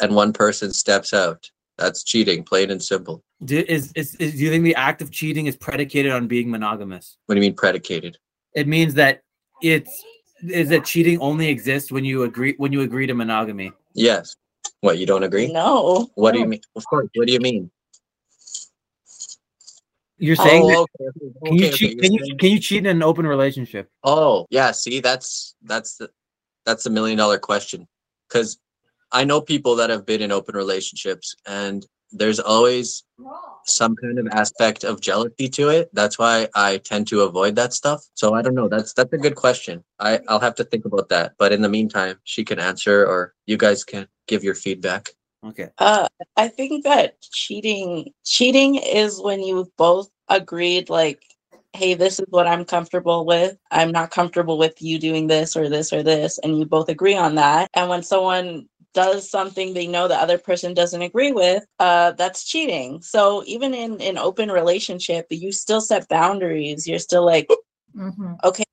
[0.00, 4.38] and one person steps out that's cheating plain and simple Do, is, is is do
[4.38, 7.18] you think the act of cheating is predicated on being monogamous?
[7.26, 8.16] what do you mean predicated
[8.54, 9.20] It means that
[9.62, 10.02] it's
[10.46, 13.72] is that cheating only exists when you agree when you agree to monogamy.
[13.94, 14.36] yes
[14.80, 16.08] what you don't agree No.
[16.14, 17.70] what do you mean of course what do you mean
[20.20, 21.92] You're saying oh, that, oh, okay, okay, can you okay, cheat?
[21.94, 23.88] you're Can you saying- can you cheat in an open relationship?
[24.02, 24.72] Oh, yeah.
[24.72, 26.10] See, that's that's the
[26.66, 27.86] that's the million dollar question.
[28.28, 28.58] Because
[29.12, 33.04] I know people that have been in open relationships, and there's always
[33.64, 35.90] some kind of aspect of jealousy to it.
[35.92, 38.04] That's why I tend to avoid that stuff.
[38.14, 38.68] So I don't know.
[38.68, 39.84] That's that's a good question.
[39.98, 41.32] I I'll have to think about that.
[41.38, 45.10] But in the meantime, she can answer, or you guys can give your feedback.
[45.44, 45.68] Okay.
[45.78, 51.22] Uh, I think that cheating cheating is when you've both agreed like,
[51.74, 53.56] hey, this is what I'm comfortable with.
[53.70, 57.16] I'm not comfortable with you doing this or this or this, and you both agree
[57.16, 57.70] on that.
[57.74, 58.68] And when someone
[58.98, 63.00] does something they know the other person doesn't agree with, uh, that's cheating.
[63.00, 66.88] So even in an open relationship, you still set boundaries.
[66.88, 67.48] You're still like,
[67.94, 68.38] Mhm.
[68.42, 68.64] okay,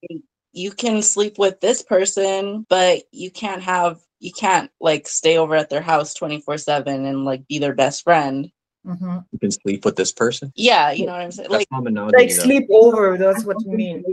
[0.51, 5.55] you can sleep with this person, but you can't have you can't like stay over
[5.55, 8.49] at their house 24/7 and like be their best friend.
[8.83, 9.25] Mhm.
[9.31, 10.51] You can sleep with this person.
[10.55, 11.49] Yeah, you know what I'm saying?
[11.51, 14.03] That's Like like sleep over that's what you mean.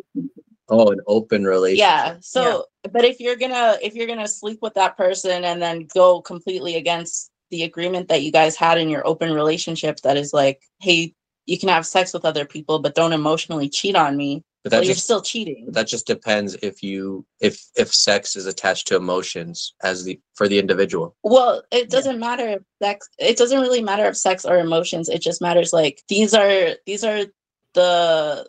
[0.72, 1.86] Oh, an open relationship.
[1.86, 2.16] yeah.
[2.20, 5.60] So but if you're going to if you're going to sleep with that person and
[5.60, 10.16] then go completely against the agreement that you guys had in your open relationship that
[10.16, 11.12] is like, hey,
[11.44, 14.42] you can have sex with other people but don't emotionally cheat on me.
[14.64, 15.66] But Well, that you're still cheating.
[15.72, 20.48] that just depends if you if if sex is attached to emotions as the for
[20.48, 21.16] the individual.
[21.22, 23.08] Well, it doesn't matter if sex.
[23.18, 25.10] It doesn't really matter if sex or emotions.
[25.10, 27.26] It just matters like these are these are
[27.74, 28.48] the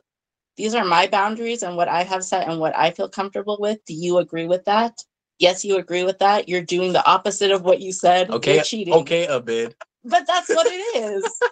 [0.58, 3.84] these are my boundaries and what I have set and what I feel comfortable with.
[3.86, 5.04] Do you agree with that?
[5.40, 6.48] Yes, you agree with that.
[6.48, 8.30] You're doing the opposite of what you said.
[8.30, 8.94] Okay, You're cheating.
[8.94, 9.76] okay, a bit.
[10.04, 11.42] but that's what it is.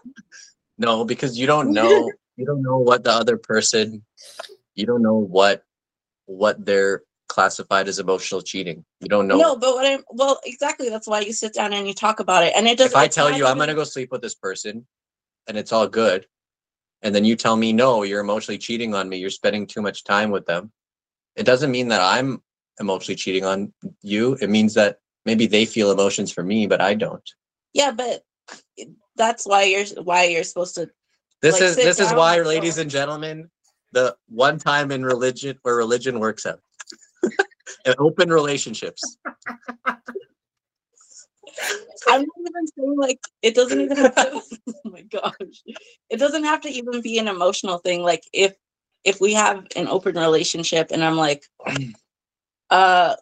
[0.78, 4.03] No, because you don't know you don't know what the other person
[4.73, 5.64] you don't know what
[6.26, 8.84] what they're classified as emotional cheating.
[8.99, 9.38] You don't know.
[9.38, 10.90] No, but what I'm well, exactly.
[10.90, 12.53] That's why you sit down and you talk about it.
[12.56, 12.91] And it doesn't.
[12.91, 14.86] if I tell not you I'm gonna go sleep with this person
[15.48, 16.26] and it's all good,
[17.03, 20.03] and then you tell me no, you're emotionally cheating on me, you're spending too much
[20.03, 20.72] time with them,
[21.36, 22.41] it doesn't mean that I'm
[22.80, 24.38] emotionally cheating on you.
[24.41, 27.28] It means that maybe they feel emotions for me, but I don't.
[27.73, 28.23] Yeah, but
[29.15, 30.90] that's why you're why you're supposed to
[31.41, 33.49] This Like, is this is why, ladies and gentlemen,
[33.91, 36.60] the one time in religion where religion works out.
[37.98, 39.18] Open relationships.
[42.07, 45.64] I'm not even saying like it doesn't even have to, oh my gosh.
[46.10, 48.02] It doesn't have to even be an emotional thing.
[48.02, 48.56] Like if
[49.03, 51.45] if we have an open relationship and I'm like
[52.69, 53.15] uh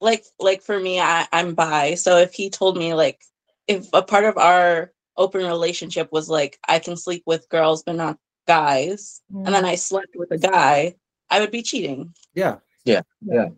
[0.00, 1.94] like like for me I, I'm bi.
[1.94, 3.20] So if he told me like
[3.66, 7.96] if a part of our open relationship was like I can sleep with girls but
[7.96, 10.94] not guys, and then I slept with a guy,
[11.28, 12.14] I would be cheating.
[12.34, 12.58] Yeah.
[12.88, 13.48] Yeah, yeah.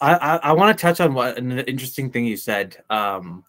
[0.00, 2.76] I I, I want to touch on what an interesting thing you said.
[2.90, 3.44] Um,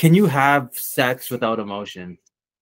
[0.00, 2.16] can you have sex without emotion,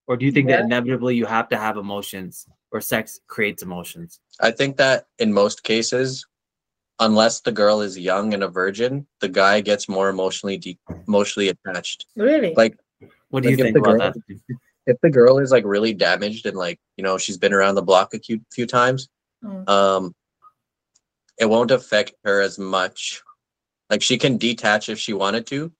[0.08, 4.18] or do you think that inevitably you have to have emotions, or sex creates emotions?
[4.40, 6.26] I think that in most cases,
[6.98, 11.48] unless the girl is young and a virgin, the guy gets more emotionally de- emotionally
[11.50, 12.06] attached.
[12.16, 12.54] Really?
[12.56, 12.76] Like
[13.30, 14.56] What do you Like, if think the about girl- that?
[14.86, 17.82] if the girl is like really damaged and like you know she's been around the
[17.90, 19.08] block a few, few times,
[19.44, 19.68] Mm.
[19.68, 20.14] um,
[21.38, 23.22] it won't affect her as much.
[23.90, 25.70] Like she can detach if she wanted to,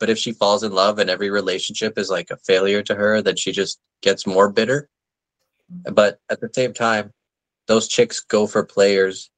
[0.00, 3.22] but if she falls in love and every relationship is like a failure to her,
[3.22, 4.88] then she just gets more bitter.
[5.92, 7.12] But at the same time,
[7.66, 9.30] those chicks go for players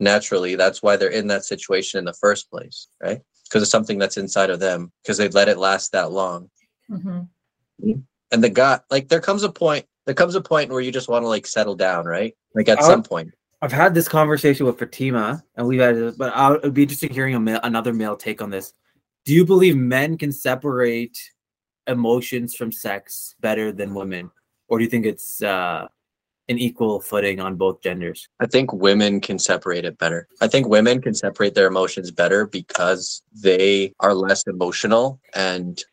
[0.00, 0.54] naturally.
[0.54, 3.20] That's why they're in that situation in the first place, right?
[3.48, 6.50] because it's something that's inside of them because they let it last that long.
[6.90, 7.92] Mm-hmm.
[8.30, 9.86] And the guy, like, there comes a point.
[10.04, 12.34] There comes a point where you just want to like settle down, right?
[12.54, 13.32] Like at I'll- some point.
[13.60, 17.12] I've had this conversation with Fatima, and we've had, it, but I would be interesting
[17.12, 18.72] hearing a male, another male take on this.
[19.28, 21.18] Do you believe men can separate
[21.86, 24.30] emotions from sex better than women,
[24.68, 25.86] or do you think it's uh,
[26.48, 28.26] an equal footing on both genders?
[28.40, 30.28] I think women can separate it better.
[30.40, 35.84] I think women can separate their emotions better because they are less emotional and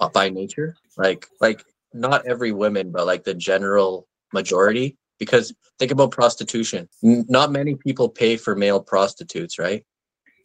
[0.00, 0.74] uh, by nature.
[0.96, 1.62] Like like
[1.94, 4.96] not every woman, but like the general majority.
[5.20, 6.88] Because think about prostitution.
[7.04, 9.86] N- not many people pay for male prostitutes, right?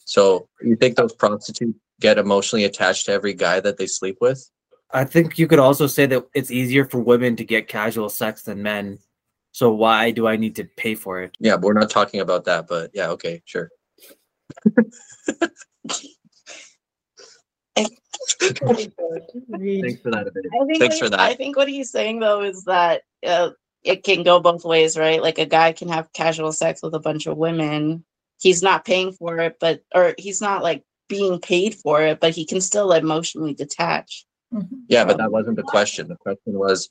[0.06, 4.50] So you think those prostitutes get emotionally attached to every guy that they sleep with?
[4.92, 8.44] I think you could also say that it's easier for women to get casual sex
[8.44, 9.00] than men.
[9.52, 11.36] So why do I need to pay for it?
[11.40, 13.70] Yeah, but we're not talking about that, but yeah, okay, sure.
[17.76, 17.96] Thanks
[20.02, 20.28] for that.
[20.28, 21.20] I think Thanks what for that.
[21.20, 23.52] I think what he's saying though is that uh,
[23.84, 25.22] it can go both ways, right?
[25.22, 28.04] Like a guy can have casual sex with a bunch of women.
[28.40, 32.34] He's not paying for it, but or he's not like being paid for it, but
[32.36, 34.26] he can still emotionally detach.
[34.54, 34.68] Mhm.
[34.88, 36.08] Yeah, but that wasn't the question.
[36.08, 36.90] The question was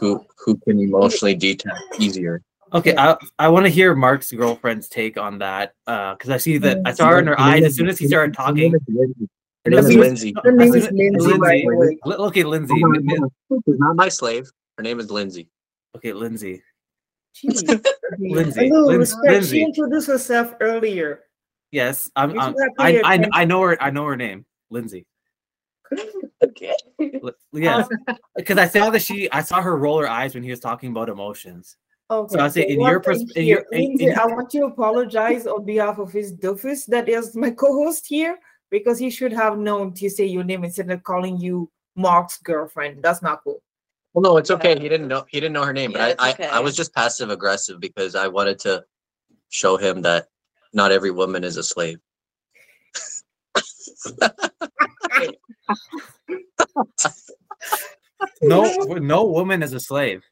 [0.00, 2.42] who who can emotionally detach easier.
[2.74, 6.78] Okay, I, I want to hear Mark's girlfriend's take on that because I see that
[6.84, 8.72] I saw her in her eyes as soon as he started talking.
[9.64, 10.34] Her name is Lindsay.
[10.44, 11.98] Her name is soon- Lindsay, by the way.
[12.04, 12.74] Li- Okay, Lindsay.
[12.80, 13.62] Hold on, mi- mi- hold on.
[13.66, 14.50] She's not my slave.
[14.76, 15.48] Her name is Lindsay.
[15.96, 16.62] Okay, Lindsay.
[17.36, 17.84] Jeez.
[18.18, 19.26] Lindsay, Hello, Lin- respect.
[19.32, 19.56] Lindsay.
[19.58, 21.20] She introduced herself earlier.
[21.70, 22.38] Yes, I'm.
[22.38, 23.28] I'm I, I.
[23.32, 23.80] I know her.
[23.82, 25.06] I know her name, Lindsay.
[26.40, 26.72] Okay.
[27.52, 29.28] Yes, um, because I saw that she.
[29.32, 31.76] I saw her roll her eyes when he was talking about emotions.
[32.10, 32.36] Okay.
[32.36, 34.60] So I say in one your thing persp- in your- in- Lindsay, I want to
[34.66, 38.38] apologize on behalf of his doofus that is my co-host here
[38.70, 43.02] because he should have known to say your name instead of calling you Mark's girlfriend.
[43.02, 43.60] That's not cool.
[44.14, 44.78] Well, no, it's okay.
[44.78, 45.24] He didn't know.
[45.28, 46.46] He didn't know her name, Yeah, but I, okay.
[46.46, 48.84] I I was just passive aggressive because I wanted to
[49.48, 50.28] show him that
[50.78, 51.98] not every woman is a slave.
[58.42, 58.62] No,
[59.14, 60.22] no woman is a slave.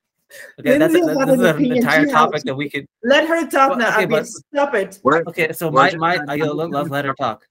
[0.61, 2.87] Okay, that's, Lindsay that's had this is an an entire topic that we could.
[3.05, 3.91] Let her talk Well, now.
[3.95, 5.01] okay, I mean, stop it.
[5.05, 7.47] Okay, so We're my just my I, let, let's let her talk.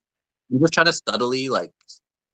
[0.49, 1.71] we're just trying to subtly like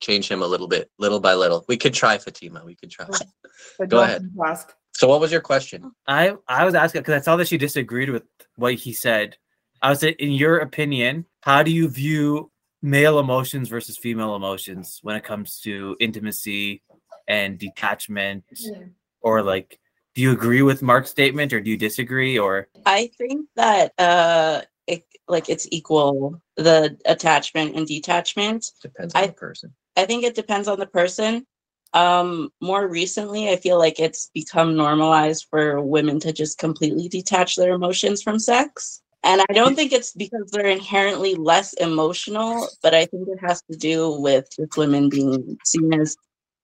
[0.01, 1.63] change him a little bit, little by little.
[1.67, 2.63] We could try Fatima.
[2.65, 3.05] We could try.
[3.11, 3.17] Oh,
[3.79, 4.29] but Go ahead.
[4.43, 4.73] Ask.
[4.93, 5.91] So, what was your question?
[6.07, 8.23] I I was asking because I saw that she disagreed with
[8.55, 9.37] what he said.
[9.81, 12.51] I was saying, in your opinion, how do you view
[12.81, 16.83] male emotions versus female emotions when it comes to intimacy
[17.27, 18.43] and detachment,
[19.21, 19.79] or like,
[20.15, 22.37] do you agree with Mark's statement or do you disagree?
[22.37, 28.71] Or I think that uh it, like it's equal the attachment and detachment.
[28.81, 29.73] Depends on I- the person.
[29.97, 31.45] I think it depends on the person.
[31.93, 37.57] Um, more recently, I feel like it's become normalized for women to just completely detach
[37.57, 39.00] their emotions from sex.
[39.23, 43.61] And I don't think it's because they're inherently less emotional, but I think it has
[43.69, 46.17] to do with just women being seen as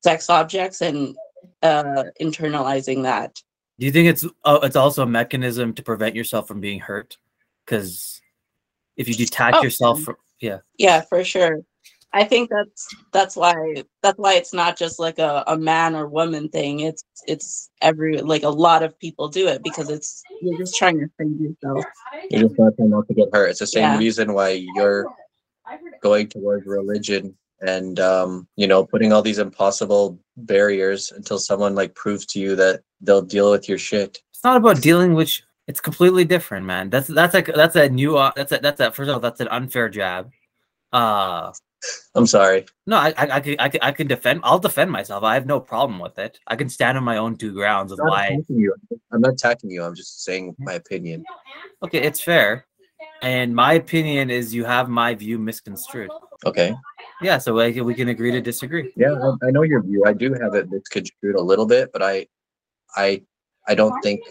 [0.04, 1.16] sex objects and
[1.62, 3.40] uh, internalizing that.
[3.80, 7.18] do you think it's uh, it's also a mechanism to prevent yourself from being hurt?
[7.66, 8.22] Because
[8.96, 9.64] if you detach Oh.
[9.64, 11.62] yourself from yeah, Yeah, for sure.
[12.18, 13.54] I think that's that's why
[14.02, 16.80] that's why it's not just like a, a man or woman thing.
[16.80, 20.98] It's it's every like a lot of people do it because it's you're just trying
[21.00, 21.86] to save yourself.
[22.32, 23.50] You're just not trying not to get hurt.
[23.52, 23.98] It's the same Yeah.
[24.00, 25.06] reason why you're
[26.02, 31.94] going towards religion and um, you know putting all these impossible barriers until someone like
[31.94, 34.18] proves to you that they'll deal with your shit.
[34.34, 35.30] it's not about dealing with.
[35.30, 36.90] sh- It's completely different, man.
[36.90, 39.42] That's that's like that's a new uh, that's a, that's a first of all that's
[39.46, 40.32] an unfair jab.
[40.94, 41.52] Uh
[42.16, 42.66] I'm sorry.
[42.86, 44.42] no, I I I can, I can I can defend.
[44.44, 45.24] I'll defend myself.
[45.24, 46.40] I have no problem with it.
[46.48, 48.40] I can stand on my own two grounds of I'm why.
[48.48, 48.74] you.
[49.12, 49.84] I'm not attacking you.
[49.84, 51.24] I'm just saying my opinion.
[51.84, 52.66] Okay, it's fair.
[53.22, 56.12] And my opinion is you have my view misconstrued.
[56.46, 56.76] Okay.
[57.22, 58.94] Yeah, so like, we can agree to disagree.
[58.96, 60.04] Yeah, I, I know your view.
[60.06, 62.28] I do have it misconstrued a little bit, but I,
[62.96, 63.24] I,
[63.68, 64.22] I don't think.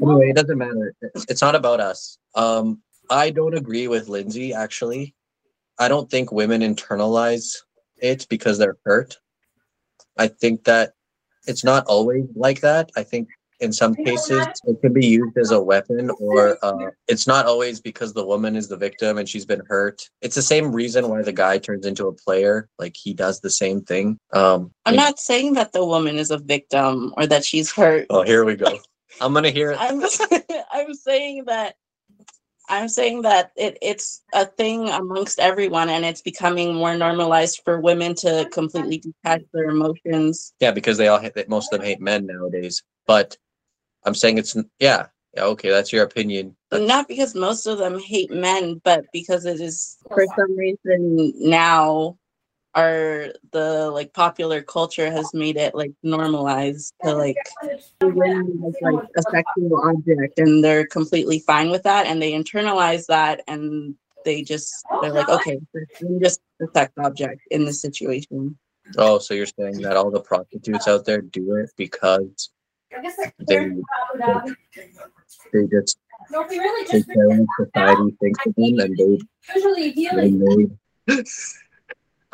[0.00, 0.94] Anyway, it doesn't matter.
[1.28, 2.18] It's not about us.
[2.34, 4.52] Um, I don't agree with Lindsay.
[4.52, 5.14] Actually,
[5.78, 7.56] I don't think women internalize
[7.98, 9.18] it because they're hurt.
[10.16, 10.92] I think that
[11.46, 12.90] it's not always like that.
[12.96, 13.28] I think
[13.60, 17.80] in some cases it can be used as a weapon, or uh, it's not always
[17.80, 20.08] because the woman is the victim and she's been hurt.
[20.22, 22.68] It's the same reason why the guy turns into a player.
[22.78, 24.18] Like he does the same thing.
[24.32, 28.06] Um, I'm not saying that the woman is a victim or that she's hurt.
[28.10, 28.78] Oh, here we go.
[29.20, 29.78] I'm gonna hear it.
[29.80, 30.02] I'm
[30.72, 31.76] I'm saying that
[32.68, 37.80] I'm saying that it, it's a thing amongst everyone and it's becoming more normalized for
[37.80, 40.54] women to completely detach their emotions.
[40.60, 42.82] Yeah, because they all hate most of them hate men nowadays.
[43.06, 43.36] But
[44.04, 46.56] I'm saying it's yeah, yeah, okay, that's your opinion.
[46.70, 46.86] That's...
[46.86, 52.16] Not because most of them hate men, but because it is for some reason now
[52.74, 57.36] are the like popular culture has made it like normalized to like
[58.02, 63.06] women as like a sexual object and they're completely fine with that and they internalize
[63.06, 63.94] that and
[64.24, 65.58] they just they're like okay
[66.00, 68.58] I'm just a sex object in this situation.
[68.98, 72.50] Oh so you're saying that all the prostitutes out there do it because
[72.90, 73.70] they
[75.52, 75.98] they just
[76.30, 80.78] they care what society thinks of them and they, they made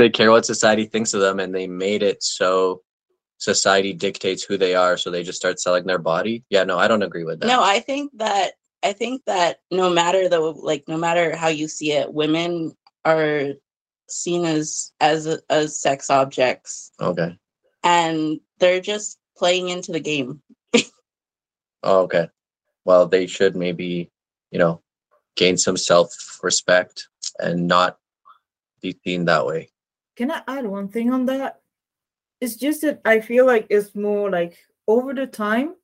[0.01, 2.83] they care what society thinks of them and they made it so
[3.39, 6.45] society dictates who they are so they just start selling their body?
[6.51, 7.47] Yeah no i don't agree with that.
[7.47, 8.53] No i think that
[8.83, 12.73] i think that no matter the like no matter how you see it women
[13.05, 13.53] are
[14.09, 16.93] seen as as as sex objects.
[17.01, 17.37] Okay.
[17.83, 20.43] And they're just playing into the game.
[21.83, 22.29] Oh, okay.
[22.85, 24.11] Well they should maybe
[24.51, 24.83] you know
[25.37, 27.09] gain some self-respect
[27.39, 27.99] and not
[28.83, 29.71] be seen that way
[30.21, 31.63] can I add one thing on that?
[32.43, 35.77] It's just that I feel like it's more like over the time,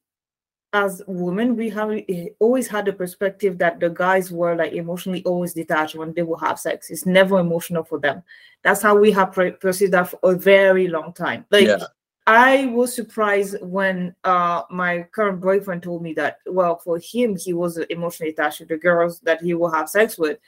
[0.74, 5.24] as women, we have eh, always had the perspective that the guys were like emotionally
[5.24, 6.90] always detached when they will have sex.
[6.90, 8.22] It's never emotional for them.
[8.62, 11.46] That's how we have perceived that for a very long time.
[11.50, 11.86] Like yeah.
[12.26, 16.40] I was surprised when uh, my current boyfriend told me that.
[16.44, 20.18] Well, for him, he was emotionally attached to the girls that he will have sex
[20.18, 20.38] with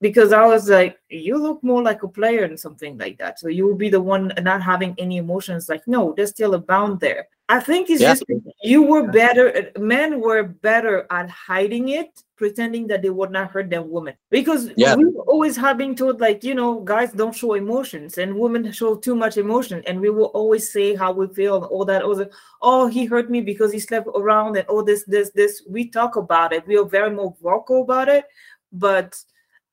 [0.00, 3.38] because I was like, you look more like a player and something like that.
[3.38, 5.68] So you will be the one not having any emotions.
[5.68, 7.28] Like, no, there's still a bound there.
[7.48, 8.12] I think it's yeah.
[8.12, 8.24] just
[8.62, 9.70] you were better.
[9.78, 14.14] Men were better at hiding it, pretending that they would not hurt than women.
[14.30, 14.94] Because yeah.
[14.94, 18.72] we were always have been told, like, you know, guys don't show emotions and women
[18.72, 19.82] show too much emotion.
[19.86, 22.08] And we will always say how we feel and all that.
[22.08, 22.32] Like,
[22.62, 25.62] oh, he hurt me because he slept around and all this, this, this.
[25.68, 26.66] We talk about it.
[26.66, 28.24] We are very more vocal about it.
[28.72, 29.22] But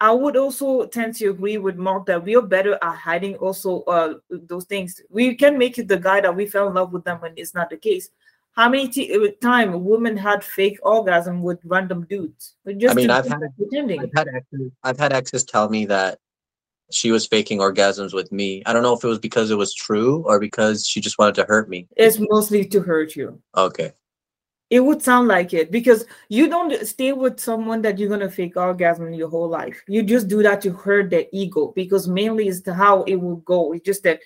[0.02, 3.84] I would also tend to agree with Mark that we are better at hiding also
[3.84, 5.00] uh, those things.
[5.12, 7.54] We can make it the guy that we fell in love with them when it's
[7.54, 8.10] not the case.
[8.54, 12.56] How many t- uh, time women had fake orgasm with random dudes?
[12.68, 14.00] I mean, I've had, pretending.
[14.00, 16.18] I've had exes, I've had exes tell me that
[16.90, 18.64] she was faking orgasms with me.
[18.66, 21.36] I don't know if it was because it was true or because she just wanted
[21.36, 21.88] to hurt me.
[21.96, 23.40] It's mostly to hurt you.
[23.56, 23.94] Okay
[24.72, 28.56] it would sound like it because you don't stay with someone that you're gonna fake
[28.56, 29.84] orgasm your whole life.
[29.86, 33.74] You just do that to hurt their ego because mainly is how it will go.
[33.74, 34.22] It's just that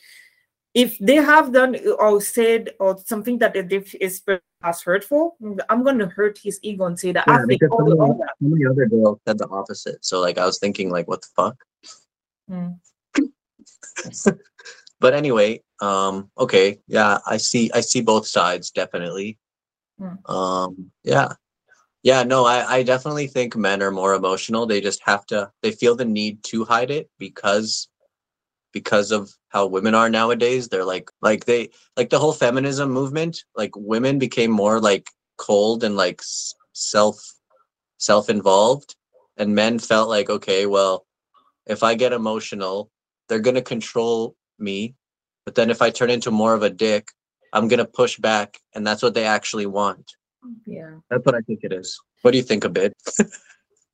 [0.76, 4.22] if they have done or said or something that that is
[4.62, 5.36] as hurtful,
[5.68, 8.36] I'm gonna hurt his ego and say that yeah, I think all so, many, so
[8.42, 10.06] many other girls said the opposite.
[10.06, 11.58] So like I was thinking like what the fuck?
[12.52, 12.78] Mm.
[15.00, 19.40] but anyway, um, okay, yeah, I see I see both sides definitely.
[20.00, 20.32] Hmm.
[20.32, 21.34] Um, yeah.
[22.04, 24.68] Yeah, no, I, I definitely think men are more emotional.
[24.68, 27.90] They just have to they feel the need to hide it because
[28.74, 30.68] because of how women are nowadays.
[30.68, 35.84] They're like like they like the whole feminism movement, like women became more like cold
[35.84, 36.22] and like
[36.74, 37.20] self
[37.98, 38.96] self-involved
[39.38, 41.06] and men felt like okay, well,
[41.66, 42.92] if I get emotional,
[43.28, 44.96] they're going to control me.
[45.46, 47.12] But then if I turn into more of a dick,
[47.56, 50.14] I'm gonna push back, and that's what they actually want.
[50.68, 51.99] Yeah, that's what I think it is.
[52.22, 52.94] What do you think of it?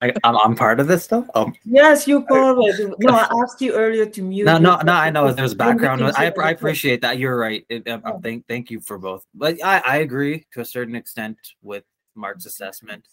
[0.02, 1.28] I, am I'm part of this stuff.
[1.36, 1.52] Oh.
[1.64, 2.96] Yes, you part of it.
[3.00, 4.46] No, I asked you earlier to mute.
[4.46, 4.94] No, no, no.
[4.94, 6.02] I know there's background.
[6.04, 7.20] I, I appreciate that.
[7.20, 7.64] You're right.
[7.70, 8.18] It, uh, yeah.
[8.24, 9.26] thank thank you for both.
[9.36, 11.84] But I, I agree to a certain extent with
[12.16, 13.08] Mark's assessment.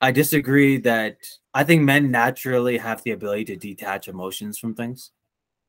[0.00, 1.16] I disagree that
[1.52, 5.10] I think men naturally have the ability to detach emotions from things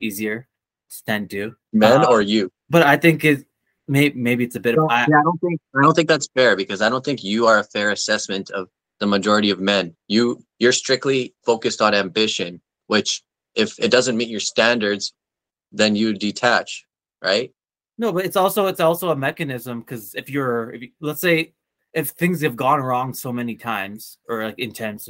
[0.00, 0.48] easier
[1.06, 1.54] tend to.
[1.72, 2.52] Men uh, or you?
[2.70, 3.46] But I think it
[3.92, 6.28] maybe maybe it's a bit of I, yeah, I don't think I don't think that's
[6.34, 9.94] fair because I don't think you are a fair assessment of the majority of men.
[10.08, 13.22] You you're strictly focused on ambition, which
[13.54, 15.12] if it doesn't meet your standards,
[15.70, 16.86] then you detach,
[17.22, 17.52] right?
[17.98, 21.52] No, but it's also it's also a mechanism because if you're if you, let's say
[21.92, 25.08] if things have gone wrong so many times or like intense,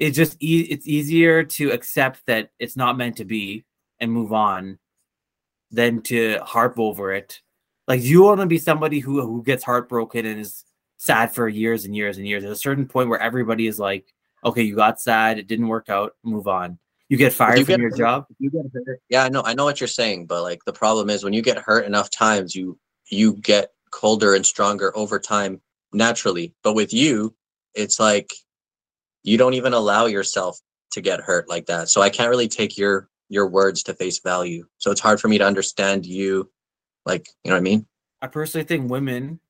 [0.00, 3.64] it's just e- it's easier to accept that it's not meant to be
[4.00, 4.78] and move on
[5.70, 7.40] than to harp over it
[7.88, 10.64] like you want to be somebody who who gets heartbroken and is
[10.98, 12.44] sad for years and years and years.
[12.44, 14.06] At a certain point where everybody is like,
[14.44, 16.78] okay, you got sad, it didn't work out, move on.
[17.08, 18.26] You get fired you from get your job.
[18.38, 19.00] You get hurt.
[19.08, 21.42] Yeah, I know, I know what you're saying, but like the problem is when you
[21.42, 22.78] get hurt enough times, you
[23.10, 25.60] you get colder and stronger over time
[25.92, 26.54] naturally.
[26.62, 27.34] But with you,
[27.74, 28.32] it's like
[29.24, 30.60] you don't even allow yourself
[30.92, 31.88] to get hurt like that.
[31.88, 34.64] So I can't really take your your words to face value.
[34.78, 36.48] So it's hard for me to understand you
[37.04, 37.86] like, you know what I mean?
[38.20, 39.40] I personally think women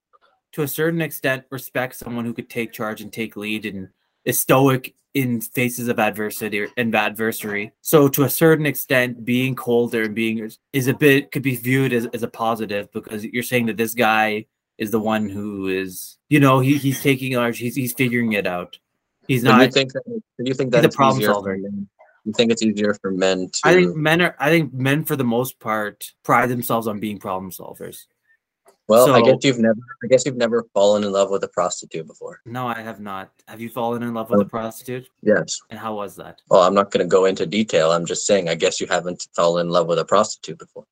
[0.52, 3.88] to a certain extent respect someone who could take charge and take lead and
[4.24, 7.72] is stoic in faces of adversity and adversary.
[7.82, 11.92] So to a certain extent, being colder and being is a bit could be viewed
[11.92, 14.46] as, as a positive because you're saying that this guy
[14.78, 18.46] is the one who is, you know, he, he's taking large, he's he's figuring it
[18.46, 18.78] out.
[19.28, 19.58] He's not.
[19.58, 20.02] Do you think that?
[20.04, 21.58] Do you think that the problem solver.
[22.24, 23.60] You think it's easier for men to?
[23.64, 24.36] I think men are.
[24.38, 28.04] I think men, for the most part, pride themselves on being problem solvers.
[28.86, 29.78] well, I guess you've never.
[30.04, 32.40] I guess you've never fallen in love with a prostitute before.
[32.46, 33.32] No, I have not.
[33.48, 35.08] Have you fallen in love with a prostitute?
[35.22, 35.60] Yes.
[35.70, 36.40] And how was that?
[36.48, 37.90] Well, I'm not going to go into detail.
[37.90, 38.48] I'm just saying.
[38.48, 40.84] I guess you haven't fallen in love with a prostitute before.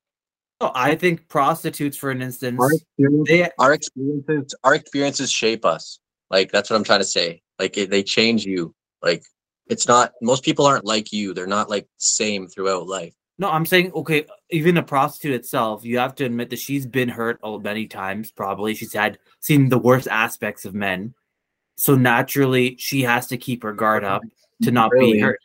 [0.59, 4.53] Oh, I think prostitutes, for an instance, Our, experience, they our experiences.
[4.63, 5.99] Our experiences shape us.
[6.29, 7.41] Like that's what I'm trying to say.
[7.57, 8.75] Like it, they change you.
[9.01, 9.23] Like
[9.71, 10.11] it's not.
[10.21, 11.33] Most people aren't like you.
[11.33, 13.15] They're not like same throughout life.
[13.39, 14.25] No, I'm saying okay.
[14.51, 18.31] Even a prostitute itself, you have to admit that she's been hurt many times.
[18.31, 21.15] Probably she's had seen the worst aspects of men,
[21.75, 24.21] so naturally she has to keep her guard up
[24.63, 25.13] to not Really?
[25.13, 25.39] be hurt.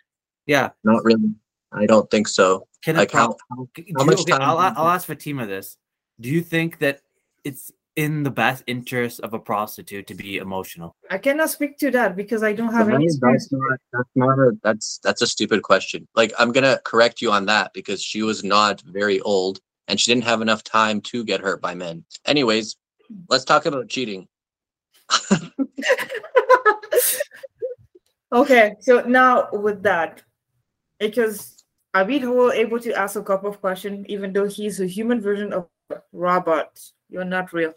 [0.44, 0.70] Yeah.
[0.85, 1.35] Not really.
[1.73, 2.66] I don't think so.
[2.82, 3.36] Can Like pro- how?
[3.51, 5.77] how how much okay, time I'll, I'll ask Fatima this.
[6.20, 7.01] Do you think that
[7.44, 10.94] it's in the best interest of a prostitute to be emotional?
[11.10, 13.48] I cannot speak to that because I don't have any experience.
[13.51, 16.06] that's not that's not a that's that's a stupid question.
[16.14, 20.12] Like I'm gonna correct you on that because she was not very old and she
[20.12, 22.05] didn't have enough time to get hurt by men.
[22.27, 22.77] Anyways,
[23.28, 24.28] let's talk about cheating.
[28.32, 30.23] okay, so now with that,
[30.98, 31.64] because
[31.94, 35.52] Abid was able to ask a couple of questions, even though he's a human version
[35.52, 35.68] of
[36.13, 36.81] robot.
[37.09, 37.75] You're not real.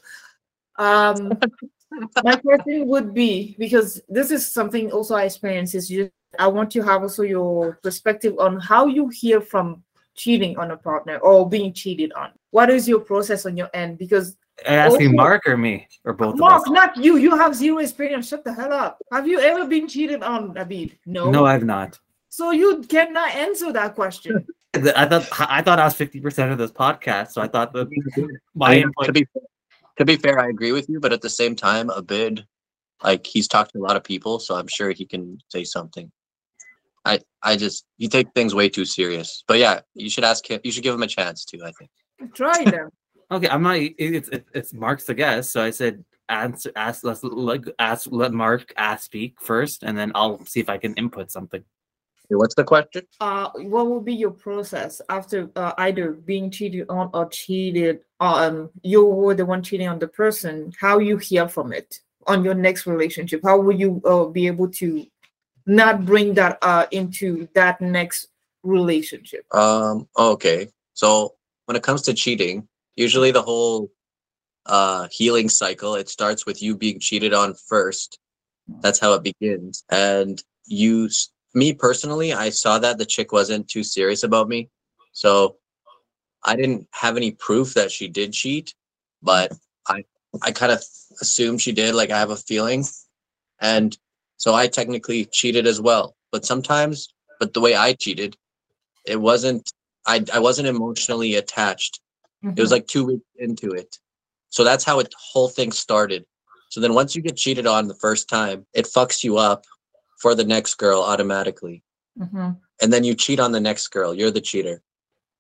[0.77, 1.34] Um,
[2.23, 5.76] my question would be because this is something also I experienced.
[5.76, 9.84] Is you, I want to have also your perspective on how you hear from
[10.15, 12.31] cheating on a partner or being cheated on.
[12.52, 13.98] What is your process on your end?
[13.98, 14.36] Because
[14.68, 16.69] Are you asking Also- Mark or me or both Mark, of us?
[16.69, 17.18] not you.
[17.18, 18.27] You have zero experience.
[18.27, 18.99] Shut the hell up.
[19.11, 20.98] Have you ever been cheated on, Abid?
[21.06, 21.30] No.
[21.31, 21.99] No, I've not.
[22.30, 24.45] So you cannot answer that question.
[24.73, 27.87] I thought I thought I was fifty percent of this podcast, so I thought that
[28.53, 29.05] my I mean, input.
[29.05, 29.25] to be
[29.97, 32.45] to be fair, I agree with you, but at the same time, Abid
[33.03, 36.11] like he's talked to a lot of people, so I'm sure he can say something.
[37.05, 39.43] I I just you take things way too serious.
[39.47, 40.59] But yeah, you should ask him.
[40.63, 41.61] You should give him a chance too.
[41.65, 41.91] I think.
[42.33, 42.89] Try them.
[43.31, 43.75] Okay, I'm not.
[43.77, 48.73] It's it's Mark's the guest, so I said answer ask let's let ask let Mark
[48.75, 51.63] ask speak first, and then I'll see if I can input something.
[52.30, 53.03] What's the question?
[53.19, 58.69] Uh, what will be your process after uh, either being cheated on or cheated on?
[58.84, 60.72] You were the one cheating on the person.
[60.80, 63.41] How you hear from it on your next relationship?
[63.43, 65.06] How will you uh, be able to
[65.65, 68.27] not bring that uh into that next
[68.64, 69.43] relationship?
[69.53, 70.07] Um.
[70.18, 70.69] Okay.
[70.93, 71.35] So
[71.65, 73.91] when it comes to cheating, usually the whole
[74.65, 78.19] uh healing cycle it starts with you being cheated on first.
[78.81, 79.84] That's how it begins.
[79.89, 81.10] And you,
[81.53, 84.69] me personally, I saw that the chick wasn't too serious about me,
[85.13, 85.57] so
[86.43, 88.73] I didn't have any proof that she did cheat,
[89.21, 89.51] but
[89.88, 90.05] I
[90.41, 90.84] I kind of
[91.21, 91.95] assumed she did.
[91.95, 92.85] Like I have a feeling,
[93.61, 93.97] and
[94.38, 96.15] so I technically cheated as well.
[96.31, 97.09] But sometimes,
[97.39, 98.38] but the way I cheated,
[99.05, 99.71] it wasn't
[100.05, 101.99] I I wasn't emotionally attached.
[102.41, 102.73] It was mm-hmm.
[102.73, 103.97] like two weeks into it.
[104.49, 106.26] So that's how it whole thing started.
[106.69, 109.65] So then once you get cheated on the first time, it fucks you up
[110.19, 111.83] for the next girl automatically.
[112.19, 112.57] Mhm.
[112.81, 114.13] And then you cheat on the next girl.
[114.13, 114.81] You're the cheater.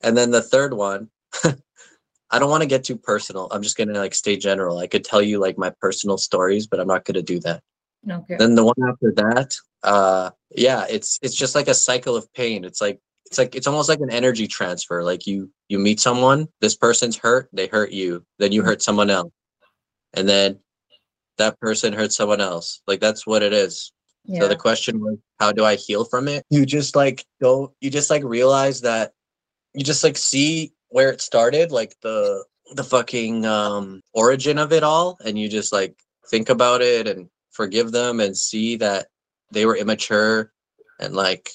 [0.01, 1.09] And then the third one,
[2.31, 3.47] I don't want to get too personal.
[3.51, 4.77] I'm just gonna like stay general.
[4.77, 7.61] I could tell you like my personal stories, but I'm not gonna do that.
[8.09, 8.37] Okay.
[8.37, 9.53] Then the one after that,
[9.83, 12.63] uh yeah, it's it's just like a cycle of pain.
[12.63, 15.03] It's like it's like it's almost like an energy transfer.
[15.03, 19.09] Like you you meet someone, this person's hurt, they hurt you, then you hurt someone
[19.09, 19.31] else.
[20.13, 20.59] And then
[21.37, 22.81] that person hurts someone else.
[22.87, 23.91] Like that's what it is.
[24.25, 24.41] Yeah.
[24.41, 26.45] So the question was, how do I heal from it?
[26.49, 29.13] You just like don't you just like realize that
[29.73, 32.43] you just like see where it started, like the
[32.75, 35.95] the fucking um origin of it all, and you just like
[36.29, 39.07] think about it and forgive them and see that
[39.51, 40.51] they were immature
[40.99, 41.49] and like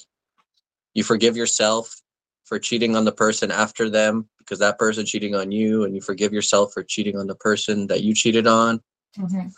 [0.93, 2.01] you forgive yourself
[2.43, 6.01] for cheating on the person after them because that person cheating on you and you
[6.01, 8.81] forgive yourself for cheating on the person that you cheated on
[9.17, 9.51] Mhm.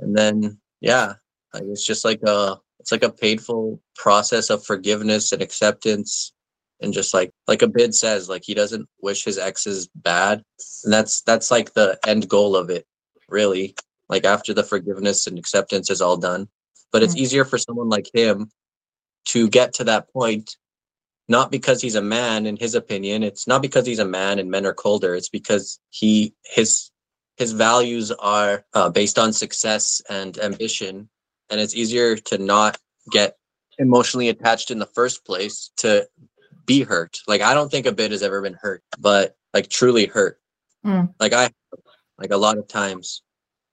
[0.00, 1.14] and then yeah
[1.54, 6.32] like it's just like a it's like a painful process of forgiveness and acceptance.
[6.80, 10.42] And just like like Abid says like he doesn't wish his exes bad.
[10.84, 12.86] And that's that's like the end goal of it
[13.28, 13.76] really.
[14.08, 16.48] Like after the forgiveness and acceptance is all done.
[16.90, 17.18] But it's Mm.
[17.18, 18.50] easier for someone like him
[19.26, 20.56] to get to that point
[21.28, 23.22] not because he's a man in his opinion.
[23.22, 25.14] It's not because he's a man and men are colder.
[25.14, 26.90] It's because he his
[27.36, 31.08] his values are uh, based on success and ambition
[31.50, 32.78] and it's easier to not
[33.10, 33.36] get
[33.78, 36.06] emotionally attached in the first place to
[36.66, 37.18] be hurt.
[37.26, 40.38] Like i don't think Abid has ever been hurt but like truly hurt.
[40.84, 41.14] Mm.
[41.20, 41.50] like i
[42.18, 43.22] like a lot of times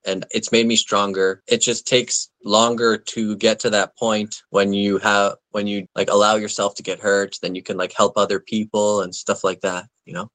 [0.05, 1.43] and it's made me stronger.
[1.47, 6.09] It just takes longer to get to that point when you have when you like
[6.09, 9.61] allow yourself to get hurt then you can like help other people and stuff like
[9.61, 10.31] that you know?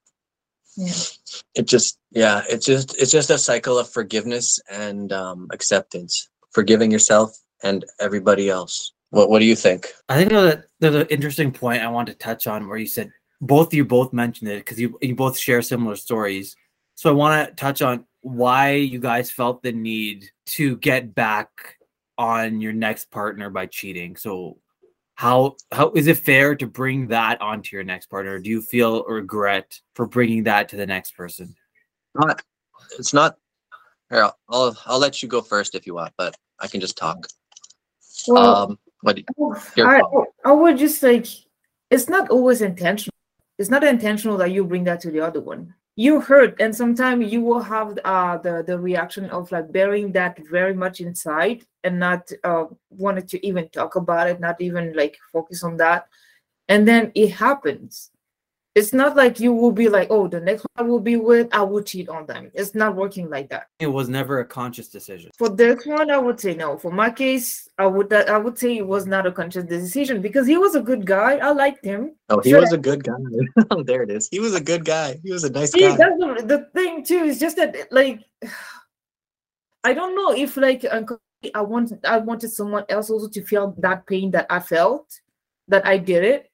[0.76, 0.92] Yeah.
[1.54, 6.90] it just yeah it's just it's just a cycle of forgiveness and um acceptance forgiving
[6.90, 11.06] yourself and everybody else what what do you think I think there's, a, there's an
[11.08, 14.58] interesting point I want to touch on where you said both you both mentioned it
[14.64, 16.56] because you you both share similar stories.
[16.94, 21.76] So I want to touch on why you guys felt the need to get back
[22.16, 24.16] on your next partner by cheating.
[24.16, 24.58] So
[25.14, 28.38] how how is it fair to bring that onto your next partner?
[28.38, 31.54] Do you feel regret for bringing that to the next person?
[32.14, 32.42] not
[32.98, 33.36] it's not
[34.08, 36.96] here I'll, I'll i'll let you go first if you want but i can just
[36.96, 37.26] talk
[38.28, 39.18] Well, um what
[39.78, 40.00] I.
[40.44, 41.26] I would just like
[41.90, 43.14] it's not always intentional.
[43.58, 45.74] It's not intentional that you bring that to the other one.
[45.96, 50.38] You hurt, and sometimes you will have uh, the the reaction of like bearing that
[50.50, 55.16] very much inside and not uh, wanted to even talk about it, not even like
[55.32, 56.08] focus on that,
[56.68, 58.10] and then it happens.
[58.74, 61.48] It's not like you will be like, oh, the next one I will be with,
[61.52, 62.50] I will cheat on them.
[62.54, 63.68] It's not working like that.
[63.78, 65.30] It was never a conscious decision.
[65.38, 66.76] For this one, I would say no.
[66.76, 70.48] For my case, I would I would say it was not a conscious decision because
[70.48, 71.36] he was a good guy.
[71.36, 72.16] I liked him.
[72.30, 72.60] oh he Sure.
[72.62, 73.12] was a good guy
[73.70, 75.96] oh there it is he was a good guy he was a nice See, guy
[75.96, 77.22] that's the, the thing too.
[77.24, 78.20] Is just that like
[79.84, 80.84] I don't know if like
[81.54, 85.06] I want I wanted someone else also to feel that pain that I felt
[85.68, 86.50] that I did it.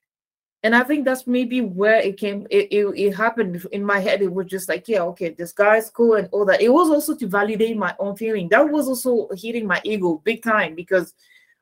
[0.63, 2.45] And I think that's maybe where it came.
[2.51, 4.21] It, it, it happened in my head.
[4.21, 6.61] It was just like, yeah, okay, this guy's cool and all that.
[6.61, 8.47] It was also to validate my own feeling.
[8.49, 11.13] That was also hitting my ego big time because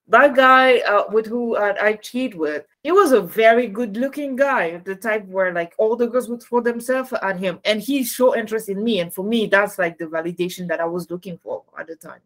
[0.10, 4.36] that guy uh, with who uh, I cheat with, he was a very good looking
[4.36, 8.04] guy, the type where like all the girls would throw themselves at him, and he
[8.04, 9.00] showed interest in me.
[9.00, 12.22] And for me, that's like the validation that I was looking for at the time,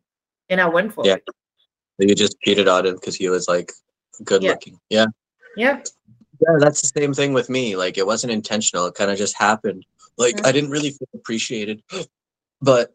[0.49, 1.15] and I went for Yeah.
[1.15, 1.25] it.
[1.99, 3.71] you just cheated on him because he was like
[4.23, 4.51] good Yeah.
[4.51, 5.05] looking yeah
[5.55, 5.81] Yeah,
[6.45, 9.35] yeah that's the same thing with me like it wasn't intentional it kind of just
[9.37, 9.85] happened.
[10.17, 10.47] Like Mhm.
[10.47, 11.81] i didn't really feel appreciated
[12.61, 12.93] but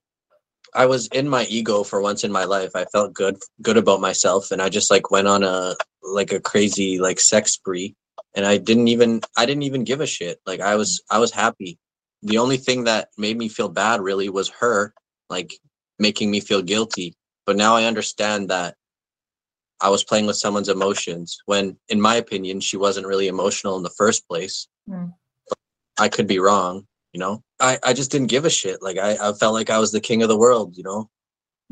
[0.74, 2.72] i was in my ego for once in my life.
[2.74, 6.40] I felt good good about myself and i just like went on a like a
[6.40, 7.94] crazy like sex spree
[8.36, 10.38] and i didn't even i didn't even give a shit.
[10.46, 11.78] Like i was i was happy.
[12.22, 14.92] The only thing that made me feel bad really was her
[15.30, 15.50] like
[15.98, 17.14] making me feel guilty.
[17.46, 18.74] But now i understand that
[19.80, 23.82] i was playing with someone's emotions when in my opinion she wasn't really emotional in
[23.82, 24.68] the first place.
[24.88, 25.12] Mm.
[25.98, 27.42] i could be wrong you know?
[27.60, 28.82] I i just didn't give a shit.
[28.82, 31.10] Like i i felt like i was the king of the world you know?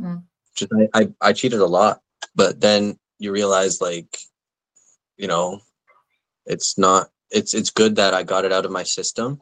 [0.00, 0.24] Mm.
[0.54, 2.00] just I, I i cheated a lot.
[2.34, 4.18] But then you realize like
[5.16, 5.60] you know
[6.46, 9.40] it's not it's it's good that i got it out of my system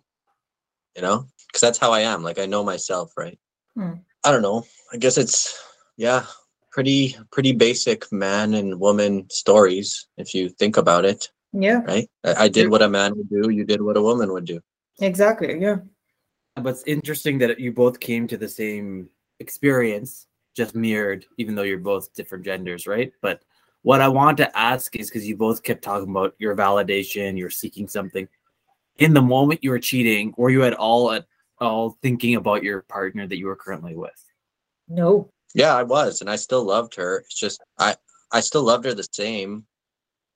[0.94, 1.26] you know?
[1.48, 2.22] Because that's how i am.
[2.22, 3.38] Like i know myself right?
[3.76, 3.94] Hmm.
[4.24, 4.64] i don't know.
[4.92, 5.58] I guess it's
[5.96, 6.26] yeah
[6.74, 12.34] pretty pretty basic man and woman stories if you think about it yeah, right i,
[12.44, 14.60] I did what a man would do you did what a woman would do
[15.00, 15.58] exactly.
[15.60, 15.78] Yeah,
[16.56, 19.08] But it's interesting that you both came to the same
[19.40, 23.12] experience, just mirrored, even though you're both different genders, right?
[23.20, 23.42] But
[23.82, 27.50] what I want to ask is because you both kept talking about your validation, you're
[27.50, 28.28] seeking something.
[28.98, 31.26] In the moment you were cheating, were you at all at
[31.60, 34.20] all thinking about your partner that you were currently with?
[34.86, 37.18] no, Yeah, I was, and I still loved her.
[37.18, 37.96] It's just I
[38.32, 39.66] I still loved her the same,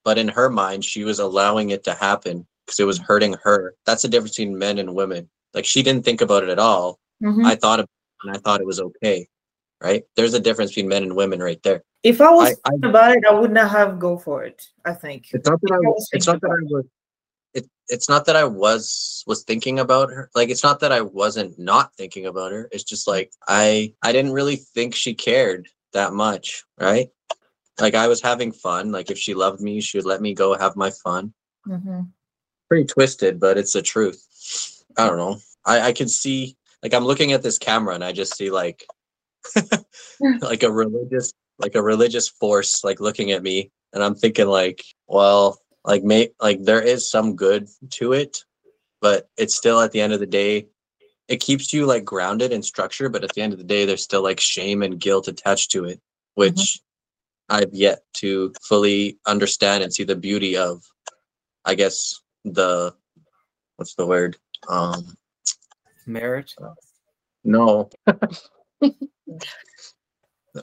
[0.05, 3.75] but in her mind, she was allowing it to happen because it was hurting her.
[3.85, 5.29] That's the difference between men and women.
[5.53, 6.99] Like she didn't think about it at all.
[7.21, 7.45] Mhm.
[7.45, 9.27] I thought about it and I thought it was okay.
[9.81, 10.03] Right?
[10.15, 11.83] There's a difference between men and women right there.
[12.03, 14.63] if I was I- I- about it, I would not have go for it.
[14.85, 15.27] I think.
[15.33, 16.85] It's not that I I was it's not that I was
[17.53, 20.29] it, it's not that I was was thinking about her.
[20.35, 22.69] Like it's not that I wasn't not thinking about her.
[22.71, 27.09] It's just like I I didn't really think she cared that much, right?
[27.79, 28.91] Like I was having fun.
[28.91, 31.33] Like if she loved me, she would let me go have my fun.
[31.67, 32.09] Mhm.
[32.67, 34.23] Pretty twisted, but it's the truth.
[34.97, 35.37] I don't know.
[35.65, 38.85] I I can see like I'm looking at this camera and I just see like
[40.41, 44.83] like a religious like a religious force like looking at me and i'm thinking like
[45.07, 45.59] well
[45.89, 48.45] like may like there is some good to it
[49.01, 50.67] but it's still at the end of the day
[51.27, 54.03] it keeps you like grounded and structured but at the end of the day there's
[54.03, 55.99] still like shame and guilt attached to it
[56.35, 56.79] which
[57.49, 60.83] I've yet to fully understand and see the beauty of,
[61.65, 62.93] I guess the,
[63.75, 64.37] what's the word?
[64.67, 65.17] Um,
[66.05, 66.53] Merit.
[67.43, 67.89] no.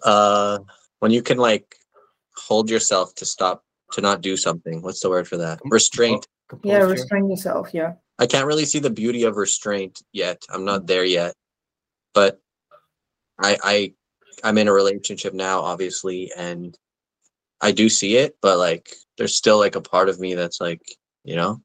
[0.02, 0.58] uh,
[1.00, 1.76] when you can like
[2.36, 4.82] hold yourself to stop to not do something.
[4.82, 5.60] What's the word for that?
[5.64, 6.26] Restraint.
[6.62, 7.70] Yeah, restrain yourself.
[7.72, 7.94] Yeah.
[8.18, 10.42] I can't really see the beauty of restraint yet.
[10.50, 11.34] I'm not there yet.
[12.14, 12.40] But
[13.38, 13.92] I I
[14.44, 16.76] I'm in a relationship now, obviously, and
[17.60, 20.82] I do see it, but like there's still like a part of me that's like,
[21.24, 21.60] you know,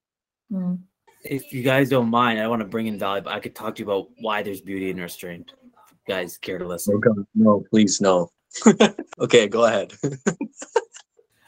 [0.52, 0.80] Mm.
[1.24, 3.76] If you guys don't mind, I want to bring in Valley, but I could talk
[3.76, 5.54] to you about why there's beauty in restraint.
[5.54, 7.00] If you guys care to listen.
[7.00, 8.30] God, no, please no.
[9.20, 9.94] okay, go ahead.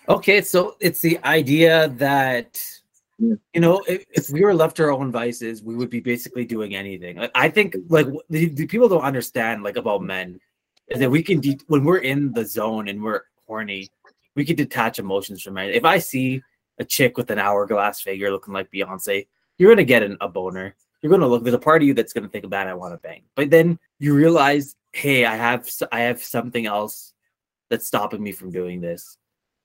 [0.09, 2.59] Okay, so it's the idea that
[3.19, 6.45] you know, if, if we were left to our own vices, we would be basically
[6.45, 7.17] doing anything.
[7.17, 10.39] Like, I think, like the, the people don't understand, like about men,
[10.89, 13.89] is that we can de- when we're in the zone and we're horny,
[14.35, 15.75] we can detach emotions from it.
[15.75, 16.41] If I see
[16.79, 19.27] a chick with an hourglass figure looking like Beyonce,
[19.57, 20.75] you're gonna get an, a boner.
[21.01, 21.43] You're gonna look.
[21.43, 23.79] There's a part of you that's gonna think, about I want to bang," but then
[23.99, 27.13] you realize, "Hey, I have I have something else
[27.69, 29.17] that's stopping me from doing this."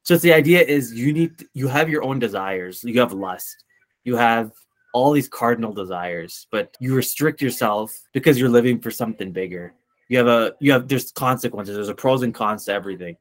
[0.08, 2.82] So it's the idea is you need you have your own desires.
[2.82, 3.64] You have lust.
[4.04, 4.52] You have
[4.94, 9.74] all these cardinal desires, but you restrict yourself because you're living for something bigger.
[10.08, 11.74] You have a you have there's consequences.
[11.74, 13.18] There's a pros and cons to everything.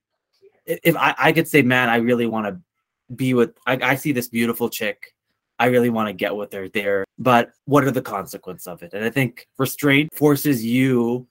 [0.66, 4.14] If I, I could say, man, I really want to be with I, I see
[4.14, 5.14] this beautiful chick.
[5.60, 7.04] I really want to get with her there.
[7.20, 8.94] But what are the consequences of it?
[8.94, 11.28] And I think restraint forces you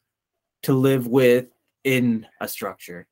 [0.65, 1.47] to live with
[1.85, 3.07] in a structure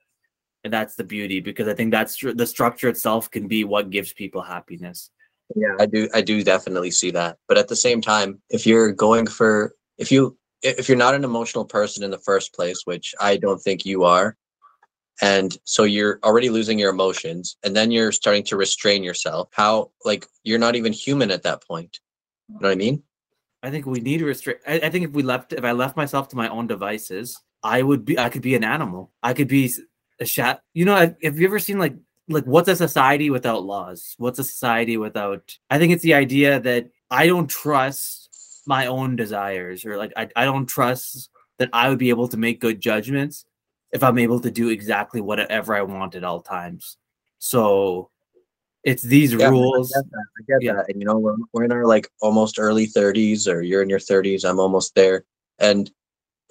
[0.65, 4.13] and that's the beauty because i think that's the structure itself can be what gives
[4.13, 5.11] people happiness
[5.55, 7.37] Yeah, I do I do definitely see that.
[7.49, 11.25] But at the same time, if you're going for if you if you're not an
[11.25, 14.37] emotional person in the first place, which I don't think you are,
[15.21, 19.91] and so you're already losing your emotions and then you're starting to restrain yourself, how
[20.05, 22.01] like you're not even human at that point.
[22.49, 23.03] You know what I mean?
[23.63, 25.97] i think we need to restrict I, I think if we left if i left
[25.97, 27.27] myself to my own devices
[27.63, 29.81] i would be i could be an animal i could be s-
[30.21, 31.95] a shat you know have, have you ever seen like
[32.29, 36.61] like what's a society without laws what's a society without i think it's the idea
[36.61, 41.89] that i don't trust my own desires or like i, I don't trust that i
[41.89, 43.45] would be able to make good judgments
[43.93, 46.97] if i'm able to do exactly whatever i want at all times
[47.39, 48.11] so
[48.85, 50.25] it's these Yeah, rules I get that.
[50.39, 50.73] I get Yeah.
[50.75, 50.89] that.
[50.91, 53.99] And you know, we're, we're in our like almost early 30s, or you're in your
[53.99, 54.45] 30s.
[54.45, 55.25] I'm almost there,
[55.59, 55.91] and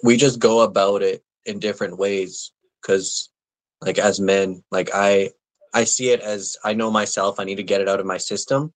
[0.02, 2.52] we just go about it in different ways.
[2.82, 3.30] Because,
[3.80, 5.30] like as men, like I,
[5.72, 7.40] I see it as I know myself.
[7.40, 8.72] I need to get it out of my system.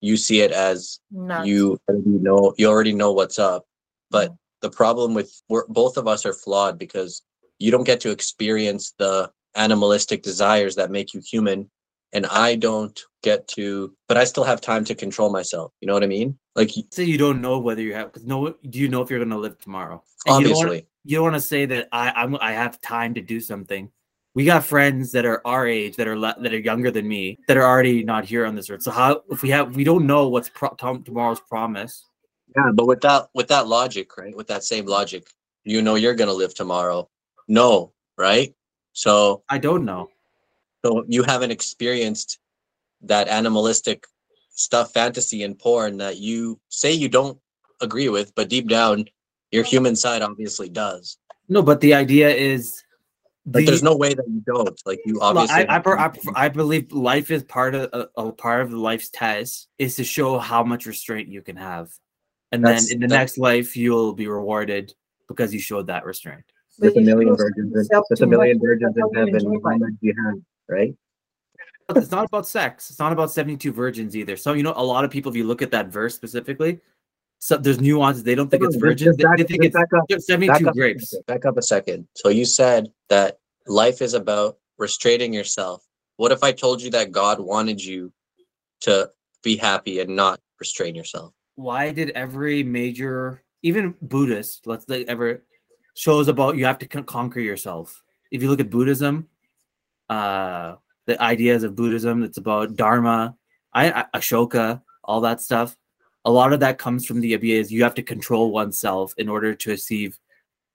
[0.00, 1.46] You see it as Not.
[1.46, 2.54] you already know.
[2.56, 3.66] You already know what's up.
[4.10, 4.36] But mm.
[4.62, 7.22] the problem with we're, both of us are flawed because
[7.58, 11.68] you don't get to experience the animalistic desires that make you human
[12.12, 15.72] and I don't get to, but I still have time to control myself.
[15.80, 16.38] You know what I mean?
[16.56, 19.18] Like, say you don't know whether you have because no do you know if you're
[19.18, 21.88] going to live tomorrow And you don't wanna- obviously, you don't want to say that
[21.92, 23.90] I I'm, I have time to do something.
[24.38, 27.40] We got friends that are our age that are le- that are younger than me
[27.48, 28.82] that are already not here on this earth.
[28.82, 32.04] So how if we have we don't know what's pro- tom- tomorrow's promise.
[32.54, 32.70] yeah.
[32.72, 34.36] But with that, with that logic, right?
[34.36, 35.26] With that same logic,
[35.64, 37.08] you know you're gonna live tomorrow.
[37.48, 38.54] No, right?
[38.92, 40.08] So, I don't know.
[40.84, 42.38] so you haven't experienced
[43.02, 44.06] that animalistic
[44.50, 47.36] stuff, fantasy and porn that you say you don't
[47.80, 49.06] agree with, but deep down,
[49.50, 51.18] your human side obviously does.
[51.48, 52.84] No, but the idea is
[53.52, 54.80] Like, there's no way that you don't.
[54.84, 55.66] Like, you obviously.
[55.66, 59.68] I, I, I, I believe life is part of a, a part of life's test
[59.78, 61.90] is to show how much restraint you can have,
[62.52, 64.92] and That's- then in the next life you'll be rewarded
[65.28, 66.44] because you showed that restraint.
[66.78, 67.74] There's a million virgins.
[67.74, 69.60] In, there's a million much, virgins that's in how you heaven.
[69.64, 70.34] How much you have?
[70.68, 70.94] Right?
[71.88, 72.90] But it's not about sex.
[72.90, 74.36] It's not about 72 virgins either.
[74.36, 76.80] So you know, a lot of people, if you look at that verse specifically,
[77.38, 78.24] so there's nuances.
[78.24, 80.74] They don't think it's just back- They, think it's back up- just Back 72 up,
[80.74, 81.14] grapes.
[81.26, 82.08] back up a second.
[82.14, 85.84] So you said that life is about restraining yourself.
[86.16, 88.12] What if I told you that God wanted you
[88.80, 89.10] to
[89.42, 91.32] be happy and not restrain yourself?
[91.54, 95.44] Why did every major, even Buddhist, let's say ever
[95.94, 98.02] shows about you have to con- conquer yourself.
[98.30, 99.28] If you look at Buddhism,
[100.08, 103.34] uh, the ideas of Buddhism, it's about Dharma,
[103.72, 105.76] I, I, Ashoka, all that stuff.
[106.28, 109.30] A lot of that comes from the idea is you have to control oneself in
[109.30, 110.18] order to achieve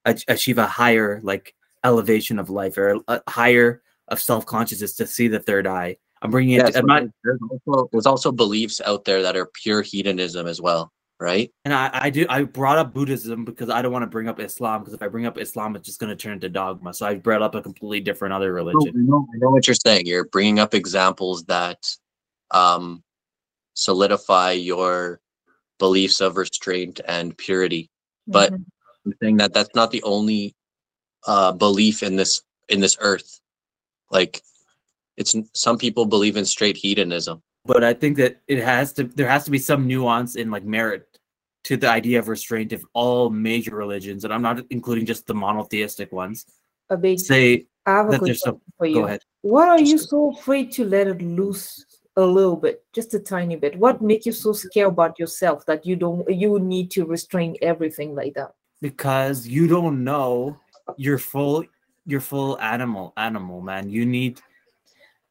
[0.04, 1.54] achieve a higher like
[1.84, 5.96] elevation of life or a higher of self consciousness to see the third eye.
[6.24, 6.64] I'm bringing it.
[6.64, 7.04] Yes, to, I'm not.
[7.24, 10.92] there's also, there's also beliefs out there that are pure hedonism as well.
[11.20, 11.52] right?
[11.66, 14.40] And I, I do I brought up Buddhism because I don't want to bring up
[14.40, 16.96] Islam because if I bring up Islam, it's just going to turn into dogma.
[16.96, 18.92] So I brought up a completely different other religion.
[18.96, 20.08] I know, I know what you're saying.
[20.08, 21.78] You're bringing up examples that
[22.50, 23.04] um,
[23.76, 25.22] solidify your
[25.88, 27.84] beliefs of restraint and purity.
[28.26, 28.66] But Mhm.
[29.06, 30.56] I'm saying that that's not the only
[31.26, 32.34] uh, belief in this
[32.74, 33.30] in this earth.
[34.18, 34.34] Like,
[35.20, 37.36] it's some people believe in straight hedonism.
[37.66, 40.66] But I think that it has to there has to be some nuance in like
[40.80, 41.04] merit
[41.68, 45.34] to the idea of restraint if all major religions, and I'm not including just the
[45.46, 46.38] monotheistic ones,
[46.90, 48.96] a big say I have a that quick there's some question for you.
[49.00, 49.22] go ahead.
[49.42, 51.86] What are you Just- so afraid to let it loose
[52.16, 53.78] a little bit, just a tiny bit?
[53.78, 58.16] What make you so scared about yourself that you don't you need to restrain everything
[58.16, 58.54] like that?
[58.84, 60.60] because you don't know
[60.98, 61.64] your full
[62.06, 64.42] your full animal animal man you need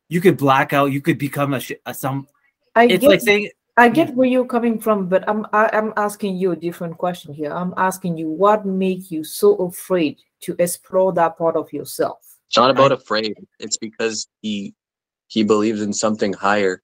[0.09, 2.27] you could black out you could become a, a some
[2.75, 5.95] I it's get like saying I get where you're coming from, but I'm I, I'm
[5.97, 7.51] asking you a different question here.
[7.51, 12.19] I'm asking you what make you so afraid to explore that part of yourself?
[12.49, 13.35] It's not about afraid.
[13.61, 14.75] It's because he
[15.33, 16.83] he believes in something higher.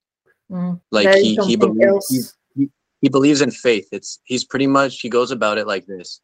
[0.50, 2.70] Mm, Like he he believes he, he,
[3.02, 3.88] he believes in faith.
[3.92, 6.20] It's he's pretty much he goes about it like this.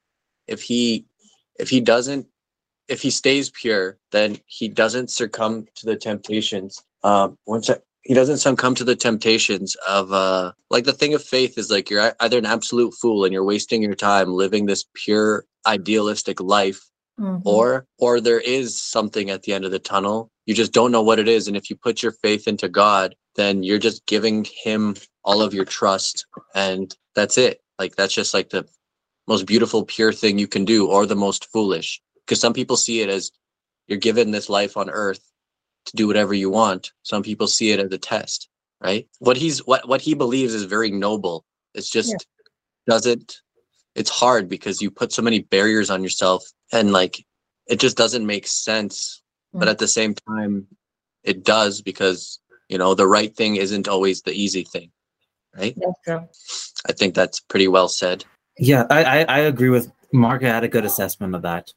[0.46, 1.04] If he
[1.58, 2.26] if he doesn't
[2.88, 6.82] if he stays pure, then he doesn't succumb to the temptations.
[7.02, 11.22] Um, once I, he doesn't succumb to the temptations of uh, like the thing of
[11.22, 14.84] faith is like you're either an absolute fool and you're wasting your time living this
[14.94, 16.80] pure idealistic life,
[17.18, 17.42] Mhm.
[17.44, 20.30] or or there is something at the end of the tunnel.
[20.46, 23.14] You just don't know what it is, and if you put your faith into God,
[23.36, 27.60] then you're just giving Him all of your trust, and that's it.
[27.78, 28.68] Like that's just like the
[29.26, 32.00] most beautiful, pure thing you can do, or the most foolish.
[32.26, 33.30] Because some people see it as
[33.86, 35.20] you're given this life on earth
[35.86, 36.92] to do whatever you want.
[37.02, 38.48] Some people see it as a test,
[38.82, 39.06] right?
[39.18, 41.44] What he's what what he believes is very noble.
[41.74, 42.12] It's just
[42.86, 43.40] doesn't
[43.94, 47.24] it's hard because you put so many barriers on yourself and like
[47.66, 49.22] it just doesn't make sense.
[49.52, 49.70] But Mm.
[49.70, 50.66] at the same time,
[51.22, 54.90] it does because you know the right thing isn't always the easy thing,
[55.56, 55.74] right?
[55.76, 56.28] That's true.
[56.86, 58.24] I think that's pretty well said.
[58.58, 61.72] yeah I, I i agree with mark I had a good assessment of that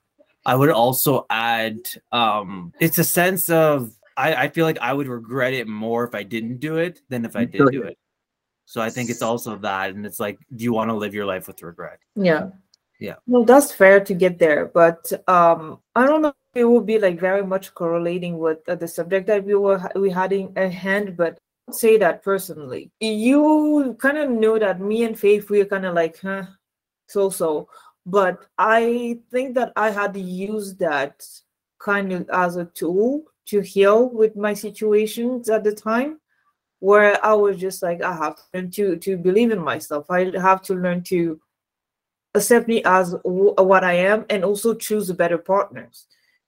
[0.45, 1.77] i would also add
[2.11, 6.13] um it's a sense of i i feel like i would regret it more if
[6.13, 7.97] i didn't do it than if i did do it
[8.67, 11.25] so i think it's also that and it's like do you want to live your
[11.25, 12.49] life with regret Yeah.
[12.99, 13.15] Yeah.
[13.27, 16.29] No, that's fair to get there, but um, I don't know.
[16.29, 19.79] if It will be like very much correlating with uh, the subject that we were
[19.95, 21.37] we had in at hand, but
[21.71, 26.19] say that personally, you kind of know that me and Faith we're kind of like,
[26.19, 26.45] huh,
[27.07, 27.69] so so.
[28.05, 31.23] But I think that I had to use that
[31.79, 36.19] kind of as a tool to heal with my situations at the time
[36.79, 40.09] where I was just like, I have to learn to to believe in myself.
[40.09, 41.39] I have to learn to
[42.35, 46.07] accept me as w- what I am and also choose better partners.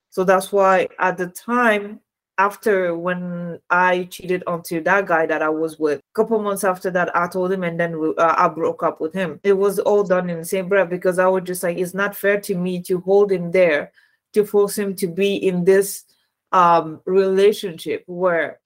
[0.10, 2.00] So that's why at the time,
[2.38, 6.90] after when I cheated onto that guy that I was with, a couple months after
[6.92, 9.40] that, I told him and then uh, I broke up with him.
[9.44, 12.16] It was all done in the same breath because I was just like, it's not
[12.16, 13.92] fair to me to hold him there,
[14.34, 16.06] to force him to be in this
[16.52, 18.60] um relationship where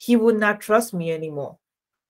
[0.00, 1.58] he would not trust me anymore.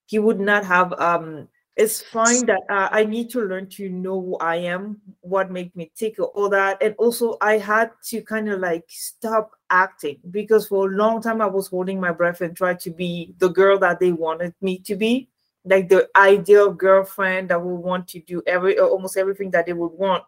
[0.06, 4.20] He would not have um it's fine that uh, I need to learn to know
[4.20, 6.82] who I am, what make me tick, all that.
[6.82, 11.40] And also, I had to kind of like stop acting because for a long time
[11.40, 14.78] I was holding my breath and tried to be the girl that they wanted me
[14.80, 15.30] to be,
[15.64, 19.72] like the ideal girlfriend that would want to do every uh, almost everything that they
[19.72, 20.24] would want,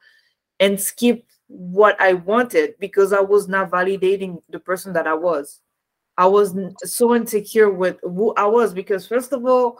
[0.58, 5.60] and skip what I wanted because I was not validating the person that I was.
[6.18, 9.78] I was so insecure with who I was because first of all.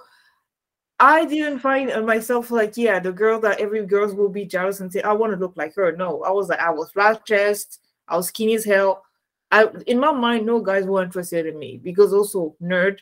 [1.01, 4.93] I didn't find myself like, yeah, the girl that every girl will be jealous and
[4.93, 5.97] say, I want to look like her.
[5.97, 9.03] No, I was like, I was flat chest, I was skinny as hell.
[9.51, 12.99] I in my mind, no guys were interested in me because also nerd.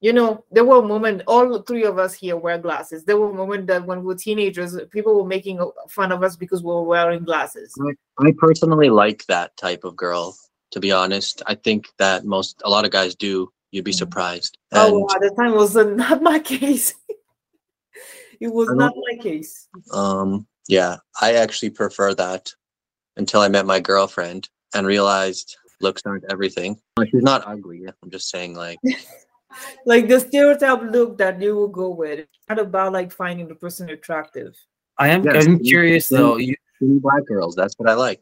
[0.00, 3.04] You know, there were moments, all three of us here wear glasses.
[3.04, 6.62] There were moments that when we were teenagers, people were making fun of us because
[6.62, 7.72] we were wearing glasses.
[8.18, 10.36] I personally like that type of girl.
[10.72, 13.50] To be honest, I think that most a lot of guys do.
[13.70, 13.98] You'd be Mhm.
[13.98, 14.58] surprised.
[14.72, 16.94] Oh, And at the time it was uh, not my case.
[18.40, 19.68] it was not my case.
[19.92, 22.50] um, yeah, I actually prefer that
[23.16, 26.78] until I met my girlfriend and realized looks aren't everything.
[26.96, 27.86] Like, She's not ugly.
[28.02, 28.78] I'm just saying, like,
[29.86, 32.20] like the stereotype look that you will go with.
[32.20, 34.54] It's not about like finding the person attractive.
[34.98, 37.54] i am Yes, i'm curious though you, skinny black girls.
[37.54, 38.20] That's what I like.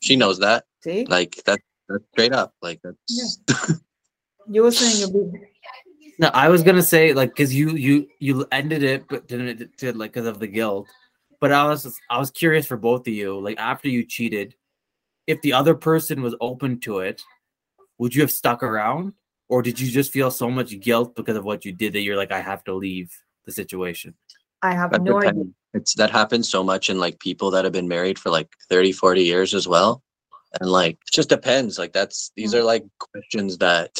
[0.00, 0.64] She knows that.
[0.82, 1.60] See, Like that.
[1.88, 2.54] That's straight up.
[2.62, 3.40] Like that's.
[4.48, 5.50] you were saying a bit.
[6.18, 9.76] No, I was gonna say like because you you you ended it, but didn't it
[9.76, 10.86] did like because of the guilt.
[11.40, 13.38] But I was I was curious for both of you.
[13.40, 14.54] Like after you cheated,
[15.26, 17.22] if the other person was open to it,
[17.98, 19.12] would you have stuck around,
[19.48, 22.16] or did you just feel so much guilt because of what you did that you're
[22.16, 23.12] like I have to leave
[23.44, 24.14] the situation?
[24.62, 25.44] I have That no idea.
[25.74, 28.92] It's that happens so much in like people that have been married for like 30,
[28.92, 30.02] 40 years as well.
[30.60, 31.78] And like it just depends.
[31.78, 32.58] Like that's these Mm.
[32.58, 33.90] are like questions that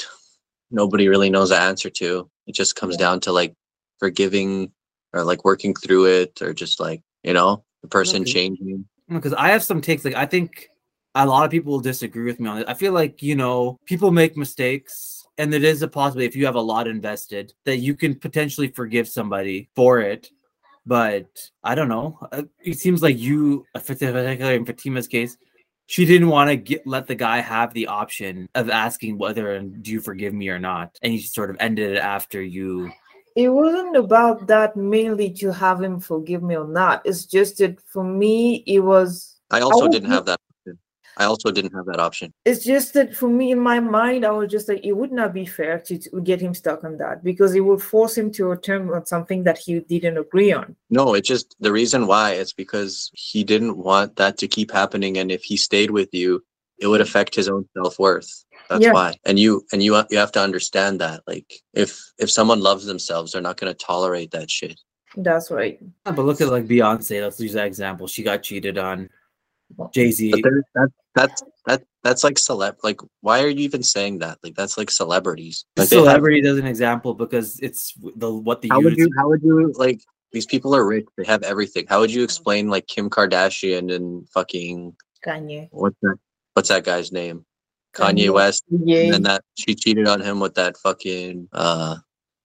[0.70, 2.30] nobody really knows the answer to.
[2.46, 3.54] It just comes down to like
[3.98, 4.72] forgiving
[5.12, 8.32] or like working through it or just like, you know, the person Okay.
[8.32, 8.86] changing.
[9.08, 10.04] because I have some takes.
[10.04, 10.68] Like I think
[11.14, 12.68] a lot of people will disagree with me on it.
[12.68, 16.46] I feel like you know people make mistakes, and it is a possibility if you
[16.46, 20.30] have a lot invested that you can potentially forgive somebody for it.
[20.86, 21.28] But
[21.62, 22.18] I don't know.
[22.32, 25.36] Uh, It seems like you, particularly in Fatima's case,
[25.86, 29.82] she didn't want to get let the guy have the option of asking whether and
[29.82, 32.90] do you forgive me or not, and you sort of ended it after you.
[33.36, 37.02] It wasn't about that mainly to have him forgive me or not.
[37.04, 39.36] It's just that for me, it was.
[39.50, 40.40] I also would didn't not- have that.
[41.16, 41.24] Option.
[41.24, 42.32] I also didn't have that option.
[42.44, 45.32] It's just that for me, in my mind, I was just like, it would not
[45.32, 48.46] be fair to, to get him stuck on that because it would force him to
[48.46, 50.76] return on something that he didn't agree on.
[50.90, 55.18] No, it's just the reason why it's because he didn't want that to keep happening.
[55.18, 56.42] And if he stayed with you,
[56.78, 58.44] it would affect his own self worth.
[58.68, 58.92] That's Yeah.
[58.92, 59.14] why.
[59.26, 61.20] And you and you you have to understand that.
[61.26, 64.80] Like if if someone loves themselves, they're not gonna tolerate that shit.
[65.16, 65.78] That's right.
[66.06, 67.22] Yeah, But look at like Beyonce.
[67.22, 68.08] Let's use that example.
[68.08, 69.08] She got cheated on.
[69.92, 70.30] Jay Z.
[70.42, 74.38] But that that's that that's like celeb like why are you even saying that?
[74.42, 75.64] Like that's like celebrities.
[75.76, 79.10] Like they have- celebrity does an example because it's the what the how would you
[79.16, 80.00] how would you like
[80.32, 81.86] these people are rich, they have everything.
[81.88, 85.68] How would you explain like Kim Kardashian and fucking Kanye.
[85.70, 86.16] what's that
[86.54, 87.44] what's that guy's name?
[87.94, 88.34] Kanye Kanye.
[88.34, 88.98] West Yeah.
[89.02, 91.96] and then that she cheated on him with that fucking uh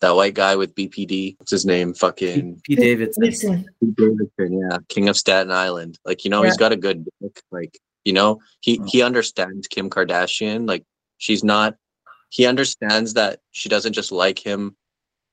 [0.02, 1.36] that white guy with BPD.
[1.40, 1.94] What's his name?
[1.94, 3.24] Fucking Pete Davidson.
[3.24, 6.00] Listen, Pete Davidson, yeah, King of Staten Island.
[6.06, 7.42] Like you know, he's got a good dick.
[7.52, 8.86] Like you know, he Oh.
[8.88, 10.68] he understands Kim Kardashian.
[10.68, 10.84] Like
[11.18, 11.76] she's not.
[12.30, 14.76] He understands that she doesn't just like him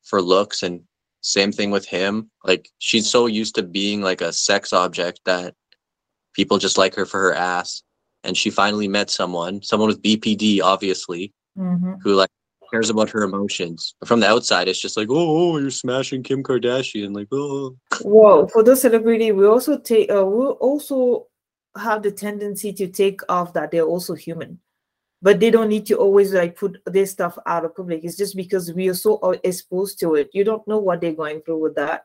[0.03, 0.83] for looks, and
[1.21, 2.31] same thing with him.
[2.45, 5.55] Like she's so used to being like a sex object that
[6.35, 7.83] people just like her for her ass.
[8.25, 11.97] And she finally met someone, someone with BPD, obviously, mhm.
[12.03, 12.31] who like
[12.77, 13.95] cares about her emotions.
[14.01, 17.15] But from the outside, it's just like, oh, oh, you're smashing Kim Kardashian.
[17.15, 21.27] Like, oh, Well, for those celebrity, we also take uh, we also
[21.79, 24.59] have the tendency to take off that they're also human,
[25.23, 28.05] but they don't need to always like put their stuff out of public.
[28.05, 30.31] It's just because we are so uh, exposed to it.
[30.33, 32.05] You don't know what they're going through with that.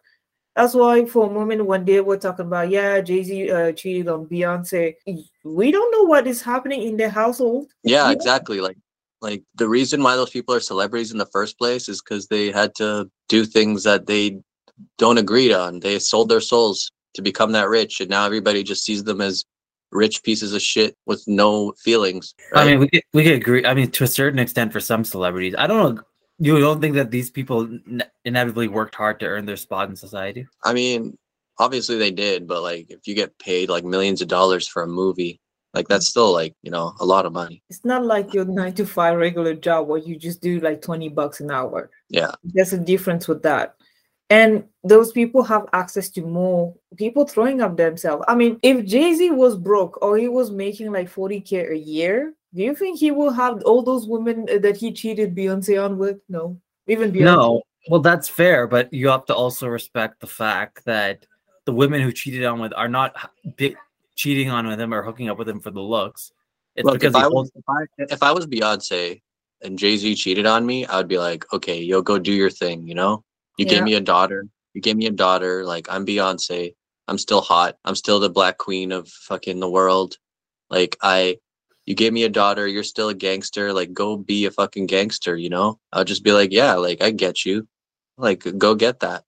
[0.56, 4.10] That's why for a moment when they were talking about yeah, Jay Z uh, cheated
[4.10, 4.96] on Beyonce,
[5.44, 7.68] we don't know what is happening in their household.
[7.84, 8.12] Yeah.
[8.12, 8.60] exactly.
[8.60, 8.78] Like
[9.22, 12.52] like the reason why those people are celebrities in the first place is because they
[12.52, 14.40] had to do things that they
[14.98, 15.80] don't agree on.
[15.80, 19.46] They sold their souls to become that rich, and now everybody just sees them as
[19.92, 22.34] rich pieces of shit with no feelings.
[22.56, 23.66] I mean, we could, we could agree.
[23.66, 26.04] I mean, to a certain extent, for some celebrities, I don't know.
[26.40, 27.70] You don't think that these people
[28.26, 30.48] inevitably worked hard to earn their spot in society?
[30.64, 31.16] I mean,
[31.60, 34.88] obviously they did, but like if you get paid like millions of dollars for a
[34.88, 35.40] movie,
[35.74, 37.64] like that's still like you know a lot of money.
[37.70, 41.10] It's not like your nine to five regular job where you just do like 20
[41.10, 41.90] bucks an hour.
[42.10, 43.76] Yeah, There's a difference with that.
[44.30, 48.24] And those people have access to more people throwing up themselves.
[48.30, 52.34] I mean, if Jay Z was broke or he was making like 40K a year,
[52.54, 56.20] do you think he will have all those women that he cheated Beyonce on with?
[56.30, 56.58] No.
[56.88, 57.24] Even Beyonce.
[57.26, 57.62] No.
[57.90, 61.26] Well, that's fair, but you have to also respect the fact that
[61.66, 63.80] the women who cheated on with are not h- bi-
[64.16, 66.32] cheating on with him or hooking up with him for the looks.
[66.76, 69.22] It's Look, because if he I, was, if I if I was Beyonce
[69.62, 72.50] and Jay Z cheated on me, I would be like, okay, yo, go do your
[72.50, 72.88] thing.
[72.88, 73.24] You know,
[73.58, 73.72] you Yeah.
[73.72, 74.48] gave me a daughter.
[74.74, 75.66] You gave me a daughter.
[75.66, 76.76] Like I'm Beyonce.
[77.08, 77.78] I'm still hot.
[77.84, 80.18] I'm still the black queen of fucking the world.
[80.70, 81.38] Like I,
[81.86, 82.68] you gave me a daughter.
[82.68, 83.74] You're still a gangster.
[83.74, 85.36] Like go be a fucking gangster.
[85.36, 87.68] You know, I'll just be like, yeah, like I get you.
[88.18, 89.24] Like go get that.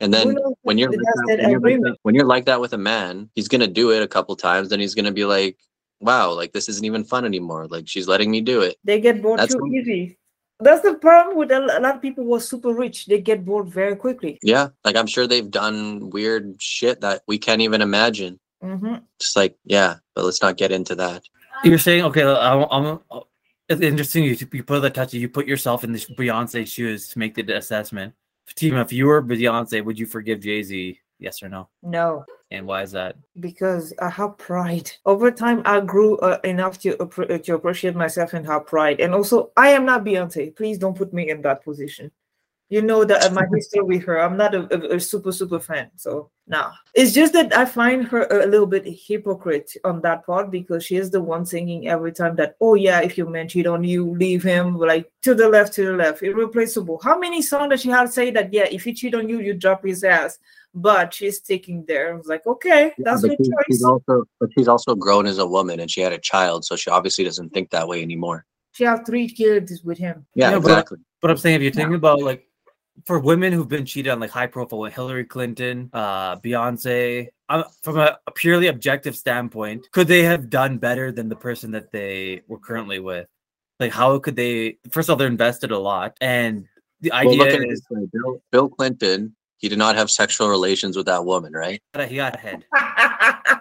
[0.00, 2.60] And then when you're like that, that when, you're like that, when you're like that
[2.60, 5.56] with a man, he's gonna do it a couple times, then he's gonna be like,
[6.00, 7.66] "Wow, like this isn't even fun anymore.
[7.66, 10.18] Like she's letting me do it." They get bored That's too easy.
[10.60, 13.06] That's the problem with a lot of people who are super rich.
[13.06, 14.38] They get bored very quickly.
[14.42, 18.38] Yeah, like I'm sure they've done weird shit that we can't even imagine.
[18.62, 21.22] hmm Just like, yeah, but let's not get into that.
[21.64, 23.00] you're saying, okay, I'm, I'm,
[23.68, 24.24] it's interesting.
[24.24, 27.56] You, you put the touch, you put yourself in the Beyonce shoes to make the
[27.56, 28.14] assessment.
[28.46, 31.00] Fatima, if you were Beyonce, would you forgive Jay Z?
[31.18, 31.68] Yes or no?
[31.82, 32.24] No.
[32.50, 33.16] And why is that?
[33.40, 34.90] because I have pride.
[35.04, 39.00] Over time, I grew uh, enough to appre- to appreciate myself and have pride.
[39.00, 40.54] And also, I am not Beyonce.
[40.54, 42.12] Please don't put me in that position.
[42.68, 44.20] You know that my history with her.
[44.20, 46.70] I'm not a, a, a super super fan, so no.
[46.94, 50.96] It's just that I find her a little bit hypocrite on that part because she
[50.96, 54.10] is the one singing every time that oh yeah, if your man cheat on you,
[54.10, 57.00] leave him like to the left, to the left, irreplaceable.
[57.04, 59.54] How many songs does she have say that yeah, if he cheat on you, you
[59.54, 60.38] drop his ass?
[60.74, 62.12] But she's sticking there.
[62.12, 63.64] I was like, okay, that's yeah, your she's, choice.
[63.68, 66.76] she's also, but she's also grown as a woman, and she had a child, so
[66.76, 68.44] she obviously doesn't think that way anymore.
[68.72, 70.26] She have three kids with him.
[70.34, 70.98] Yeah, Yeah, but- exactly.
[71.22, 72.45] But I'm saying if you're thinking about like
[73.04, 77.64] for women who've been cheated on, like high profile, with Hillary Clinton, uh, Beyonce, uh,
[77.82, 81.92] from a, a purely objective standpoint, could they have done better than the person that
[81.92, 83.28] they were currently with?
[83.78, 84.78] Like, how could they?
[84.90, 86.64] First of all, they're invested a lot, and
[87.00, 88.08] the Well, idea look at it is this way.
[88.12, 91.82] Bill, Bill Clinton, he did not have sexual relations with that woman, right?
[91.92, 92.64] that he got ahead.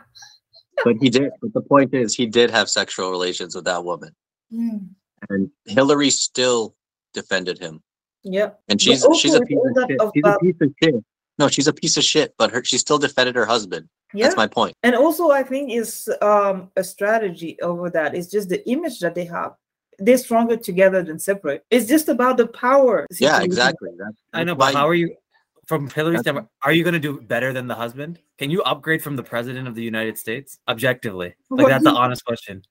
[0.83, 1.31] But he did.
[1.41, 4.15] But the point is, he did have sexual relations with that woman,
[4.53, 4.89] Mm,
[5.29, 6.75] and Hillary still
[7.13, 7.81] defended him.
[8.25, 8.59] Yep.
[8.67, 10.01] And she's also she's a piece of shit.
[10.01, 10.95] of She's a piece of shit.
[11.37, 12.33] No, she's a piece of shit.
[12.37, 13.87] But her, she still defended her husband.
[14.13, 14.25] Yeah.
[14.25, 14.75] That's my point.
[14.83, 19.13] and also i think it's um a strategy over that it's just the image that
[19.13, 19.51] they have
[19.99, 23.89] they're stronger together than separate it's just about the power Yeah, exactly.
[23.97, 25.15] That's, I know, but why- how are you?
[25.67, 28.19] From Hillary's That's- standpoint, are you going to do better than the husband?
[28.37, 31.33] Can you upgrade from the president of the United States objectively?
[31.49, 32.61] Like What that's the honest question.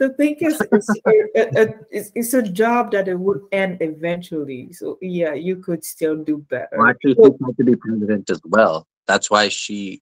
[0.00, 3.78] The thing is it's a, a- a- it's, it's a job that it would end
[3.80, 8.30] eventually so yeah you could still do better Well, actually, she's meant to be president
[8.30, 8.86] as well.
[9.06, 10.00] That's why she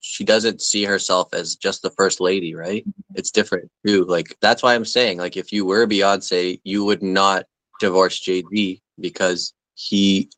[0.00, 2.82] she doesn't see herself as just the first lady, right?
[2.82, 3.18] Mm-hmm.
[3.18, 4.04] It's different too.
[4.04, 7.44] Like that's why I'm saying, like, if you were Beyonce, you would not
[7.80, 10.30] divorce Jay Z because he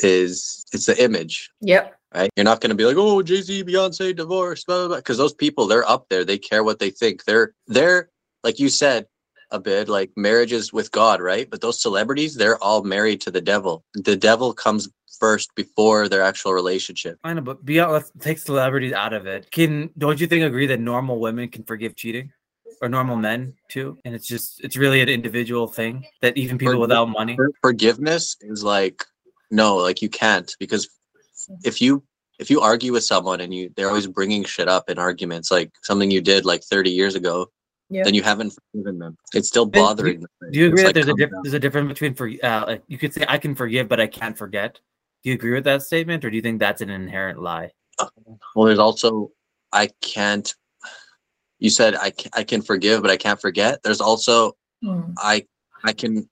[0.00, 0.64] is.
[0.72, 2.30] It's the image, yep right?
[2.36, 5.18] You're not going to be like, oh, Jay Z, Beyonce, divorce, blah blah blah, because
[5.18, 6.24] those people, they're up there.
[6.24, 7.24] They care what they think.
[7.24, 8.08] They're they're
[8.44, 9.06] like you said
[9.50, 11.48] a bit like marriages with God, right?
[11.50, 13.84] But those celebrities, they're all married to the devil.
[13.94, 14.88] The devil comes
[15.18, 17.18] first before their actual relationship.
[17.24, 19.50] I know, but beyond let's take celebrities out of it.
[19.50, 22.30] Can don't you think agree that normal women can forgive cheating,
[22.82, 23.98] or normal men too?
[24.04, 27.36] And it's just it's really an individual thing that even people Forgive- without money.
[27.36, 29.04] For- Forgiveness is like
[29.50, 30.88] no, like you can't because
[31.64, 32.04] if you
[32.38, 35.72] if you argue with someone and you they're always bringing shit up in arguments like
[35.82, 37.50] something you did like 30 years ago,
[37.90, 38.04] Yeah.
[38.04, 39.16] then you haven't forgiven them.
[39.34, 40.28] It's still do you- bothering them.
[40.52, 41.40] Do you agree It's that like, there's a diff- down.
[41.42, 44.06] there's a difference between for uh, like you could say I can forgive but I
[44.06, 44.78] can't forget?
[45.22, 47.70] Do you agree with that statement, or do you think that's an inherent lie?
[48.54, 49.32] Well, there's also
[49.72, 50.54] I can't.
[51.58, 53.82] You said I can, I can forgive, but I can't forget.
[53.82, 54.52] There's also
[54.82, 55.10] Hmm.
[55.18, 55.44] I
[55.82, 56.28] I can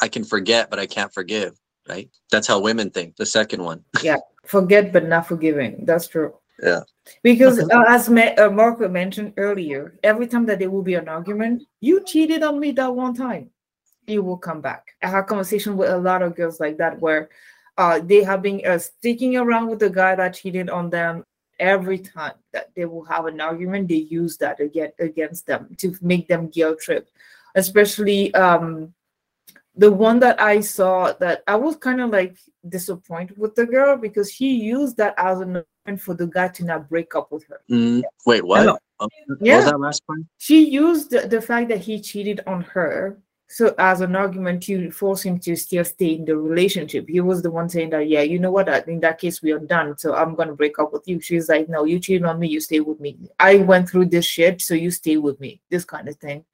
[0.00, 1.52] I can forget, but I can't forgive.
[1.88, 2.08] Right?
[2.30, 3.16] That's how women think.
[3.16, 3.84] The second one.
[4.02, 4.16] Yeah,
[4.46, 6.32] forget but not forgiving that's true
[6.62, 6.80] Yeah.
[7.22, 11.08] Because uh, as Ma- uh, marco mentioned earlier every time that there will be an
[11.08, 13.50] argument you cheated on me that one time.
[14.06, 14.96] You will come back.
[15.02, 17.28] I have conversation with a lot of girls like that where
[17.78, 21.24] uh, they have been uh, sticking around with the guy that cheated on them
[21.60, 25.94] every time that they will have an argument they use that again against them to
[26.00, 27.08] make them guilt trip.
[27.54, 28.92] Especially um
[29.80, 32.36] the one that I saw that I was kind of like
[32.68, 36.64] disappointed with the girl because she used that as an argument for the guy to
[36.66, 37.62] not break up with her.
[37.70, 38.66] Mm, wait, what?
[38.66, 38.78] know.
[39.00, 39.56] Oh, What Yeah.
[39.56, 40.20] was that last part?
[40.36, 44.90] She used the, the fact that he cheated on her so as an argument to
[44.90, 47.08] force him to still stay in the relationship.
[47.08, 48.68] He was the one saying that, yeah, you know what?
[48.86, 49.96] In that case, we are done.
[49.96, 51.22] So I'm gonna break up with you.
[51.22, 52.48] She's like, no, you cheated on me.
[52.48, 53.16] You stay with me.
[53.40, 55.62] I went through this shit, so you stay with me.
[55.70, 56.44] This kind of thing.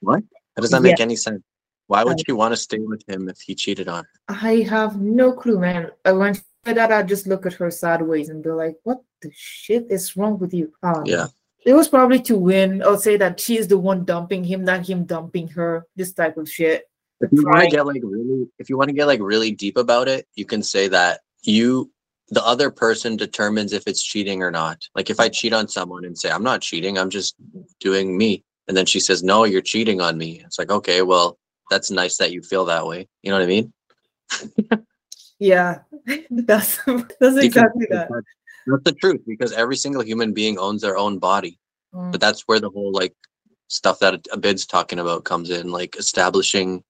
[0.00, 0.22] What?
[0.54, 1.42] That does not make any sense.
[1.88, 4.10] Why would she want to stay with him if he cheated on her?
[4.28, 5.90] I have no clue, man.
[6.04, 9.30] When she said that, I just look at her sideways and be like, "What the
[9.34, 11.28] shit is wrong with you?" Um, Yeah.
[11.64, 14.86] it was probably to win or say that she is the one dumping him, not
[14.86, 15.86] him dumping her.
[15.94, 16.88] This type of shit.
[17.20, 19.76] If you want to get like really, if you want to get like really deep
[19.76, 21.90] about it, you can say that you,
[22.28, 24.82] the other person determines if it's cheating or not.
[24.94, 27.36] Like if I cheat on someone and say I'm not cheating, I'm just
[27.80, 30.42] doing me, and then she says no, you're cheating on me.
[30.44, 31.38] It's like okay, well
[31.70, 33.08] that's nice that you feel that way.
[33.22, 33.72] You know what I mean?
[35.38, 35.80] Yeah,
[36.30, 38.08] that's that's You can- exactly that.
[38.10, 38.26] That's,
[38.66, 41.58] that's the truth because every single human being owns their own body.
[41.94, 42.12] Mm.
[42.12, 43.14] But that's where the whole like
[43.68, 46.82] stuff that Abid's talking about comes in, like establishing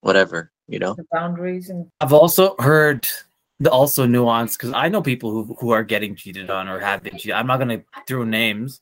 [0.00, 0.94] whatever, you know?
[0.94, 3.08] The boundaries and I've also heard
[3.60, 7.02] the also nuance because I know people who, who are getting cheated on or have
[7.02, 7.32] been cheated.
[7.32, 8.80] I'm not gonna throw names,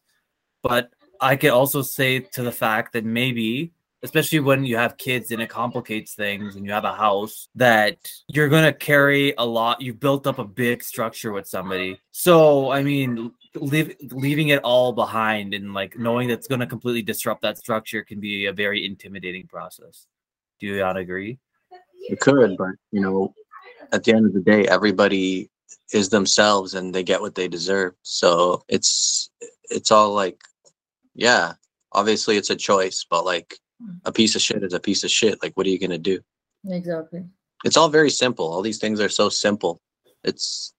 [0.62, 5.31] but I could also say to the fact that maybe, especially when you have kids
[5.31, 7.98] and it complicates things and you have a house, that
[8.28, 9.81] you're gonna carry a lot.
[9.81, 12.01] You've built up a big structure with somebody.
[12.10, 17.43] So I mean, leave, leaving it all behind and like knowing that's gonna completely disrupt
[17.43, 20.06] that structure can be a very intimidating process.
[20.59, 21.39] Do you not agree?
[22.09, 23.35] You could, but you know,
[23.93, 25.51] at the end of the day, everybody
[25.93, 27.94] is themselves and they get what they deserve.
[28.02, 29.31] So it's
[29.70, 30.40] it's all like,
[31.14, 31.55] yeah,
[31.93, 33.55] obviously it's a choice, but like
[34.05, 35.43] a piece of shit is a piece of shit.
[35.43, 36.20] Like, what are you gonna do?
[36.69, 37.24] Exactly.
[37.65, 38.47] It's all very simple.
[38.47, 39.81] All these things are so simple.
[40.24, 40.74] It's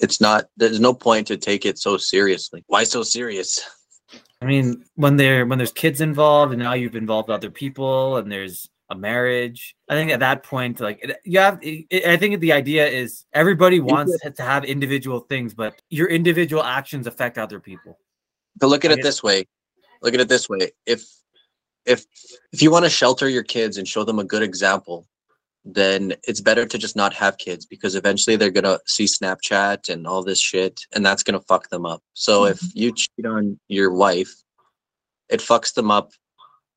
[0.00, 0.46] it's not.
[0.56, 2.64] There's no point to take it so seriously.
[2.66, 3.60] Why so serious?
[4.42, 8.30] I mean, when there when there's kids involved, and now you've involved other people, and
[8.30, 9.74] there's a marriage.
[9.88, 14.16] I think at that point, like you have, I think the idea is everybody wants
[14.20, 17.98] to have individual things, but your individual actions affect other people.
[18.58, 19.46] But look at it this way.
[20.02, 20.70] Look at it this way.
[20.86, 21.04] If
[21.86, 22.04] if
[22.52, 25.06] if you want to shelter your kids and show them a good example,
[25.64, 30.06] then it's better to just not have kids because eventually they're gonna see Snapchat and
[30.06, 32.02] all this shit, and that's gonna fuck them up.
[32.14, 32.52] So mm-hmm.
[32.52, 34.32] if you cheat on your wife,
[35.28, 36.12] it fucks them up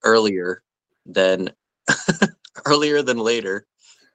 [0.04, 0.64] earlier
[1.06, 1.52] than
[2.66, 3.66] earlier than later,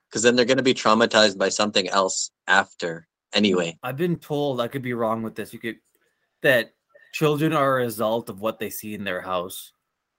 [0.08, 3.06] because then they're gonna be traumatized by something else after.
[3.32, 5.52] Anyway, I've been told I could be wrong with this.
[5.52, 5.76] You could
[6.42, 6.72] that
[7.12, 9.72] children are a result of what they see in their house.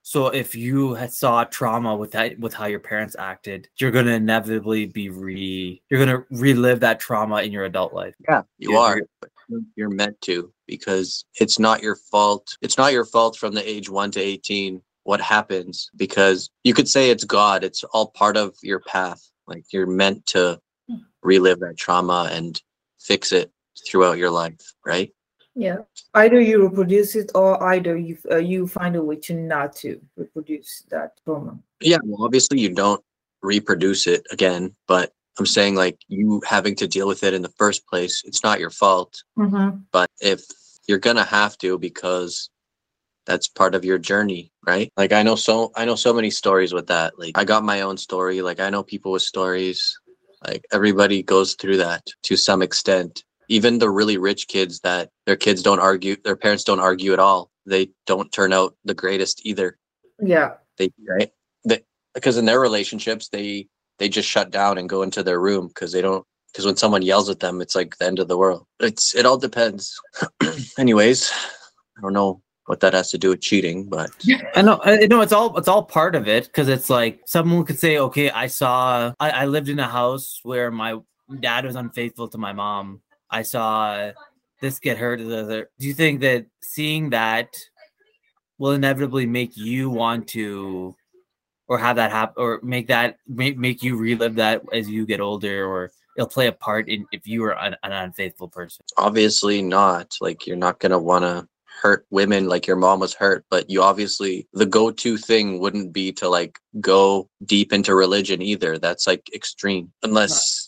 [0.08, 4.12] So if you had saw trauma with that with how your parents acted, you're gonna
[4.12, 8.16] inevitably be re you're gonna relive that trauma in your adult life.
[8.26, 9.02] Yeah, you yeah, are.
[9.50, 12.56] You're, you're meant to because it's not your fault.
[12.62, 16.88] It's not your fault from the age one to eighteen what happens because you could
[16.88, 17.66] say it's God.
[17.66, 19.30] It's all part of your path.
[19.46, 21.00] Like you're meant to hmm.
[21.22, 22.62] relive that trauma and
[22.98, 23.52] fix it
[23.86, 25.12] throughout your life, right?
[25.60, 25.78] Yeah,
[26.14, 30.00] either you reproduce it or either you uh, you find a way to not to
[30.16, 31.58] reproduce that trauma.
[31.82, 33.04] Yeah, well, obviously you don't
[33.42, 37.50] reproduce it again, but I'm saying like you having to deal with it in the
[37.58, 39.24] first place, it's not your fault.
[39.36, 39.80] Mm-hmm.
[39.92, 40.46] But if
[40.88, 42.52] you're gonna have to because
[43.26, 44.94] that's part of your journey, right?
[44.96, 47.18] Like I know so I know so many stories with that.
[47.18, 48.44] Like I got my own story.
[48.44, 50.00] Like I know people with stories.
[50.46, 55.36] Like everybody goes through that to some extent even the really rich kids that their
[55.36, 59.46] kids don't argue their parents don't argue at all they don't turn out the greatest
[59.46, 59.78] either.
[60.22, 60.54] Yeah.
[60.78, 61.32] They right?
[61.66, 61.84] They,
[62.14, 63.68] because in their relationships they
[64.00, 67.02] they just shut down and go into their room because they don't because when someone
[67.02, 68.66] yells at them it's like the end of the world.
[68.80, 70.00] It's it all depends.
[70.78, 71.32] Anyways
[71.98, 74.12] i don't know what that has to do with cheating but
[74.56, 77.64] i know i know it's all it's all part of it because it's like someone
[77.64, 81.00] could say okay i saw I, I lived in a house where my
[81.40, 84.12] dad was unfaithful to my mom I saw
[84.62, 85.18] this get hurt.
[85.18, 87.56] Do you think that seeing that
[88.58, 90.96] will inevitably make you want to,
[91.68, 95.20] or have that happen, or make that make, make you relive that as you get
[95.20, 98.86] older, or it'll play a part in if you are an, an unfaithful person?
[98.98, 100.16] Obviously not.
[100.22, 101.48] Like you're not gonna want to
[101.82, 106.12] hurt women like your mom was hurt but you obviously the go-to thing wouldn't be
[106.12, 110.67] to like go deep into religion either that's like extreme unless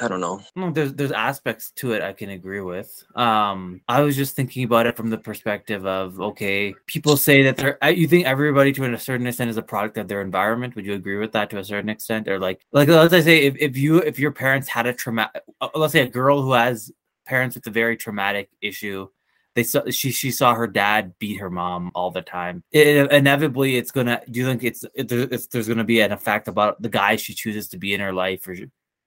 [0.00, 0.40] I don't know.
[0.56, 3.04] No, there's there's aspects to it I can agree with.
[3.14, 7.56] Um, I was just thinking about it from the perspective of okay, people say that
[7.56, 7.78] they're.
[7.90, 10.74] You think everybody to a certain extent is a product of their environment.
[10.74, 13.56] Would you agree with that to a certain extent, or like like let's say if,
[13.58, 16.90] if you if your parents had a trauma, uh, let's say a girl who has
[17.26, 19.06] parents with a very traumatic issue
[19.54, 22.62] they saw she she saw her dad beat her mom all the time.
[22.70, 24.22] It, inevitably, it's gonna.
[24.30, 27.34] Do you think it's, it, it's there's gonna be an effect about the guy she
[27.34, 28.54] chooses to be in her life, or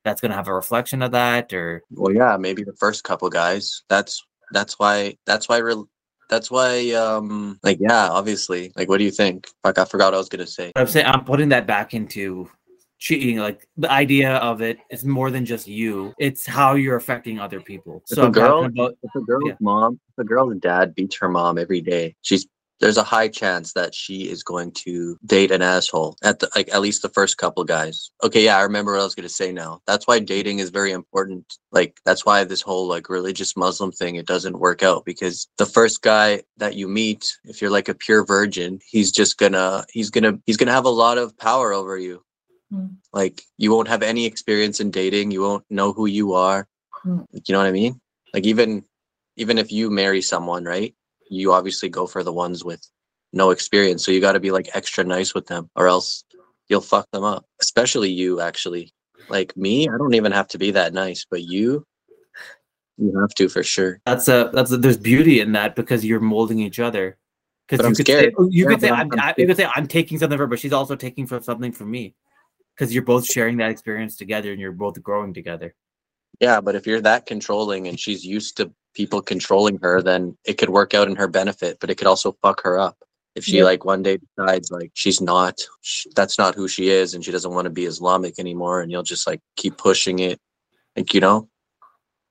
[0.03, 3.29] that's going to have a reflection of that or well yeah maybe the first couple
[3.29, 3.83] guys.
[3.89, 5.83] That's that's why that's why re-
[6.29, 8.71] that's why um like yeah obviously.
[8.75, 9.47] Like what do you think?
[9.63, 10.71] Like i forgot what i was gonna say.
[10.75, 12.49] I'm saying i'm putting that back into
[12.99, 16.13] cheating like the idea of it is more than just you.
[16.19, 18.01] It's how you're affecting other people.
[18.09, 19.55] If so a girl about, if a girl's yeah.
[19.59, 22.47] mom if a girl's dad beats her mom every day she's
[22.83, 26.67] there's a high chance that she is going to date an asshole at the like
[26.73, 28.11] at least the first couple guys.
[28.21, 29.81] Okay, yeah, I remember what I was gonna say now.
[29.87, 31.45] That's why dating is very important.
[31.71, 35.65] Like that's why this whole like religious Muslim thing it doesn't work out because the
[35.65, 40.09] first guy that you meet, if you're like a pure virgin, he's just gonna he's
[40.09, 42.21] gonna he's gonna have a lot of power over you.
[42.69, 42.97] Mm.
[43.13, 46.67] Like you won't have any experience in dating, you won't know who you are.
[47.05, 47.25] Mm.
[47.31, 48.01] You know what I mean?
[48.33, 48.83] Like even
[49.37, 50.93] even if you marry someone, right?
[51.29, 52.87] You obviously go for the ones with
[53.31, 54.05] no experience.
[54.05, 56.23] So you got to be like extra nice with them or else
[56.69, 57.45] you'll fuck them up.
[57.61, 58.93] Especially you, actually.
[59.29, 61.85] Like me, I don't even have to be that nice, but you,
[62.97, 64.01] you have to for sure.
[64.05, 67.17] That's a that's a, there's beauty in that because you're molding each other.
[67.67, 68.33] Because you I'm could scared.
[68.37, 70.47] say you yeah, could say I'm, I'm you could say I'm taking something from her,
[70.47, 72.15] but she's also taking from something from me.
[72.75, 75.73] Because you're both sharing that experience together and you're both growing together.
[76.43, 80.57] Yeah, but if you're that controlling and she's used to people controlling her, then it
[80.57, 82.97] could work out in her benefit, but it could also fuck her up.
[83.35, 83.63] If she yeah.
[83.63, 87.31] like one day decides like she's not, she, that's not who she is, and she
[87.31, 90.39] doesn't want to be Islamic anymore, and you'll just like keep pushing it,
[90.95, 91.49] like you know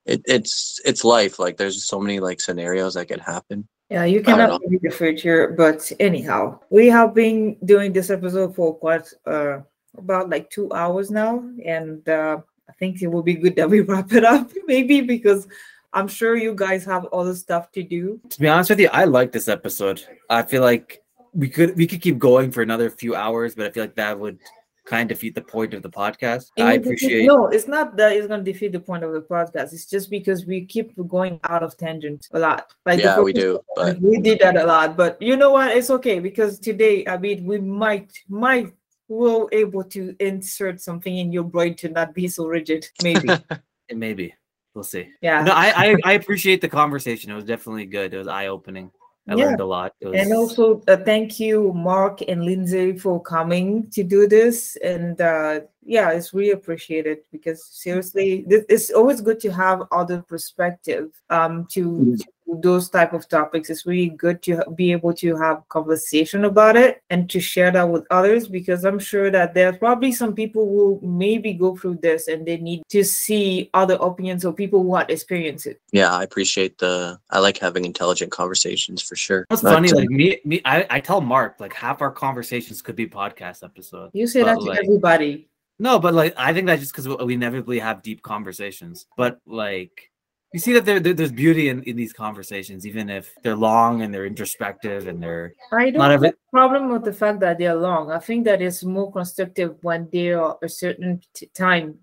[0.07, 4.23] it, it's it's life like there's so many like scenarios that could happen yeah you
[4.23, 9.59] cannot predict the future but anyhow we have been doing this episode for quite uh
[9.97, 13.81] about like two hours now and uh i think it will be good that we
[13.81, 15.47] wrap it up maybe because
[15.93, 19.05] i'm sure you guys have other stuff to do to be honest with you i
[19.05, 21.03] like this episode i feel like
[21.35, 24.19] we could we could keep going for another few hours but i feel like that
[24.19, 24.39] would
[24.85, 26.51] kind of defeat the point of the podcast.
[26.57, 27.27] It I appreciate.
[27.27, 29.73] no, it's not that it's going to defeat the point of the podcast.
[29.73, 32.73] It's just because we keep going out of tangent a lot.
[32.85, 33.61] Like yeah, we do.
[33.77, 34.01] But...
[34.01, 35.77] We did that a lot, but you know what?
[35.77, 38.73] It's okay because today, I mean, we might might
[39.13, 42.89] will able to insert something in your brain to not be so rigid.
[43.03, 43.29] Maybe.
[43.93, 44.35] Maybe.
[44.75, 45.09] We'll see.
[45.21, 45.43] Yeah.
[45.43, 47.31] No, I, I I appreciate the conversation.
[47.31, 48.15] It was definitely good.
[48.15, 48.91] It was eye opening.
[49.29, 49.45] I yeah.
[49.45, 49.95] learned a lot.
[50.01, 50.15] Was...
[50.15, 54.77] And also, uh, thank you, Mark and Lindsay, for coming to do this.
[54.83, 61.11] And uh, yeah, it's really appreciated because seriously, it's always good to have other perspective
[61.31, 62.15] um, to, mm-hmm.
[62.15, 63.71] to those type of topics.
[63.71, 67.89] It's really good to be able to have conversation about it and to share that
[67.89, 71.97] with others because i'm sure that there are probably some people who maybe go through
[72.03, 75.81] this and they need to see other opinions or people who have experienced it.
[75.93, 79.47] Yeah i appreciate the i like having intelligent conversations for sure.
[79.51, 83.07] That's funny like me me I, I tell mark like half our conversations could be
[83.07, 84.11] podcast episodes.
[84.15, 85.49] You say that to like, everybody
[85.83, 90.13] no but like i think that's just because we inevitably have deep conversations but like
[90.53, 94.03] you see that there, there, there's beauty in, in these conversations, even if they're long
[94.03, 95.55] and they're introspective and they're.
[95.73, 98.11] I don't have a problem with the fact that they're long.
[98.11, 101.99] I think that it's more constructive when they are a certain t- time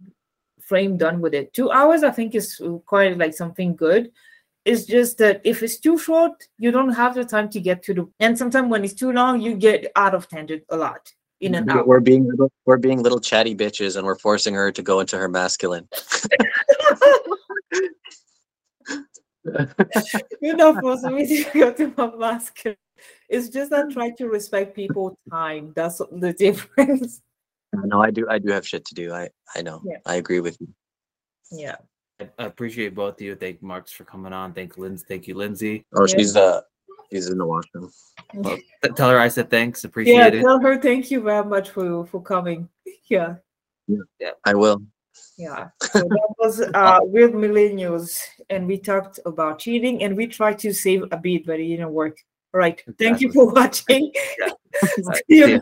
[0.59, 1.53] frame done with it.
[1.53, 4.11] Two hours, I think, is quite like something good.
[4.65, 7.93] It's just that if it's too short, you don't have the time to get to
[7.93, 8.09] the.
[8.19, 11.13] And sometimes when it's too long, you get out of tangent a lot.
[11.41, 11.87] In and out.
[11.87, 15.17] We're being little, we're being little chatty bitches, and we're forcing her to go into
[15.17, 15.87] her masculine.
[20.41, 22.77] You're not forcing me to go to my masculine.
[23.29, 25.71] It's just that try to respect people time.
[25.75, 27.21] That's the difference.
[27.73, 28.27] No, I do.
[28.29, 29.13] I do have shit to do.
[29.13, 29.81] I I know.
[29.85, 29.97] Yeah.
[30.05, 30.67] I agree with you.
[31.51, 31.75] Yeah.
[32.19, 33.35] I appreciate both of you.
[33.35, 34.53] Thank Marks for coming on.
[34.53, 35.05] Thank Lindsay.
[35.07, 35.85] Thank you, Lindsay.
[35.93, 36.17] Oh, yeah.
[36.17, 36.61] she's uh
[37.11, 37.91] she's in the washroom.
[38.33, 38.57] Well,
[38.95, 39.83] tell her I said thanks.
[39.83, 40.41] Appreciate yeah, it.
[40.41, 42.69] Tell her thank you very much for for coming.
[43.09, 43.37] Yeah.
[43.87, 43.97] Yeah.
[44.19, 44.31] yeah.
[44.45, 44.83] I will.
[45.35, 45.69] Yeah.
[45.81, 48.21] So that was uh, with millennials,
[48.51, 52.17] and we talked about cheating, and we tried to save Abid, but it didn't work.
[52.53, 52.79] All right.
[52.99, 54.13] Thank you for watching.
[55.27, 55.57] Yeah.